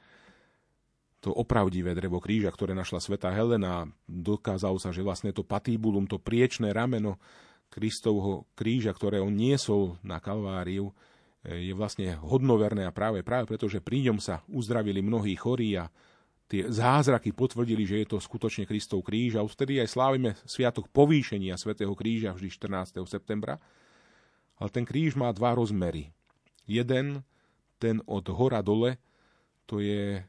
To 1.20 1.34
opravdivé 1.34 1.92
drevo 1.92 2.22
kríža, 2.22 2.54
ktoré 2.54 2.72
našla 2.72 3.02
sveta 3.02 3.34
Helena, 3.34 3.84
dokázalo 4.06 4.78
sa, 4.78 4.94
že 4.94 5.04
vlastne 5.04 5.34
to 5.34 5.42
patibulum, 5.42 6.06
to 6.06 6.22
priečné 6.22 6.72
rameno 6.72 7.18
Kristovho 7.68 8.48
kríža, 8.54 8.94
ktoré 8.94 9.18
on 9.18 9.34
niesol 9.34 10.00
na 10.00 10.22
Kalváriu, 10.22 10.94
je 11.40 11.72
vlastne 11.72 12.20
hodnoverné 12.20 12.84
a 12.84 12.92
práve 12.92 13.24
práve 13.24 13.48
preto, 13.48 13.64
že 13.64 13.80
pri 13.80 14.12
ňom 14.12 14.20
sa 14.20 14.44
uzdravili 14.44 15.00
mnohí 15.00 15.32
chorí 15.40 15.72
a 15.80 15.88
tie 16.50 16.68
zázraky 16.68 17.32
potvrdili, 17.32 17.86
že 17.88 18.04
je 18.04 18.06
to 18.10 18.18
skutočne 18.20 18.68
Kristov 18.68 19.06
kríž 19.06 19.40
a 19.40 19.46
vtedy 19.46 19.80
aj 19.80 19.88
slávime 19.88 20.30
sviatok 20.44 20.90
povýšenia 20.92 21.56
svätého 21.56 21.94
kríža 21.96 22.36
vždy 22.36 22.48
14. 22.50 23.00
septembra. 23.08 23.56
Ale 24.60 24.68
ten 24.68 24.84
kríž 24.84 25.16
má 25.16 25.32
dva 25.32 25.56
rozmery. 25.56 26.12
Jeden, 26.68 27.24
ten 27.80 28.04
od 28.04 28.28
hora 28.28 28.60
dole, 28.60 29.00
to 29.64 29.80
je 29.80 30.20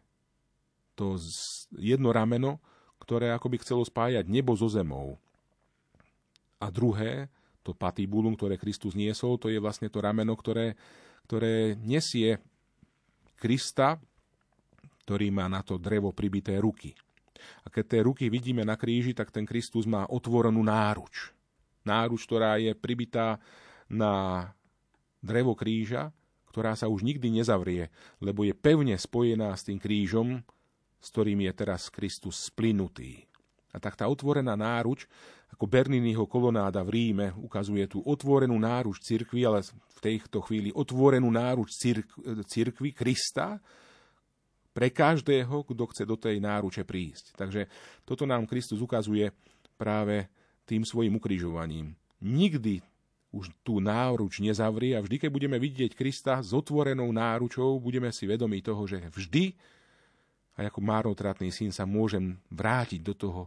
to 0.96 1.20
jedno 1.76 2.16
rameno, 2.16 2.64
ktoré 3.04 3.36
akoby 3.36 3.60
chcelo 3.60 3.84
spájať 3.84 4.26
nebo 4.32 4.56
so 4.56 4.72
zemou. 4.72 5.20
A 6.62 6.72
druhé, 6.72 7.28
to 7.62 7.76
patibulum, 7.76 8.34
ktoré 8.34 8.56
Kristus 8.56 8.96
niesol, 8.96 9.36
to 9.36 9.52
je 9.52 9.60
vlastne 9.60 9.92
to 9.92 10.00
rameno, 10.00 10.34
ktoré, 10.34 10.80
ktoré 11.28 11.76
nesie 11.76 12.40
Krista 13.42 13.98
ktorý 15.12 15.28
má 15.28 15.50
na 15.52 15.60
to 15.60 15.76
drevo 15.76 16.16
pribité 16.16 16.56
ruky. 16.62 16.96
A 17.66 17.74
keď 17.74 17.86
tie 17.90 18.02
ruky 18.06 18.26
vidíme 18.30 18.62
na 18.62 18.78
kríži, 18.78 19.12
tak 19.18 19.34
ten 19.34 19.44
Kristus 19.44 19.90
má 19.90 20.08
otvorenú 20.08 20.62
náruč. 20.62 21.34
Náruč, 21.82 22.30
ktorá 22.30 22.62
je 22.62 22.72
pribitá 22.78 23.42
na 23.92 24.48
drevo 25.20 25.52
kríža, 25.52 26.16
ktorá 26.48 26.80
sa 26.80 26.88
už 26.88 27.04
nikdy 27.04 27.28
nezavrie, 27.28 27.92
lebo 28.24 28.48
je 28.48 28.56
pevne 28.56 28.96
spojená 28.96 29.52
s 29.52 29.68
tým 29.68 29.80
krížom, 29.80 30.40
s 31.04 31.08
ktorým 31.12 31.44
je 31.44 31.52
teraz 31.52 31.92
Kristus 31.92 32.48
splynutý. 32.48 33.28
A 33.72 33.80
tak 33.80 34.00
tá 34.00 34.08
otvorená 34.08 34.56
náruč, 34.56 35.08
ako 35.52 35.68
Berniniho 35.68 36.28
kolonáda 36.28 36.84
v 36.84 36.92
Ríme, 36.92 37.28
ukazuje 37.40 37.88
tú 37.88 38.04
otvorenú 38.04 38.56
náruč 38.56 39.04
cirkvi, 39.04 39.44
ale 39.48 39.64
v 39.68 40.00
tejto 40.00 40.44
chvíli 40.44 40.72
otvorenú 40.72 41.28
náruč 41.28 41.76
cirkvi 42.48 42.96
Krista, 42.96 43.60
pre 44.72 44.88
každého, 44.88 45.68
kto 45.68 45.84
chce 45.92 46.04
do 46.08 46.16
tej 46.16 46.40
náruče 46.40 46.88
prísť. 46.88 47.36
Takže 47.36 47.68
toto 48.08 48.24
nám 48.24 48.48
Kristus 48.48 48.80
ukazuje 48.80 49.28
práve 49.76 50.32
tým 50.64 50.88
svojim 50.88 51.12
ukrižovaním. 51.20 51.92
Nikdy 52.24 52.80
už 53.32 53.48
tú 53.64 53.80
náruč 53.80 54.44
nezavrie 54.44 54.92
a 54.96 55.04
vždy, 55.04 55.28
keď 55.28 55.32
budeme 55.32 55.56
vidieť 55.56 55.96
Krista 55.96 56.44
s 56.44 56.52
otvorenou 56.52 57.08
náručou, 57.16 57.80
budeme 57.80 58.12
si 58.12 58.28
vedomi 58.28 58.60
toho, 58.60 58.84
že 58.84 59.08
vždy, 59.08 59.56
aj 60.60 60.68
ako 60.68 60.80
márnotratný 60.84 61.48
syn, 61.48 61.72
sa 61.72 61.88
môžem 61.88 62.36
vrátiť 62.52 63.00
do 63.00 63.16
toho 63.16 63.42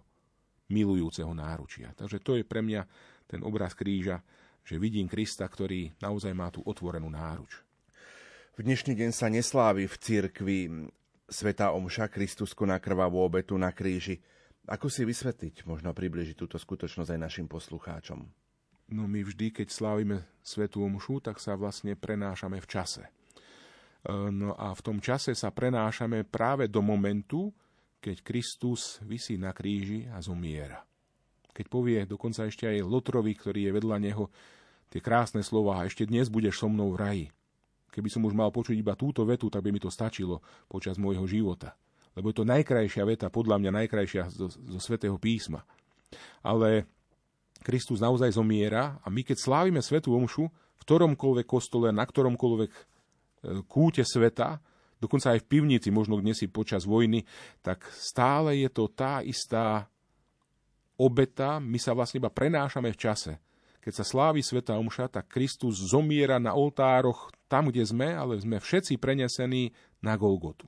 milujúceho 0.73 1.29
náručia. 1.37 1.93
Takže 1.93 2.25
to 2.25 2.41
je 2.41 2.45
pre 2.49 2.65
mňa 2.65 2.89
ten 3.29 3.45
obraz 3.45 3.77
kríža, 3.77 4.25
že 4.65 4.81
vidím 4.81 5.05
Krista, 5.05 5.45
ktorý 5.45 5.93
naozaj 6.01 6.33
má 6.33 6.49
tú 6.49 6.65
otvorenú 6.65 7.13
náruč. 7.13 7.61
V 8.57 8.65
dnešný 8.65 8.97
deň 8.97 9.11
sa 9.13 9.29
neslávi 9.29 9.85
v 9.85 9.97
cirkvi 10.01 10.59
Sveta 11.29 11.77
Omša 11.77 12.09
Kristusku 12.09 12.65
na 12.65 12.81
krvavú 12.81 13.21
obetu 13.21 13.61
na 13.61 13.69
kríži. 13.69 14.17
Ako 14.65 14.89
si 14.89 15.05
vysvetliť, 15.05 15.69
možno 15.69 15.93
približiť 15.93 16.37
túto 16.41 16.57
skutočnosť 16.57 17.13
aj 17.13 17.21
našim 17.21 17.45
poslucháčom? 17.45 18.44
No 18.93 19.09
my 19.09 19.25
vždy, 19.25 19.55
keď 19.55 19.69
slávime 19.73 20.29
Svetú 20.45 20.85
Omšu, 20.85 21.25
tak 21.25 21.41
sa 21.41 21.57
vlastne 21.57 21.97
prenášame 21.97 22.61
v 22.61 22.69
čase. 22.69 23.09
E, 23.09 23.11
no 24.29 24.53
a 24.53 24.77
v 24.77 24.81
tom 24.85 25.01
čase 25.01 25.33
sa 25.33 25.49
prenášame 25.49 26.29
práve 26.29 26.69
do 26.69 26.85
momentu, 26.85 27.49
keď 28.05 28.21
Kristus 28.21 29.01
vysí 29.01 29.41
na 29.41 29.57
kríži 29.57 30.05
a 30.13 30.21
zomiera. 30.21 30.85
Keď 31.57 31.67
povie 31.73 32.05
dokonca 32.05 32.45
ešte 32.45 32.69
aj 32.69 32.85
Lotrovi, 32.85 33.33
ktorý 33.33 33.71
je 33.71 33.73
vedľa 33.73 33.97
neho, 34.03 34.29
tie 34.93 35.01
krásne 35.01 35.41
slova, 35.41 35.89
ešte 35.89 36.05
dnes 36.05 36.29
budeš 36.29 36.61
so 36.61 36.69
mnou 36.69 36.93
v 36.93 37.01
raji. 37.01 37.27
Keby 37.89 38.11
som 38.11 38.27
už 38.27 38.35
mal 38.37 38.51
počuť 38.51 38.77
iba 38.77 38.99
túto 38.99 39.25
vetu, 39.25 39.49
tak 39.49 39.65
by 39.65 39.71
mi 39.73 39.81
to 39.81 39.89
stačilo 39.89 40.45
počas 40.69 41.01
môjho 41.01 41.25
života. 41.25 41.73
Lebo 42.19 42.31
je 42.31 42.43
to 42.43 42.45
najkrajšia 42.45 43.07
veta, 43.07 43.33
podľa 43.33 43.63
mňa 43.63 43.71
najkrajšia 43.71 44.23
zo, 44.35 44.51
zo 44.51 44.81
svätého 44.83 45.15
písma. 45.17 45.63
Ale 46.43 46.91
Kristus 47.65 48.05
naozaj 48.05 48.37
zomiera 48.37 49.01
a 49.01 49.09
my 49.09 49.25
keď 49.25 49.41
slávime 49.41 49.81
svetú 49.81 50.13
omšu 50.13 50.53
v 50.53 50.81
ktoromkoľvek 50.85 51.47
kostole, 51.49 51.89
na 51.89 52.05
ktoromkoľvek 52.05 52.71
e, 52.71 52.81
kúte 53.65 54.05
sveta, 54.05 54.61
dokonca 55.01 55.33
aj 55.33 55.41
v 55.41 55.49
pivnici, 55.49 55.89
možno 55.89 56.21
dnes 56.21 56.37
si 56.37 56.53
počas 56.53 56.85
vojny, 56.85 57.25
tak 57.65 57.89
stále 57.97 58.61
je 58.61 58.69
to 58.69 58.93
tá 58.93 59.25
istá 59.25 59.89
obeta, 61.01 61.59
my 61.59 61.81
sa 61.81 61.97
vlastne 61.97 62.21
iba 62.21 62.31
prenášame 62.31 62.93
v 62.93 63.01
čase. 63.01 63.33
Keď 63.85 63.93
sa 64.01 64.05
slávi 64.05 64.41
Sveta 64.41 64.81
Omša, 64.81 65.13
tak 65.13 65.29
Kristus 65.29 65.77
zomiera 65.77 66.41
na 66.41 66.57
oltároch 66.57 67.29
tam, 67.53 67.69
kde 67.69 67.85
sme, 67.85 68.17
ale 68.17 68.41
sme 68.41 68.57
všetci 68.57 68.97
prenesení 68.97 69.77
na 70.01 70.17
Golgotu. 70.17 70.65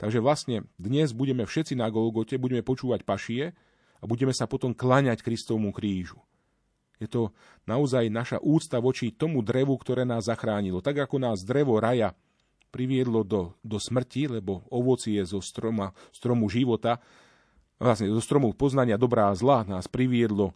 Takže 0.00 0.24
vlastne 0.24 0.64
dnes 0.80 1.12
budeme 1.12 1.44
všetci 1.44 1.76
na 1.76 1.92
Golgote, 1.92 2.40
budeme 2.40 2.64
počúvať 2.64 3.04
pašie 3.04 3.52
a 4.00 4.04
budeme 4.08 4.32
sa 4.32 4.48
potom 4.48 4.72
klaňať 4.72 5.20
Kristovmu 5.20 5.76
krížu. 5.76 6.24
Je 7.04 7.10
to 7.12 7.22
naozaj 7.68 8.08
naša 8.08 8.40
úcta 8.40 8.80
voči 8.80 9.12
tomu 9.12 9.44
drevu, 9.44 9.76
ktoré 9.76 10.08
nás 10.08 10.24
zachránilo. 10.26 10.80
Tak 10.80 11.04
ako 11.04 11.20
nás 11.20 11.44
drevo 11.44 11.76
raja 11.76 12.16
priviedlo 12.74 13.22
do, 13.22 13.54
do 13.62 13.78
smrti, 13.78 14.26
lebo 14.40 14.66
ovocie 14.72 15.22
zo 15.22 15.38
stroma, 15.38 15.94
stromu 16.10 16.50
života, 16.50 16.98
vlastne 17.78 18.10
zo 18.10 18.18
stromu 18.18 18.50
poznania 18.50 18.98
dobrá 18.98 19.30
a 19.30 19.38
zla 19.38 19.62
nás 19.62 19.86
priviedlo 19.86 20.50
e, 20.50 20.54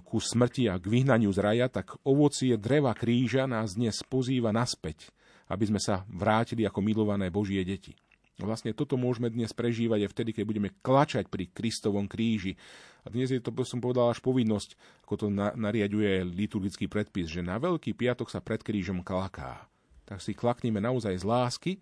ku 0.00 0.16
smrti 0.16 0.72
a 0.72 0.80
k 0.80 0.86
vyhnaniu 0.88 1.28
z 1.28 1.40
raja, 1.44 1.66
tak 1.68 2.00
ovocie 2.08 2.56
dreva 2.56 2.96
kríža 2.96 3.44
nás 3.44 3.76
dnes 3.76 4.00
pozýva 4.00 4.48
naspäť, 4.48 5.12
aby 5.52 5.68
sme 5.68 5.80
sa 5.82 6.08
vrátili 6.08 6.64
ako 6.64 6.80
milované 6.80 7.28
Božie 7.28 7.60
deti. 7.68 7.92
Vlastne 8.40 8.74
toto 8.74 8.98
môžeme 8.98 9.30
dnes 9.30 9.54
prežívať 9.54 10.08
aj 10.08 10.10
vtedy, 10.10 10.30
keď 10.34 10.44
budeme 10.48 10.70
klačať 10.82 11.30
pri 11.30 11.46
Kristovom 11.54 12.10
kríži. 12.10 12.58
A 13.04 13.12
dnes 13.12 13.28
je 13.28 13.40
to, 13.40 13.52
som 13.68 13.84
povedal, 13.84 14.08
až 14.08 14.24
povinnosť, 14.24 14.80
ako 15.04 15.14
to 15.14 15.26
nariaduje 15.36 16.24
liturgický 16.24 16.88
predpis, 16.88 17.28
že 17.28 17.44
na 17.44 17.60
Veľký 17.60 17.92
piatok 17.92 18.32
sa 18.32 18.40
pred 18.40 18.64
krížom 18.64 19.04
klaká 19.04 19.68
tak 20.04 20.20
si 20.20 20.36
klakneme 20.36 20.78
naozaj 20.78 21.16
z 21.16 21.24
lásky 21.24 21.72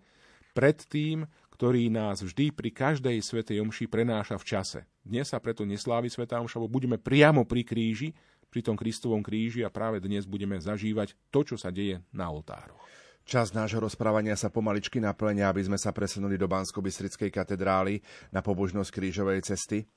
pred 0.55 0.79
tým, 0.87 1.27
ktorý 1.53 1.91
nás 1.91 2.23
vždy 2.23 2.49
pri 2.55 2.69
každej 2.73 3.17
svetej 3.21 3.61
omši 3.61 3.85
prenáša 3.85 4.39
v 4.39 4.47
čase. 4.47 4.79
Dnes 5.03 5.29
sa 5.29 5.37
preto 5.37 5.67
neslávi 5.67 6.09
svetá 6.09 6.39
omša, 6.39 6.57
bo 6.63 6.71
budeme 6.71 6.97
priamo 6.97 7.43
pri 7.45 7.61
kríži, 7.67 8.09
pri 8.49 8.61
tom 8.61 8.77
Kristovom 8.77 9.21
kríži 9.21 9.65
a 9.65 9.73
práve 9.73 9.97
dnes 9.97 10.29
budeme 10.29 10.57
zažívať 10.61 11.17
to, 11.33 11.41
čo 11.41 11.55
sa 11.57 11.73
deje 11.73 12.01
na 12.13 12.29
oltároch. 12.29 12.79
Čas 13.23 13.55
nášho 13.55 13.79
rozprávania 13.79 14.35
sa 14.35 14.51
pomaličky 14.51 14.99
naplňa, 14.99 15.47
aby 15.47 15.63
sme 15.63 15.79
sa 15.79 15.95
presunuli 15.95 16.35
do 16.35 16.45
bansko 16.45 16.83
katedrály 17.31 18.03
na 18.35 18.43
pobožnosť 18.43 18.91
krížovej 18.91 19.47
cesty. 19.47 19.87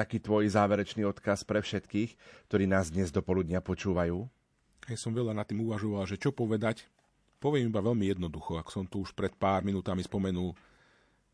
Taký 0.00 0.16
tvoj 0.24 0.48
záverečný 0.48 1.04
odkaz 1.04 1.44
pre 1.44 1.60
všetkých, 1.60 2.16
ktorí 2.48 2.64
nás 2.64 2.88
dnes 2.88 3.12
do 3.12 3.20
poludnia 3.20 3.60
počúvajú? 3.60 4.24
Ja 4.88 4.96
som 4.96 5.12
veľa 5.12 5.36
nad 5.36 5.44
tým 5.44 5.60
uvažoval, 5.68 6.08
že 6.08 6.16
čo 6.16 6.32
povedať, 6.32 6.88
Poviem 7.40 7.72
iba 7.72 7.80
veľmi 7.80 8.12
jednoducho, 8.12 8.60
ak 8.60 8.68
som 8.68 8.84
tu 8.84 9.00
už 9.00 9.16
pred 9.16 9.32
pár 9.32 9.64
minútami 9.64 10.04
spomenul, 10.04 10.52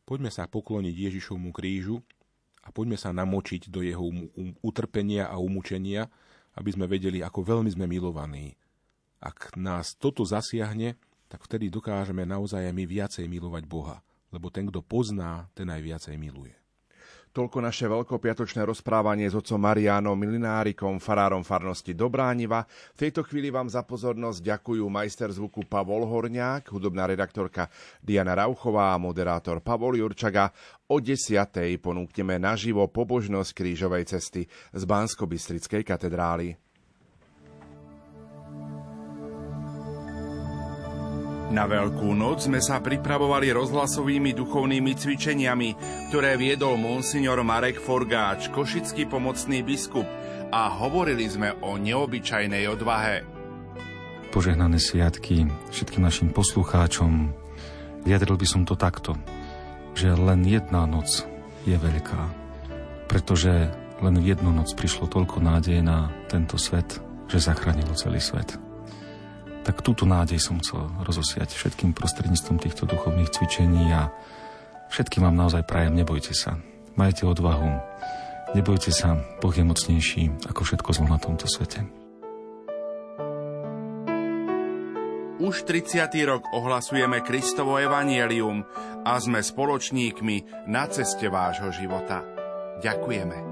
poďme 0.07 0.31
sa 0.31 0.47
pokloniť 0.47 0.95
Ježišovmu 0.95 1.51
krížu 1.51 1.99
a 2.63 2.71
poďme 2.71 2.95
sa 2.95 3.11
namočiť 3.11 3.67
do 3.67 3.83
jeho 3.83 4.07
um, 4.07 4.55
utrpenia 4.63 5.27
a 5.27 5.43
umúčenia, 5.43 6.07
aby 6.55 6.71
sme 6.71 6.87
vedeli, 6.87 7.27
ako 7.27 7.43
veľmi 7.43 7.75
sme 7.75 7.91
milovaní. 7.91 8.55
Ak 9.19 9.59
nás 9.59 9.99
toto 9.99 10.23
zasiahne, 10.23 10.95
tak 11.27 11.43
vtedy 11.43 11.75
dokážeme 11.75 12.23
naozaj 12.23 12.71
aj 12.71 12.75
my 12.79 12.87
viacej 12.87 13.27
milovať 13.27 13.67
Boha, 13.67 13.99
lebo 14.31 14.47
ten, 14.47 14.71
kto 14.71 14.87
pozná, 14.87 15.51
ten 15.59 15.67
aj 15.67 15.83
viacej 15.83 16.15
miluje. 16.23 16.55
Toľko 17.37 17.61
naše 17.61 17.85
veľkopiatočné 17.85 18.65
rozprávanie 18.65 19.29
s 19.29 19.37
otcom 19.37 19.61
Marianom 19.61 20.17
Milinárikom, 20.17 20.97
farárom 20.97 21.45
farnosti 21.45 21.93
Dobrániva. 21.93 22.65
V 22.97 23.05
tejto 23.05 23.29
chvíli 23.29 23.53
vám 23.53 23.69
za 23.69 23.85
pozornosť 23.85 24.41
ďakujú 24.41 24.81
majster 24.89 25.29
zvuku 25.29 25.69
Pavol 25.69 26.09
Horňák, 26.09 26.73
hudobná 26.73 27.05
redaktorka 27.05 27.69
Diana 28.01 28.33
Rauchová 28.33 28.97
a 28.97 28.97
moderátor 28.97 29.61
Pavol 29.61 30.01
Jurčaga. 30.01 30.49
O 30.89 30.97
desiatej 30.97 31.77
ponúkneme 31.77 32.41
naživo 32.41 32.89
pobožnosť 32.89 33.53
krížovej 33.53 34.09
cesty 34.09 34.49
z 34.73 34.83
bansko 34.89 35.29
katedrály. 35.85 36.66
Na 41.47 41.63
Veľkú 41.63 42.11
noc 42.11 42.43
sme 42.51 42.59
sa 42.59 42.83
pripravovali 42.83 43.55
rozhlasovými 43.55 44.35
duchovnými 44.35 44.99
cvičeniami, 44.99 45.69
ktoré 46.11 46.35
viedol 46.35 46.75
monsignor 46.75 47.39
Marek 47.47 47.79
Forgáč, 47.79 48.51
košický 48.51 49.07
pomocný 49.07 49.63
biskup 49.63 50.11
a 50.51 50.67
hovorili 50.67 51.23
sme 51.31 51.55
o 51.63 51.79
neobyčajnej 51.79 52.67
odvahe. 52.67 53.23
Požehnané 54.35 54.83
sviatky 54.83 55.47
všetkým 55.71 56.03
našim 56.03 56.35
poslucháčom. 56.35 57.31
Vyjadril 58.03 58.37
by 58.43 58.47
som 58.51 58.63
to 58.67 58.75
takto, 58.75 59.15
že 59.95 60.19
len 60.19 60.43
jedna 60.43 60.83
noc 60.83 61.23
je 61.63 61.79
veľká, 61.79 62.27
pretože 63.07 63.71
len 64.03 64.15
v 64.19 64.35
jednu 64.35 64.51
noc 64.51 64.75
prišlo 64.75 65.07
toľko 65.07 65.39
nádej 65.39 65.79
na 65.79 66.11
tento 66.27 66.59
svet, 66.59 66.99
že 67.31 67.39
zachránilo 67.39 67.95
celý 67.95 68.19
svet 68.19 68.66
tak 69.67 69.83
túto 69.83 70.07
nádej 70.07 70.39
som 70.39 70.63
chcel 70.63 70.87
rozosiať 71.03 71.51
všetkým 71.51 71.91
prostredníctvom 71.91 72.63
týchto 72.63 72.87
duchovných 72.87 73.35
cvičení 73.35 73.91
a 73.91 74.15
všetkým 74.95 75.27
vám 75.27 75.35
naozaj 75.35 75.67
prajem, 75.67 75.99
nebojte 75.99 76.31
sa. 76.31 76.63
Majte 76.95 77.27
odvahu, 77.27 77.67
nebojte 78.55 78.95
sa, 78.95 79.19
Boh 79.43 79.51
je 79.51 79.67
mocnejší 79.67 80.47
ako 80.47 80.63
všetko 80.63 80.91
zlo 80.95 81.07
na 81.11 81.19
tomto 81.19 81.51
svete. 81.51 81.83
Už 85.37 85.69
30. 85.69 86.09
rok 86.25 86.49
ohlasujeme 86.57 87.21
Kristovo 87.21 87.77
evanielium 87.77 88.65
a 89.05 89.21
sme 89.21 89.45
spoločníkmi 89.45 90.65
na 90.71 90.89
ceste 90.89 91.29
vášho 91.29 91.69
života. 91.77 92.25
Ďakujeme. 92.81 93.46